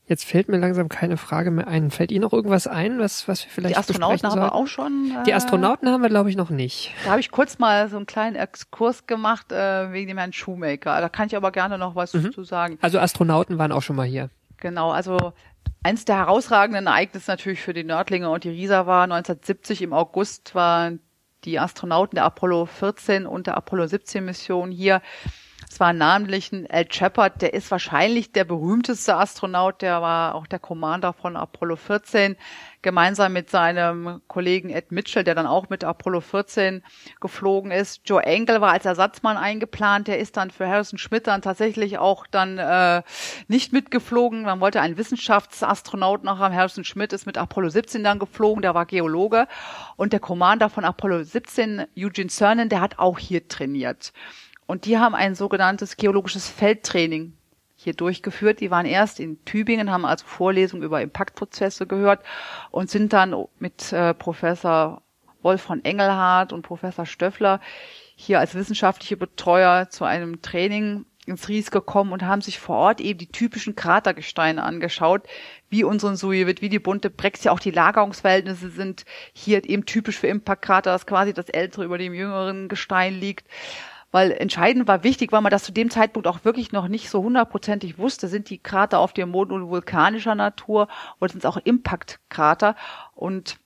Jetzt 0.06 0.26
fällt 0.26 0.50
mir 0.50 0.58
langsam 0.58 0.90
keine 0.90 1.16
Frage 1.16 1.50
mehr 1.50 1.66
ein. 1.66 1.90
Fällt 1.90 2.12
Ihnen 2.12 2.20
noch 2.20 2.34
irgendwas 2.34 2.66
ein, 2.66 2.98
was, 2.98 3.26
was 3.26 3.44
wir 3.44 3.50
vielleicht 3.50 3.74
Die 3.74 3.78
Astronauten 3.78 4.28
haben 4.28 4.40
wir 4.40 4.54
auch 4.54 4.66
schon. 4.66 5.10
Äh, 5.10 5.22
die 5.24 5.32
Astronauten 5.32 5.88
haben 5.88 6.02
wir, 6.02 6.10
glaube 6.10 6.28
ich, 6.28 6.36
noch 6.36 6.50
nicht. 6.50 6.92
Da 7.04 7.12
habe 7.12 7.20
ich 7.20 7.30
kurz 7.30 7.58
mal 7.58 7.88
so 7.88 7.96
einen 7.96 8.04
kleinen 8.04 8.36
Exkurs 8.36 9.06
gemacht 9.06 9.50
äh, 9.50 9.92
wegen 9.92 10.08
dem 10.08 10.18
Herrn 10.18 10.34
Shoemaker. 10.34 11.00
Da 11.00 11.08
kann 11.08 11.28
ich 11.28 11.36
aber 11.36 11.50
gerne 11.52 11.78
noch 11.78 11.94
was 11.94 12.12
mhm. 12.12 12.32
zu 12.32 12.44
sagen. 12.44 12.76
Also 12.82 12.98
Astronauten 12.98 13.56
waren 13.56 13.72
auch 13.72 13.80
schon 13.80 13.96
mal 13.96 14.06
hier. 14.06 14.28
Genau, 14.64 14.92
also 14.92 15.34
eins 15.82 16.06
der 16.06 16.16
herausragenden 16.16 16.86
Ereignisse 16.86 17.30
natürlich 17.30 17.60
für 17.60 17.74
die 17.74 17.84
Nördlinge 17.84 18.30
und 18.30 18.44
die 18.44 18.48
Rieser 18.48 18.86
war 18.86 19.02
1970 19.02 19.82
im 19.82 19.92
August 19.92 20.54
waren 20.54 21.00
die 21.44 21.58
Astronauten 21.58 22.14
der 22.14 22.24
Apollo 22.24 22.64
14 22.64 23.26
und 23.26 23.46
der 23.46 23.58
Apollo 23.58 23.88
17 23.88 24.24
Mission 24.24 24.70
hier 24.70 25.02
es 25.74 25.80
war 25.80 25.92
namentlich 25.92 26.52
ein 26.52 26.68
Al 26.70 26.86
Shepard, 26.88 27.42
der 27.42 27.52
ist 27.52 27.68
wahrscheinlich 27.72 28.30
der 28.30 28.44
berühmteste 28.44 29.16
Astronaut, 29.16 29.82
der 29.82 30.00
war 30.00 30.36
auch 30.36 30.46
der 30.46 30.60
Commander 30.60 31.12
von 31.12 31.36
Apollo 31.36 31.74
14, 31.74 32.36
gemeinsam 32.80 33.32
mit 33.32 33.50
seinem 33.50 34.20
Kollegen 34.28 34.70
Ed 34.70 34.92
Mitchell, 34.92 35.24
der 35.24 35.34
dann 35.34 35.48
auch 35.48 35.70
mit 35.70 35.82
Apollo 35.82 36.20
14 36.20 36.84
geflogen 37.20 37.72
ist. 37.72 38.02
Joe 38.04 38.22
Engel 38.22 38.60
war 38.60 38.70
als 38.70 38.84
Ersatzmann 38.84 39.36
eingeplant, 39.36 40.06
der 40.06 40.20
ist 40.20 40.36
dann 40.36 40.52
für 40.52 40.68
Harrison 40.68 40.96
Schmidt 40.96 41.26
dann 41.26 41.42
tatsächlich 41.42 41.98
auch 41.98 42.28
dann 42.28 42.56
äh, 42.58 43.02
nicht 43.48 43.72
mitgeflogen. 43.72 44.42
Man 44.42 44.60
wollte 44.60 44.80
einen 44.80 44.96
Wissenschaftsastronaut 44.96 46.22
noch 46.22 46.38
haben. 46.38 46.54
Harrison 46.54 46.84
Schmidt 46.84 47.12
ist 47.12 47.26
mit 47.26 47.36
Apollo 47.36 47.70
17 47.70 48.04
dann 48.04 48.20
geflogen, 48.20 48.62
der 48.62 48.76
war 48.76 48.86
Geologe. 48.86 49.48
Und 49.96 50.12
der 50.12 50.20
Commander 50.20 50.70
von 50.70 50.84
Apollo 50.84 51.24
17, 51.24 51.86
Eugene 51.98 52.30
Cernan, 52.30 52.68
der 52.68 52.80
hat 52.80 53.00
auch 53.00 53.18
hier 53.18 53.48
trainiert. 53.48 54.12
Und 54.66 54.86
die 54.86 54.98
haben 54.98 55.14
ein 55.14 55.34
sogenanntes 55.34 55.96
geologisches 55.96 56.48
Feldtraining 56.48 57.34
hier 57.76 57.94
durchgeführt. 57.94 58.60
Die 58.60 58.70
waren 58.70 58.86
erst 58.86 59.20
in 59.20 59.44
Tübingen, 59.44 59.90
haben 59.90 60.04
also 60.04 60.24
Vorlesungen 60.26 60.82
über 60.82 61.02
Impaktprozesse 61.02 61.86
gehört 61.86 62.24
und 62.70 62.88
sind 62.90 63.12
dann 63.12 63.34
mit 63.58 63.92
äh, 63.92 64.14
Professor 64.14 65.02
Wolf 65.42 65.60
von 65.60 65.84
Engelhardt 65.84 66.52
und 66.52 66.62
Professor 66.62 67.04
Stöffler 67.04 67.60
hier 68.16 68.40
als 68.40 68.54
wissenschaftliche 68.54 69.16
Betreuer 69.16 69.90
zu 69.90 70.04
einem 70.04 70.40
Training 70.40 71.04
ins 71.26 71.48
Ries 71.48 71.70
gekommen 71.70 72.12
und 72.12 72.22
haben 72.22 72.42
sich 72.42 72.58
vor 72.58 72.76
Ort 72.76 73.00
eben 73.00 73.18
die 73.18 73.30
typischen 73.30 73.74
Kratergesteine 73.74 74.62
angeschaut, 74.62 75.26
wie 75.70 75.84
unseren 75.84 76.16
Suivit, 76.16 76.60
wie 76.60 76.68
die 76.68 76.78
bunte 76.78 77.10
Brex, 77.10 77.44
ja 77.44 77.52
auch 77.52 77.60
die 77.60 77.70
Lagerungsverhältnisse 77.70 78.70
sind 78.70 79.04
hier 79.32 79.64
eben 79.68 79.86
typisch 79.86 80.18
für 80.18 80.26
Impactkrater, 80.26 80.90
dass 80.90 81.06
quasi 81.06 81.32
das 81.32 81.48
ältere 81.48 81.84
über 81.84 81.98
dem 81.98 82.14
jüngeren 82.14 82.68
Gestein 82.68 83.14
liegt 83.14 83.46
weil 84.14 84.30
entscheidend 84.30 84.86
war 84.86 85.02
wichtig, 85.02 85.32
weil 85.32 85.40
man 85.40 85.50
das 85.50 85.64
zu 85.64 85.72
dem 85.72 85.90
Zeitpunkt 85.90 86.28
auch 86.28 86.44
wirklich 86.44 86.70
noch 86.70 86.86
nicht 86.86 87.10
so 87.10 87.20
hundertprozentig 87.20 87.98
wusste, 87.98 88.28
sind 88.28 88.48
die 88.48 88.58
Krater 88.58 89.00
auf 89.00 89.12
dem 89.12 89.30
Mond 89.30 89.50
nur 89.50 89.68
vulkanischer 89.68 90.36
Natur 90.36 90.86
oder 91.18 91.32
sind 91.32 91.40
es 91.40 91.44
auch 91.46 91.56
Impaktkrater 91.56 92.76
und 93.16 93.58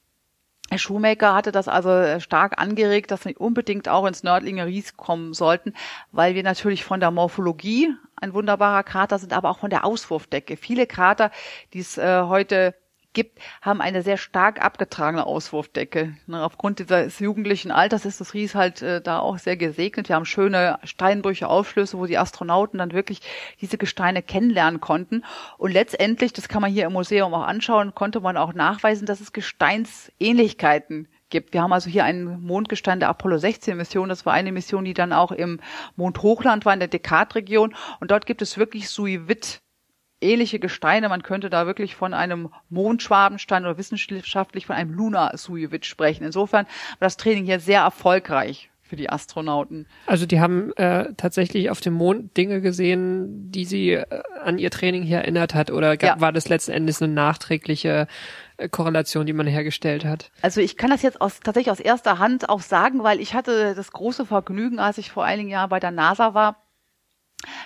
Herr 0.71 0.79
Schumacher 0.79 1.35
hatte 1.35 1.53
das 1.53 1.69
also 1.69 2.19
stark 2.21 2.59
angeregt, 2.59 3.11
dass 3.11 3.27
wir 3.27 3.39
unbedingt 3.39 3.91
auch 3.91 4.07
ins 4.07 4.23
Nördlinger 4.23 4.65
Ries 4.65 4.97
kommen 4.97 5.35
sollten, 5.35 5.75
weil 6.13 6.35
wir 6.35 6.43
natürlich 6.43 6.83
von 6.83 7.01
der 7.01 7.11
Morphologie 7.11 7.95
ein 8.17 8.33
wunderbarer 8.33 8.85
Krater 8.85 9.19
sind, 9.19 9.35
aber 9.35 9.51
auch 9.51 9.59
von 9.59 9.71
der 9.71 9.85
Auswurfdecke. 9.85 10.57
Viele 10.57 10.87
Krater, 10.87 11.31
die 11.75 11.81
es 11.81 11.99
äh, 11.99 12.23
heute 12.23 12.75
gibt, 13.13 13.39
haben 13.63 13.81
eine 13.81 14.03
sehr 14.03 14.17
stark 14.17 14.65
abgetragene 14.65 15.27
Auswurfdecke. 15.27 16.17
Ne, 16.27 16.43
aufgrund 16.43 16.79
dieses 16.79 17.19
jugendlichen 17.19 17.71
Alters 17.71 18.05
ist 18.05 18.21
das 18.21 18.35
Ries 18.35 18.55
halt 18.55 18.83
äh, 18.83 19.01
da 19.01 19.19
auch 19.21 19.39
sehr 19.39 19.57
gesegnet. 19.57 20.09
Wir 20.09 20.17
haben 20.17 20.25
schöne 20.25 20.79
Steinbrüche, 20.85 21.49
Aufschlüsse, 21.49 21.99
wo 21.99 22.07
die 22.07 22.19
Astronauten 22.19 22.79
dann 22.79 22.93
wirklich 22.93 23.21
diese 23.61 23.79
Gesteine 23.79 24.23
kennenlernen 24.23 24.81
konnten. 24.81 25.25
Und 25.57 25.73
letztendlich, 25.73 26.33
das 26.33 26.49
kann 26.49 26.63
man 26.63 26.71
hier 26.71 26.87
im 26.87 26.93
Museum 26.93 27.35
auch 27.35 27.47
anschauen, 27.47 27.95
konnte 27.95 28.21
man 28.21 28.37
auch 28.37 28.53
nachweisen, 28.53 29.07
dass 29.07 29.21
es 29.21 29.33
Gesteinsähnlichkeiten 29.33 31.09
gibt. 31.31 31.53
Wir 31.53 31.63
haben 31.63 31.73
also 31.73 31.91
hier 31.91 32.05
ein 32.05 32.41
Mondgestein 32.41 33.01
der 33.01 33.09
Apollo 33.09 33.39
16 33.39 33.77
Mission. 33.77 34.09
Das 34.09 34.27
war 34.27 34.33
eine 34.33 34.53
Mission, 34.53 34.85
die 34.85 34.95
dann 34.95 35.13
auch 35.13 35.33
im 35.33 35.61
Mondhochland 35.97 36.65
war, 36.65 36.73
in 36.73 36.81
der 36.81 36.89
Dekadregion. 36.89 37.75
Und 38.01 38.11
dort 38.11 38.27
gibt 38.27 38.43
es 38.43 38.59
wirklich 38.59 38.89
Suivit 38.89 39.61
ähnliche 40.21 40.59
Gesteine. 40.59 41.09
Man 41.09 41.23
könnte 41.23 41.51
da 41.51 41.67
wirklich 41.67 41.95
von 41.95 42.15
einem 42.15 42.51
Mondschwabenstein 42.71 43.65
oder 43.65 43.79
wissenschaftlich 43.79 44.67
von 44.67 44.77
einem 44.77 44.93
Lunar-Sujewitz 44.93 45.87
sprechen. 45.87 46.25
Insofern 46.25 46.67
war 46.67 47.07
das 47.07 47.17
Training 47.17 47.45
hier 47.45 47.61
sehr 47.61 47.81
erfolgreich 47.81 48.71
für 48.89 48.97
die 48.97 49.11
Astronauten. 49.11 49.87
Also 50.07 50.27
die 50.27 50.41
haben 50.41 50.73
äh, 50.77 51.13
tatsächlich 51.17 51.71
auf 51.71 51.81
dem 51.81 51.93
Mond 51.93 52.37
Dinge 52.37 52.61
gesehen, 52.61 53.53
die 53.53 53.67
sie 53.67 53.93
äh, 53.93 54.07
an 54.43 54.59
ihr 54.59 54.71
Training 54.71 55.03
hier 55.03 55.19
erinnert 55.19 55.55
hat 55.55 55.71
oder 55.71 55.97
gab, 55.97 56.17
ja. 56.17 56.21
war 56.21 56.33
das 56.33 56.49
letzten 56.49 56.73
Endes 56.73 57.03
eine 57.03 57.13
nachträgliche 57.13 58.09
äh, 58.57 58.69
Korrelation, 58.69 59.27
die 59.27 59.35
man 59.35 59.47
hergestellt 59.47 60.05
hat? 60.05 60.31
Also 60.41 60.61
ich 60.63 60.77
kann 60.79 60.91
das 60.91 61.03
jetzt 61.03 61.21
aus, 61.21 61.41
tatsächlich 61.41 61.71
aus 61.71 61.81
erster 61.81 62.19
Hand 62.19 62.49
auch 62.49 62.63
sagen, 62.63 63.03
weil 63.05 63.21
ich 63.21 63.35
hatte 63.35 63.75
das 63.75 63.93
große 63.93 64.25
Vergnügen, 64.25 64.79
als 64.79 64.97
ich 64.97 65.11
vor 65.11 65.25
einigen 65.25 65.51
Jahren 65.51 65.69
bei 65.69 65.81
der 65.81 65.91
NASA 65.91 66.33
war, 66.33 66.57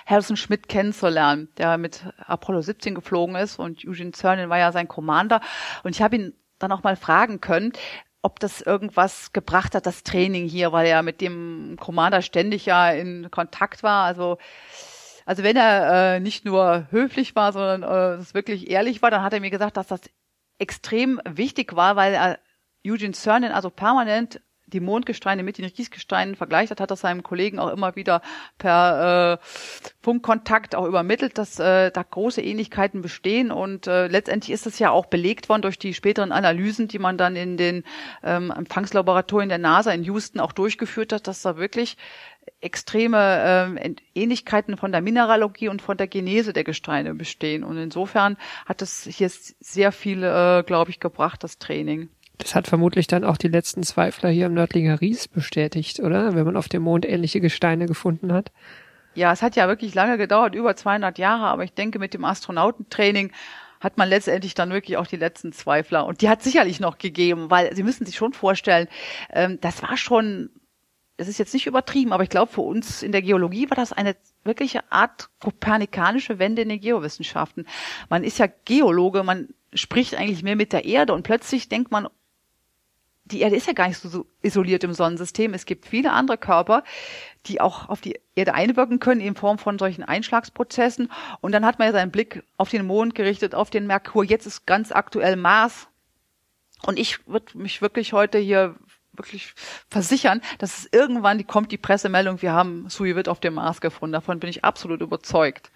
Harrison 0.05 0.37
Schmidt 0.37 0.67
kennenzulernen, 0.67 1.49
der 1.57 1.77
mit 1.77 2.05
Apollo 2.17 2.61
17 2.61 2.95
geflogen 2.95 3.35
ist 3.35 3.59
und 3.59 3.85
Eugene 3.85 4.11
Cernan 4.11 4.49
war 4.49 4.59
ja 4.59 4.71
sein 4.71 4.87
Commander. 4.87 5.41
Und 5.83 5.95
ich 5.95 6.01
habe 6.01 6.15
ihn 6.15 6.33
dann 6.59 6.71
auch 6.71 6.83
mal 6.83 6.95
fragen 6.95 7.41
können, 7.41 7.73
ob 8.21 8.39
das 8.39 8.61
irgendwas 8.61 9.33
gebracht 9.33 9.75
hat, 9.75 9.85
das 9.85 10.03
Training 10.03 10.47
hier, 10.47 10.71
weil 10.71 10.87
er 10.87 11.03
mit 11.03 11.19
dem 11.19 11.77
Commander 11.79 12.21
ständig 12.21 12.65
ja 12.65 12.91
in 12.91 13.29
Kontakt 13.31 13.83
war. 13.83 14.05
Also 14.05 14.37
also 15.25 15.43
wenn 15.43 15.55
er 15.55 16.15
äh, 16.15 16.19
nicht 16.19 16.45
nur 16.45 16.87
höflich 16.89 17.35
war, 17.35 17.53
sondern 17.53 17.83
äh, 17.83 18.33
wirklich 18.33 18.69
ehrlich 18.69 19.01
war, 19.01 19.11
dann 19.11 19.23
hat 19.23 19.33
er 19.33 19.39
mir 19.39 19.51
gesagt, 19.51 19.77
dass 19.77 19.87
das 19.87 20.01
extrem 20.57 21.21
wichtig 21.25 21.75
war, 21.75 21.95
weil 21.95 22.13
er 22.13 22.39
Eugene 22.85 23.13
Cernan 23.13 23.51
also 23.51 23.69
permanent 23.69 24.41
die 24.73 24.79
Mondgesteine 24.79 25.43
mit 25.43 25.57
den 25.57 25.65
Riesgesteinen 25.65 26.35
vergleicht 26.35 26.71
hat, 26.71 26.81
hat 26.81 26.91
er 26.91 26.95
seinem 26.95 27.23
Kollegen 27.23 27.59
auch 27.59 27.69
immer 27.69 27.95
wieder 27.95 28.21
per 28.57 29.39
äh, 29.41 29.45
Funkkontakt 30.01 30.75
auch 30.75 30.85
übermittelt, 30.85 31.37
dass 31.37 31.59
äh, 31.59 31.91
da 31.91 32.03
große 32.03 32.41
Ähnlichkeiten 32.41 33.01
bestehen 33.01 33.51
und 33.51 33.87
äh, 33.87 34.07
letztendlich 34.07 34.51
ist 34.51 34.65
es 34.65 34.79
ja 34.79 34.91
auch 34.91 35.05
belegt 35.05 35.49
worden 35.49 35.61
durch 35.61 35.79
die 35.79 35.93
späteren 35.93 36.31
Analysen, 36.31 36.87
die 36.87 36.99
man 36.99 37.17
dann 37.17 37.35
in 37.35 37.57
den 37.57 37.83
ähm, 38.23 38.51
Empfangslaboratorien 38.51 39.49
der 39.49 39.59
NASA 39.59 39.91
in 39.91 40.03
Houston 40.03 40.39
auch 40.39 40.51
durchgeführt 40.51 41.13
hat, 41.13 41.27
dass 41.27 41.41
da 41.41 41.57
wirklich 41.57 41.97
extreme 42.61 43.75
äh, 43.77 43.95
Ähnlichkeiten 44.15 44.77
von 44.77 44.91
der 44.91 45.01
Mineralogie 45.01 45.69
und 45.69 45.81
von 45.81 45.97
der 45.97 46.07
Genese 46.07 46.53
der 46.53 46.63
Gesteine 46.63 47.13
bestehen. 47.13 47.63
Und 47.63 47.77
insofern 47.77 48.37
hat 48.65 48.81
es 48.81 49.03
hier 49.03 49.29
sehr 49.29 49.91
viel, 49.91 50.23
äh, 50.23 50.63
glaube 50.65 50.91
ich, 50.91 50.99
gebracht, 50.99 51.43
das 51.43 51.57
Training. 51.57 52.09
Das 52.43 52.55
hat 52.55 52.67
vermutlich 52.67 53.07
dann 53.07 53.23
auch 53.23 53.37
die 53.37 53.47
letzten 53.47 53.83
Zweifler 53.83 54.29
hier 54.29 54.47
im 54.47 54.53
Nördlinger 54.53 54.99
Ries 54.99 55.29
bestätigt, 55.29 56.01
oder? 56.01 56.35
Wenn 56.35 56.43
man 56.43 56.57
auf 56.57 56.67
dem 56.67 56.83
Mond 56.83 57.05
ähnliche 57.05 57.39
Gesteine 57.39 57.85
gefunden 57.85 58.33
hat. 58.33 58.51
Ja, 59.15 59.31
es 59.31 59.41
hat 59.41 59.55
ja 59.55 59.69
wirklich 59.69 59.95
lange 59.95 60.17
gedauert, 60.17 60.53
über 60.53 60.75
200 60.75 61.17
Jahre, 61.17 61.45
aber 61.45 61.63
ich 61.63 61.73
denke, 61.73 61.99
mit 61.99 62.13
dem 62.13 62.25
Astronautentraining 62.25 63.31
hat 63.79 63.97
man 63.97 64.09
letztendlich 64.09 64.55
dann 64.55 64.71
wirklich 64.71 64.97
auch 64.97 65.07
die 65.07 65.15
letzten 65.15 65.53
Zweifler. 65.53 66.05
Und 66.05 66.21
die 66.21 66.27
hat 66.27 66.43
sicherlich 66.43 66.81
noch 66.81 66.97
gegeben, 66.97 67.49
weil 67.49 67.73
Sie 67.73 67.83
müssen 67.83 68.05
sich 68.05 68.17
schon 68.17 68.33
vorstellen, 68.33 68.89
ähm, 69.31 69.59
das 69.61 69.81
war 69.81 69.95
schon, 69.95 70.49
es 71.15 71.29
ist 71.29 71.37
jetzt 71.37 71.53
nicht 71.53 71.67
übertrieben, 71.67 72.11
aber 72.11 72.23
ich 72.23 72.29
glaube, 72.29 72.51
für 72.51 72.61
uns 72.61 73.03
in 73.03 73.13
der 73.13 73.21
Geologie 73.21 73.69
war 73.69 73.77
das 73.77 73.93
eine 73.93 74.17
wirkliche 74.43 74.91
Art 74.91 75.29
kopernikanische 75.39 76.39
Wende 76.39 76.63
in 76.63 76.69
den 76.69 76.81
Geowissenschaften. 76.81 77.67
Man 78.09 78.25
ist 78.25 78.37
ja 78.39 78.47
Geologe, 78.65 79.23
man 79.23 79.47
spricht 79.73 80.15
eigentlich 80.15 80.43
mehr 80.43 80.57
mit 80.57 80.73
der 80.73 80.83
Erde 80.83 81.13
und 81.13 81.23
plötzlich 81.23 81.69
denkt 81.69 81.89
man, 81.89 82.09
die 83.25 83.41
Erde 83.41 83.55
ist 83.55 83.67
ja 83.67 83.73
gar 83.73 83.87
nicht 83.87 83.99
so 83.99 84.25
isoliert 84.41 84.83
im 84.83 84.93
Sonnensystem. 84.93 85.53
Es 85.53 85.65
gibt 85.65 85.85
viele 85.85 86.11
andere 86.11 86.37
Körper, 86.37 86.83
die 87.45 87.61
auch 87.61 87.87
auf 87.87 88.01
die 88.01 88.19
Erde 88.35 88.53
einwirken 88.53 88.99
können 88.99 89.21
in 89.21 89.35
Form 89.35 89.57
von 89.57 89.79
solchen 89.79 90.03
Einschlagsprozessen. 90.03 91.09
Und 91.39 91.53
dann 91.53 91.65
hat 91.65 91.79
man 91.79 91.87
ja 91.87 91.93
seinen 91.93 92.11
Blick 92.11 92.43
auf 92.57 92.69
den 92.69 92.85
Mond 92.85 93.15
gerichtet, 93.15 93.55
auf 93.55 93.69
den 93.69 93.87
Merkur. 93.87 94.23
Jetzt 94.25 94.45
ist 94.45 94.65
ganz 94.65 94.91
aktuell 94.91 95.35
Mars. 95.35 95.87
Und 96.85 96.99
ich 96.99 97.25
würde 97.27 97.57
mich 97.57 97.81
wirklich 97.81 98.11
heute 98.11 98.37
hier 98.37 98.75
wirklich 99.13 99.53
versichern, 99.89 100.41
dass 100.57 100.79
es 100.79 100.89
irgendwann 100.91 101.37
die 101.37 101.43
kommt 101.43 101.71
die 101.71 101.77
Pressemeldung, 101.77 102.41
wir 102.41 102.51
haben 102.51 102.89
Suivit 102.89 103.29
auf 103.29 103.39
dem 103.39 103.53
Mars 103.53 103.79
gefunden. 103.79 104.13
Davon 104.13 104.39
bin 104.39 104.49
ich 104.49 104.65
absolut 104.65 105.01
überzeugt. 105.01 105.71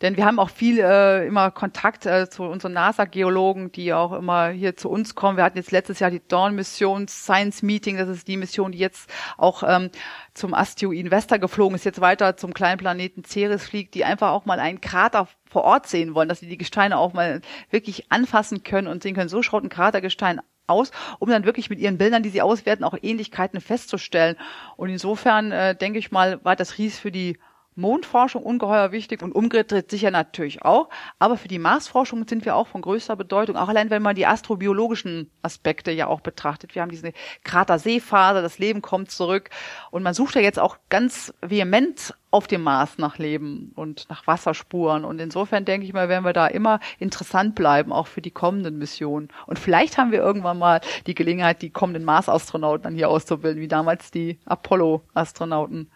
Denn 0.00 0.16
wir 0.16 0.24
haben 0.24 0.38
auch 0.38 0.50
viel 0.50 0.78
äh, 0.78 1.26
immer 1.26 1.50
Kontakt 1.50 2.06
äh, 2.06 2.30
zu 2.30 2.44
unseren 2.44 2.72
NASA-Geologen, 2.72 3.72
die 3.72 3.92
auch 3.92 4.12
immer 4.12 4.48
hier 4.48 4.76
zu 4.76 4.88
uns 4.88 5.16
kommen. 5.16 5.36
Wir 5.36 5.44
hatten 5.44 5.58
jetzt 5.58 5.72
letztes 5.72 5.98
Jahr 5.98 6.10
die 6.10 6.22
Dawn-Mission 6.26 7.08
Science 7.08 7.62
Meeting. 7.62 7.96
Das 7.96 8.08
ist 8.08 8.28
die 8.28 8.36
Mission, 8.36 8.72
die 8.72 8.78
jetzt 8.78 9.10
auch 9.36 9.64
ähm, 9.66 9.90
zum 10.34 10.54
Asteroid 10.54 11.10
Vesta 11.10 11.36
geflogen 11.38 11.74
ist, 11.74 11.84
jetzt 11.84 12.00
weiter 12.00 12.36
zum 12.36 12.54
kleinen 12.54 12.78
Planeten 12.78 13.24
Ceres 13.24 13.66
fliegt, 13.66 13.94
die 13.94 14.04
einfach 14.04 14.30
auch 14.30 14.44
mal 14.44 14.60
einen 14.60 14.80
Krater 14.80 15.26
vor 15.46 15.64
Ort 15.64 15.88
sehen 15.88 16.14
wollen, 16.14 16.28
dass 16.28 16.40
sie 16.40 16.48
die 16.48 16.58
Gesteine 16.58 16.98
auch 16.98 17.12
mal 17.12 17.40
wirklich 17.70 18.12
anfassen 18.12 18.62
können 18.62 18.86
und 18.86 19.02
sehen 19.02 19.14
können, 19.14 19.28
so 19.28 19.42
schaut 19.42 19.64
ein 19.64 19.68
Kratergestein 19.68 20.40
aus, 20.68 20.92
um 21.18 21.28
dann 21.28 21.44
wirklich 21.44 21.70
mit 21.70 21.80
ihren 21.80 21.98
Bildern, 21.98 22.22
die 22.22 22.28
sie 22.28 22.42
auswerten, 22.42 22.84
auch 22.84 22.96
Ähnlichkeiten 23.00 23.60
festzustellen. 23.60 24.36
Und 24.76 24.90
insofern 24.90 25.50
äh, 25.50 25.74
denke 25.74 25.98
ich 25.98 26.12
mal, 26.12 26.44
war 26.44 26.56
das 26.56 26.78
Ries 26.78 26.98
für 26.98 27.10
die 27.10 27.38
Mondforschung 27.78 28.42
ungeheuer 28.42 28.92
wichtig 28.92 29.22
und 29.22 29.32
umgedreht 29.32 29.90
sicher 29.90 30.10
natürlich 30.10 30.62
auch. 30.62 30.88
Aber 31.18 31.36
für 31.36 31.48
die 31.48 31.58
Marsforschung 31.58 32.26
sind 32.26 32.44
wir 32.44 32.56
auch 32.56 32.66
von 32.66 32.82
größter 32.82 33.16
Bedeutung. 33.16 33.56
Auch 33.56 33.68
allein, 33.68 33.90
wenn 33.90 34.02
man 34.02 34.16
die 34.16 34.26
astrobiologischen 34.26 35.30
Aspekte 35.42 35.92
ja 35.92 36.08
auch 36.08 36.20
betrachtet. 36.20 36.74
Wir 36.74 36.82
haben 36.82 36.90
diese 36.90 37.12
Kraterseephase, 37.44 38.42
das 38.42 38.58
Leben 38.58 38.82
kommt 38.82 39.10
zurück. 39.10 39.50
Und 39.90 40.02
man 40.02 40.12
sucht 40.12 40.34
ja 40.34 40.40
jetzt 40.40 40.58
auch 40.58 40.76
ganz 40.88 41.32
vehement 41.40 42.14
auf 42.30 42.46
dem 42.46 42.62
Mars 42.62 42.98
nach 42.98 43.16
Leben 43.18 43.72
und 43.74 44.06
nach 44.10 44.26
Wasserspuren. 44.26 45.04
Und 45.04 45.20
insofern 45.20 45.64
denke 45.64 45.86
ich 45.86 45.92
mal, 45.92 46.08
werden 46.08 46.24
wir 46.24 46.32
da 46.32 46.48
immer 46.48 46.80
interessant 46.98 47.54
bleiben, 47.54 47.92
auch 47.92 48.06
für 48.08 48.20
die 48.20 48.30
kommenden 48.30 48.76
Missionen. 48.78 49.28
Und 49.46 49.58
vielleicht 49.58 49.96
haben 49.98 50.10
wir 50.10 50.18
irgendwann 50.18 50.58
mal 50.58 50.80
die 51.06 51.14
Gelegenheit, 51.14 51.62
die 51.62 51.70
kommenden 51.70 52.04
Mars-Astronauten 52.04 52.82
dann 52.82 52.94
hier 52.94 53.08
auszubilden, 53.08 53.62
wie 53.62 53.68
damals 53.68 54.10
die 54.10 54.38
Apollo-Astronauten. 54.44 55.90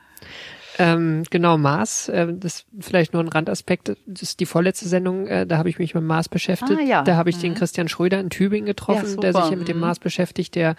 Ähm, 0.78 1.24
genau, 1.30 1.58
Mars, 1.58 2.08
äh, 2.08 2.32
das 2.32 2.54
ist 2.54 2.66
vielleicht 2.80 3.12
nur 3.12 3.22
ein 3.22 3.28
Randaspekt, 3.28 3.96
das 4.06 4.22
ist 4.22 4.40
die 4.40 4.46
vorletzte 4.46 4.88
Sendung, 4.88 5.26
äh, 5.26 5.46
da 5.46 5.58
habe 5.58 5.68
ich 5.68 5.78
mich 5.78 5.94
mit 5.94 6.04
Mars 6.04 6.28
beschäftigt. 6.28 6.80
Ah, 6.80 6.82
ja. 6.82 7.02
Da 7.02 7.16
habe 7.16 7.30
ich 7.30 7.36
mhm. 7.36 7.42
den 7.42 7.54
Christian 7.54 7.88
Schröder 7.88 8.20
in 8.20 8.30
Tübingen 8.30 8.66
getroffen, 8.66 9.08
ja, 9.14 9.16
der 9.16 9.32
sich 9.34 9.50
ja 9.50 9.56
mit 9.56 9.68
dem 9.68 9.76
mhm. 9.76 9.82
Mars 9.82 9.98
beschäftigt, 9.98 10.54
der 10.54 10.76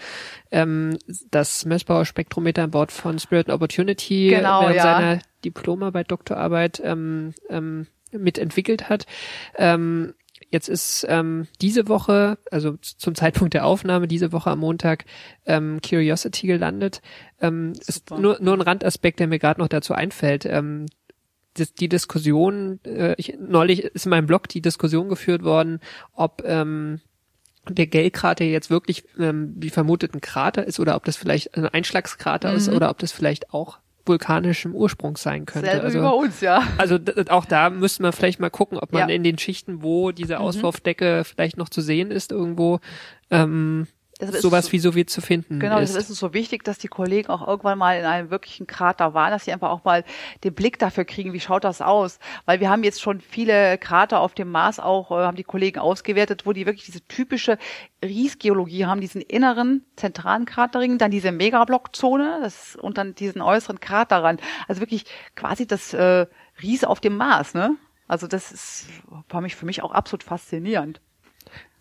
ähm, 0.52 0.98
das 1.32 1.66
Messbauer 1.66 2.06
Spektrometer 2.06 2.64
an 2.64 2.72
Bord 2.72 2.91
von 2.91 3.20
Spirit 3.20 3.50
and 3.50 3.56
Opportunity 3.56 4.30
genau, 4.30 4.62
während 4.62 4.76
ja. 4.78 4.84
seiner 4.84 5.20
Diplomarbeit, 5.46 6.12
Doktorarbeit 6.12 6.82
ähm, 6.84 7.34
ähm, 7.50 7.88
mitentwickelt 8.12 8.89
hat. 8.89 9.06
Ähm, 9.58 10.14
Jetzt 10.54 10.70
ist 10.70 11.04
ähm, 11.10 11.47
diese 11.62 11.88
Woche, 11.88 12.38
also 12.51 12.78
zum 12.78 13.16
Zeitpunkt 13.16 13.56
der 13.56 13.66
Aufnahme, 13.66 14.08
diese 14.08 14.32
Woche 14.32 14.51
am 14.51 14.60
Montag, 14.60 15.06
ähm, 15.47 15.80
Curiosity 15.82 16.45
gelandet. 16.45 17.01
Ähm, 17.41 17.74
ist 17.88 18.12
nur, 18.12 18.38
nur 18.39 18.54
ein 18.54 18.62
Randaspekt, 18.62 19.20
der 19.20 19.26
mir 19.26 19.39
gerade 19.39 19.60
noch 19.60 19.68
dazu 19.68 19.95
einfällt. 19.95 20.45
Ähm, 20.45 20.86
das, 21.56 21.74
die 21.74 21.89
Diskussion, 21.89 22.80
äh, 22.86 23.16
ich, 23.18 23.36
neulich 23.39 23.84
ist 23.84 24.06
in 24.06 24.12
meinem 24.12 24.28
Blog 24.28 24.47
die 24.47 24.62
Diskussion 24.62 25.10
geführt 25.10 25.41
worden, 25.41 25.80
ob 26.14 26.43
ähm, 26.45 27.01
der 27.68 27.88
Gellkrater 27.88 28.45
jetzt 28.45 28.70
wirklich 28.70 29.06
ähm, 29.18 29.56
wie 29.56 29.72
vermutet 29.72 30.14
ein 30.14 30.22
Krater 30.22 30.68
ist 30.68 30.80
oder 30.80 30.95
ob 30.95 31.04
das 31.06 31.18
vielleicht 31.18 31.58
ein 31.58 31.66
Einschlagskrater 31.66 32.51
mhm. 32.51 32.58
ist 32.58 32.70
oder 32.70 32.91
ob 32.91 32.99
das 32.99 33.12
vielleicht 33.12 33.56
auch 33.56 33.80
vulkanischem 34.06 34.76
Ursprung 34.76 35.18
sein 35.18 35.45
könnte. 35.45 35.70
Selbe 35.70 35.86
also, 35.86 35.99
über 35.99 36.16
uns, 36.16 36.41
ja. 36.41 36.64
Also 36.78 36.99
auch 37.30 37.45
da 37.45 37.70
müsste 37.70 38.04
man 38.04 38.12
vielleicht 38.12 38.39
mal 38.39 38.49
gucken, 38.49 38.78
ob 38.78 38.91
man 38.91 39.10
ja. 39.10 39.16
in 39.16 39.24
den 39.24 39.38
Schichten, 39.38 39.82
wo 39.82 40.12
diese 40.12 40.36
mhm. 40.36 40.41
Auswurfdecke 40.41 41.20
mhm. 41.20 41.26
vielleicht 41.26 41.58
noch 41.58 41.70
zu 41.70 41.82
sehen 41.82 42.12
ist, 42.12 42.32
irgendwo 42.32 42.80
ähm, 43.32 43.88
sowas 44.32 44.65
so, 44.65 44.71
wie 44.71 44.80
so 44.80 44.95
wie 44.95 45.05
zu 45.05 45.21
finden 45.21 45.59
genau, 45.59 45.80
ist. 45.80 45.95
Das 45.95 46.09
ist 46.09 46.19
so 46.19 46.34
wichtig, 46.34 46.63
dass 46.63 46.78
die 46.78 46.88
Kollegen 46.88 47.30
auch 47.30 47.47
irgendwann 47.47 47.78
mal 47.78 47.97
in 47.97 48.05
einem 48.05 48.30
wirklichen 48.30 48.67
Krater 48.67 49.13
waren, 49.13 49.32
dass 49.32 49.45
sie 49.45 49.53
einfach 49.53 49.69
auch 49.69 49.84
mal 49.84 50.03
den 50.43 50.53
Blick 50.53 50.80
dafür 50.80 51.05
kriegen, 51.05 51.34
wie 51.34 51.39
schaut 51.39 51.63
das 51.63 51.82
aus. 51.82 52.19
Weil 52.45 52.59
wir 52.59 52.69
haben 52.69 52.84
jetzt 52.84 53.01
schon 53.01 53.21
viele 53.21 53.78
Krater 53.78 54.19
auf 54.19 54.34
dem 54.34 54.51
Mars 54.51 54.80
auch, 54.80 55.11
äh, 55.11 55.26
haben 55.26 55.38
die 55.38 55.43
Kollegen 55.43 55.80
ausgewertet, 55.80 56.45
wo 56.45 56.53
die 56.53 56.65
wirklich 56.65 56.86
diese 56.86 57.05
typische 57.07 57.57
Riesgeologie 58.03 58.86
haben, 58.86 59.01
diesen 59.01 59.21
inneren 59.21 59.86
zentralen 59.95 60.45
Kraterring, 60.45 60.97
dann 60.97 61.11
diese 61.11 61.32
Megablockzone 61.32 62.39
das, 62.41 62.76
und 62.76 62.97
dann 62.97 63.15
diesen 63.15 63.41
äußeren 63.41 63.80
Kraterrand. 63.80 64.41
Also 64.67 64.82
wirklich 64.82 65.05
quasi 65.36 65.67
das 65.67 65.93
äh, 65.93 66.26
Ries 66.61 66.84
auf 66.84 66.99
dem 66.99 67.17
Mars, 67.17 67.53
ne? 67.53 67.76
Also 68.07 68.28
das 68.28 68.51
ist, 68.51 68.88
war 69.30 69.41
mich 69.41 69.55
für 69.55 69.65
mich 69.65 69.82
auch 69.82 69.91
absolut 69.91 70.24
faszinierend. 70.24 71.01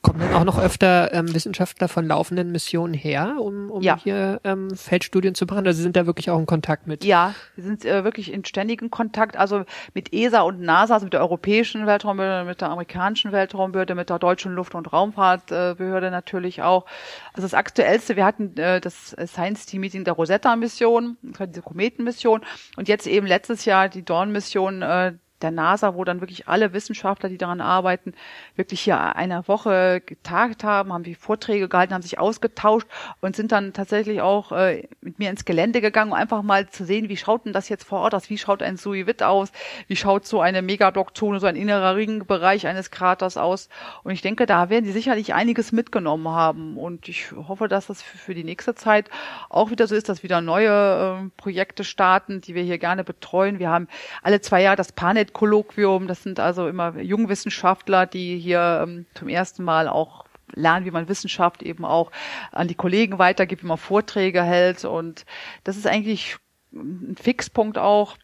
Kommen 0.02 0.18
dann 0.18 0.34
auch 0.34 0.44
noch 0.44 0.58
öfter 0.58 1.12
ähm, 1.14 1.32
Wissenschaftler 1.32 1.86
von 1.86 2.06
laufenden 2.08 2.50
Missionen 2.50 2.92
her, 2.92 3.36
um, 3.38 3.70
um 3.70 3.82
ja. 3.82 3.96
hier 3.96 4.40
ähm, 4.42 4.74
Feldstudien 4.74 5.36
zu 5.36 5.46
machen? 5.46 5.64
Also 5.64 5.76
Sie 5.76 5.82
sind 5.84 5.94
da 5.94 6.06
wirklich 6.06 6.28
auch 6.28 6.40
in 6.40 6.46
Kontakt 6.46 6.88
mit? 6.88 7.04
Ja, 7.04 7.36
wir 7.54 7.62
sind 7.62 7.84
äh, 7.84 8.02
wirklich 8.02 8.32
in 8.32 8.44
ständigem 8.44 8.90
Kontakt, 8.90 9.36
also 9.36 9.64
mit 9.94 10.12
ESA 10.12 10.40
und 10.40 10.60
NASA, 10.60 10.94
also 10.94 11.06
mit 11.06 11.12
der 11.12 11.20
europäischen 11.20 11.86
Weltraumbehörde, 11.86 12.48
mit 12.48 12.60
der 12.60 12.70
amerikanischen 12.70 13.30
Weltraumbehörde, 13.30 13.94
mit 13.94 14.10
der 14.10 14.18
deutschen 14.18 14.54
Luft- 14.54 14.74
und 14.74 14.92
Raumfahrtbehörde 14.92 16.10
natürlich 16.10 16.62
auch. 16.62 16.84
Also 17.32 17.42
das 17.44 17.54
aktuellste, 17.54 18.16
wir 18.16 18.24
hatten 18.24 18.56
äh, 18.56 18.80
das 18.80 19.14
Science-Team-Meeting 19.24 20.02
der 20.02 20.14
Rosetta-Mission, 20.14 21.16
diese 21.22 21.62
Kometenmission 21.62 22.40
und 22.76 22.88
jetzt 22.88 23.06
eben 23.06 23.28
letztes 23.28 23.64
Jahr 23.66 23.88
die 23.88 24.04
Dawn-Mission, 24.04 24.82
äh, 24.82 25.12
der 25.42 25.50
NASA, 25.50 25.94
wo 25.94 26.04
dann 26.04 26.20
wirklich 26.20 26.48
alle 26.48 26.72
Wissenschaftler, 26.72 27.28
die 27.28 27.38
daran 27.38 27.60
arbeiten, 27.60 28.14
wirklich 28.56 28.80
hier 28.80 29.16
eine 29.16 29.46
Woche 29.48 30.02
getagt 30.04 30.64
haben, 30.64 30.92
haben 30.92 31.04
die 31.04 31.14
Vorträge 31.14 31.68
gehalten, 31.68 31.94
haben 31.94 32.02
sich 32.02 32.18
ausgetauscht 32.18 32.86
und 33.20 33.36
sind 33.36 33.52
dann 33.52 33.72
tatsächlich 33.72 34.20
auch 34.20 34.52
äh, 34.52 34.88
mit 35.00 35.18
mir 35.18 35.30
ins 35.30 35.44
Gelände 35.44 35.80
gegangen, 35.80 36.12
um 36.12 36.16
einfach 36.16 36.42
mal 36.42 36.68
zu 36.68 36.84
sehen, 36.84 37.08
wie 37.08 37.16
schaut 37.16 37.44
denn 37.44 37.52
das 37.52 37.68
jetzt 37.68 37.84
vor 37.84 38.00
Ort 38.00 38.14
aus, 38.14 38.30
wie 38.30 38.38
schaut 38.38 38.62
ein 38.62 38.76
Suivit 38.76 39.22
aus, 39.22 39.52
wie 39.88 39.96
schaut 39.96 40.26
so 40.26 40.40
eine 40.40 40.62
Megablockzone, 40.62 41.40
so 41.40 41.46
ein 41.46 41.56
innerer 41.56 41.96
Ringbereich 41.96 42.66
eines 42.66 42.90
Kraters 42.90 43.36
aus. 43.36 43.68
Und 44.02 44.12
ich 44.12 44.22
denke, 44.22 44.46
da 44.46 44.70
werden 44.70 44.84
sie 44.84 44.92
sicherlich 44.92 45.34
einiges 45.34 45.72
mitgenommen 45.72 46.28
haben. 46.28 46.76
Und 46.76 47.08
ich 47.08 47.32
hoffe, 47.32 47.68
dass 47.68 47.86
das 47.86 48.02
für 48.02 48.34
die 48.34 48.44
nächste 48.44 48.74
Zeit 48.74 49.10
auch 49.48 49.70
wieder 49.70 49.86
so 49.86 49.94
ist, 49.94 50.08
dass 50.08 50.22
wieder 50.22 50.40
neue 50.40 50.70
äh, 50.70 51.30
Projekte 51.36 51.84
starten, 51.84 52.40
die 52.40 52.54
wir 52.54 52.62
hier 52.62 52.78
gerne 52.78 53.04
betreuen. 53.04 53.58
Wir 53.58 53.70
haben 53.70 53.88
alle 54.22 54.40
zwei 54.40 54.62
Jahre 54.62 54.76
das 54.76 54.92
Panet 54.92 55.31
Kolloquium. 55.32 56.06
Das 56.06 56.22
sind 56.22 56.40
also 56.40 56.68
immer 56.68 56.98
Jungwissenschaftler, 57.00 58.06
die 58.06 58.38
hier 58.38 58.80
ähm, 58.82 59.06
zum 59.14 59.28
ersten 59.28 59.64
Mal 59.64 59.88
auch 59.88 60.24
lernen, 60.54 60.86
wie 60.86 60.90
man 60.90 61.08
Wissenschaft 61.08 61.62
eben 61.62 61.84
auch 61.84 62.10
an 62.50 62.68
die 62.68 62.74
Kollegen 62.74 63.18
weitergibt, 63.18 63.62
wie 63.62 63.66
man 63.66 63.78
Vorträge 63.78 64.42
hält. 64.42 64.84
Und 64.84 65.24
das 65.64 65.76
ist 65.76 65.86
eigentlich 65.86 66.36
ein 66.72 67.16
Fixpunkt 67.20 67.78
auch. 67.78 68.16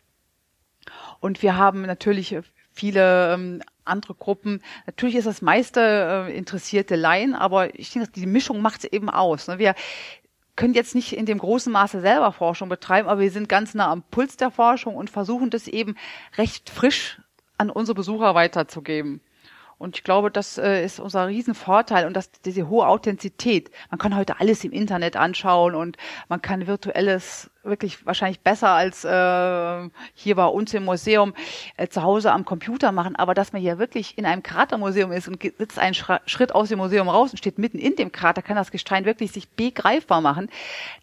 Und 1.20 1.42
wir 1.42 1.56
haben 1.56 1.82
natürlich 1.82 2.36
viele 2.72 3.34
ähm, 3.34 3.62
andere 3.84 4.14
Gruppen. 4.14 4.62
Natürlich 4.86 5.16
ist 5.16 5.26
das 5.26 5.42
meiste 5.42 6.28
äh, 6.28 6.36
interessierte 6.36 6.96
Laien, 6.96 7.34
aber 7.34 7.74
ich 7.78 7.92
denke, 7.92 8.10
die 8.12 8.26
Mischung 8.26 8.60
macht 8.60 8.84
es 8.84 8.92
eben 8.92 9.10
aus. 9.10 9.48
Ne? 9.48 9.58
Wir 9.58 9.74
können 10.58 10.74
jetzt 10.74 10.96
nicht 10.96 11.12
in 11.12 11.24
dem 11.24 11.38
großen 11.38 11.72
Maße 11.72 12.00
selber 12.00 12.32
Forschung 12.32 12.68
betreiben, 12.68 13.08
aber 13.08 13.20
wir 13.20 13.30
sind 13.30 13.48
ganz 13.48 13.74
nah 13.74 13.92
am 13.92 14.02
Puls 14.02 14.36
der 14.36 14.50
Forschung 14.50 14.96
und 14.96 15.08
versuchen 15.08 15.50
das 15.50 15.68
eben 15.68 15.94
recht 16.36 16.68
frisch 16.68 17.20
an 17.58 17.70
unsere 17.70 17.94
Besucher 17.94 18.34
weiterzugeben. 18.34 19.20
Und 19.78 19.96
ich 19.96 20.02
glaube, 20.02 20.32
das 20.32 20.58
äh, 20.58 20.84
ist 20.84 20.98
unser 20.98 21.28
Riesenvorteil 21.28 22.06
und 22.06 22.14
das, 22.14 22.32
diese 22.44 22.68
hohe 22.68 22.88
Authentizität. 22.88 23.70
Man 23.90 23.98
kann 23.98 24.16
heute 24.16 24.40
alles 24.40 24.64
im 24.64 24.72
Internet 24.72 25.14
anschauen 25.14 25.76
und 25.76 25.96
man 26.28 26.42
kann 26.42 26.66
virtuelles 26.66 27.48
wirklich 27.62 28.04
wahrscheinlich 28.04 28.40
besser 28.40 28.70
als 28.70 29.04
äh, 29.04 29.88
hier 30.14 30.34
bei 30.34 30.46
uns 30.46 30.74
im 30.74 30.84
Museum 30.84 31.32
äh, 31.76 31.86
zu 31.86 32.02
Hause 32.02 32.32
am 32.32 32.44
Computer 32.44 32.90
machen. 32.90 33.14
Aber 33.14 33.34
dass 33.34 33.52
man 33.52 33.62
hier 33.62 33.78
wirklich 33.78 34.18
in 34.18 34.26
einem 34.26 34.42
Kratermuseum 34.42 35.12
ist 35.12 35.28
und 35.28 35.40
sitzt 35.42 35.78
einen 35.78 35.94
Schritt 35.94 36.52
aus 36.52 36.70
dem 36.70 36.78
Museum 36.78 37.08
raus 37.08 37.30
und 37.30 37.36
steht 37.38 37.58
mitten 37.58 37.78
in 37.78 37.94
dem 37.94 38.10
Krater, 38.10 38.42
kann 38.42 38.56
das 38.56 38.72
Gestein 38.72 39.04
wirklich 39.04 39.30
sich 39.30 39.48
begreifbar 39.48 40.20
machen. 40.20 40.48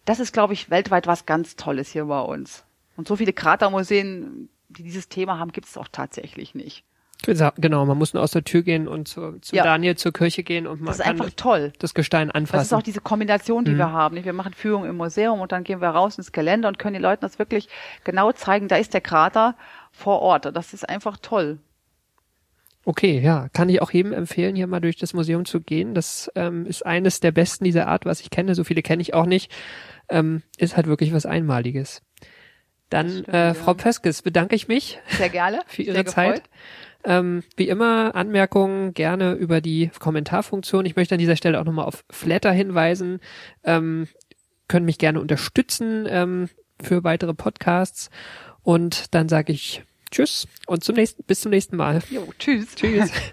Das 0.04 0.20
ist, 0.20 0.34
glaube 0.34 0.52
ich, 0.52 0.68
weltweit 0.68 1.06
was 1.06 1.24
ganz 1.24 1.56
Tolles 1.56 1.92
hier 1.92 2.04
bei 2.04 2.20
uns. 2.20 2.64
Und 2.96 3.08
so 3.08 3.16
viele 3.16 3.32
Kratermuseen, 3.32 4.50
die 4.68 4.82
dieses 4.82 5.08
Thema 5.08 5.38
haben, 5.38 5.52
gibt 5.52 5.66
es 5.66 5.78
auch 5.78 5.88
tatsächlich 5.88 6.54
nicht. 6.54 6.84
Genau, 7.24 7.84
man 7.86 7.98
muss 7.98 8.14
nur 8.14 8.22
aus 8.22 8.30
der 8.30 8.44
Tür 8.44 8.62
gehen 8.62 8.86
und 8.86 9.08
zu, 9.08 9.38
zu 9.40 9.56
Ja. 9.56 9.64
Daniel 9.64 9.96
zur 9.96 10.12
Kirche 10.12 10.44
gehen 10.44 10.66
und 10.66 10.80
man 10.80 10.86
Das 10.88 10.98
ist 10.98 11.02
kann 11.04 11.12
einfach 11.20 11.30
toll. 11.34 11.72
das 11.80 11.92
Gestein 11.94 12.28
Das 12.28 12.34
ist 12.34 12.36
anfassen. 12.36 12.74
auch 12.76 12.82
diese 12.82 13.00
Kombination, 13.00 13.64
die 13.64 13.72
Mhm. 13.72 13.78
wir 13.78 13.90
haben. 13.90 14.24
Wir 14.24 14.32
machen 14.32 14.52
Führung 14.54 14.84
im 14.84 14.96
Museum 14.96 15.40
und 15.40 15.50
dann 15.50 15.64
gehen 15.64 15.80
wir 15.80 15.88
raus 15.88 16.18
ins 16.18 16.30
Gelände 16.30 16.68
und 16.68 16.78
können 16.78 16.94
den 16.94 17.02
Leuten 17.02 17.22
das 17.22 17.38
wirklich 17.40 17.68
genau 18.04 18.30
zeigen. 18.32 18.68
Da 18.68 18.76
ist 18.76 18.94
der 18.94 19.00
Krater 19.00 19.56
vor 19.90 20.20
Ort. 20.20 20.54
Das 20.54 20.72
ist 20.72 20.88
einfach 20.88 21.16
toll. 21.20 21.58
Okay, 22.84 23.18
ja, 23.18 23.48
kann 23.52 23.68
ich 23.68 23.82
auch 23.82 23.90
jedem 23.90 24.12
empfehlen, 24.12 24.54
hier 24.54 24.68
mal 24.68 24.78
durch 24.80 24.96
das 24.96 25.12
Museum 25.12 25.44
zu 25.44 25.60
gehen. 25.60 25.94
Das 25.94 26.30
ähm, 26.36 26.66
ist 26.66 26.86
eines 26.86 27.18
der 27.18 27.32
besten 27.32 27.64
dieser 27.64 27.88
Art, 27.88 28.04
was 28.04 28.20
ich 28.20 28.30
kenne. 28.30 28.54
So 28.54 28.62
viele 28.62 28.82
kenne 28.82 29.02
ich 29.02 29.12
auch 29.14 29.26
nicht. 29.26 29.50
Ähm, 30.08 30.42
ist 30.58 30.76
halt 30.76 30.86
wirklich 30.86 31.12
was 31.12 31.26
Einmaliges. 31.26 32.02
Dann, 32.90 33.24
äh. 33.24 33.54
Frau 33.54 33.74
Pöskes, 33.74 34.22
bedanke 34.22 34.54
ich 34.54 34.68
mich 34.68 34.98
Sehr 35.08 35.28
gerne. 35.28 35.60
für 35.66 35.82
Ihre. 35.82 36.04
Zeit. 36.04 36.42
Ähm, 37.04 37.44
wie 37.56 37.68
immer, 37.68 38.16
Anmerkungen 38.16 38.92
gerne 38.92 39.32
über 39.34 39.60
die 39.60 39.90
Kommentarfunktion. 39.98 40.86
Ich 40.86 40.96
möchte 40.96 41.14
an 41.14 41.20
dieser 41.20 41.36
Stelle 41.36 41.60
auch 41.60 41.64
nochmal 41.64 41.84
auf 41.84 42.04
Flatter 42.10 42.50
hinweisen. 42.50 43.20
Ähm, 43.62 44.08
können 44.68 44.86
mich 44.86 44.98
gerne 44.98 45.20
unterstützen 45.20 46.06
ähm, 46.08 46.48
für 46.82 47.04
weitere 47.04 47.32
Podcasts. 47.32 48.10
Und 48.62 49.14
dann 49.14 49.28
sage 49.28 49.52
ich 49.52 49.84
Tschüss 50.10 50.48
und 50.66 50.82
zum 50.82 50.96
nächsten, 50.96 51.22
bis 51.24 51.40
zum 51.40 51.50
nächsten 51.50 51.76
Mal. 51.76 52.00
Jo, 52.10 52.26
tschüss. 52.38 52.74
Tschüss. 52.74 53.10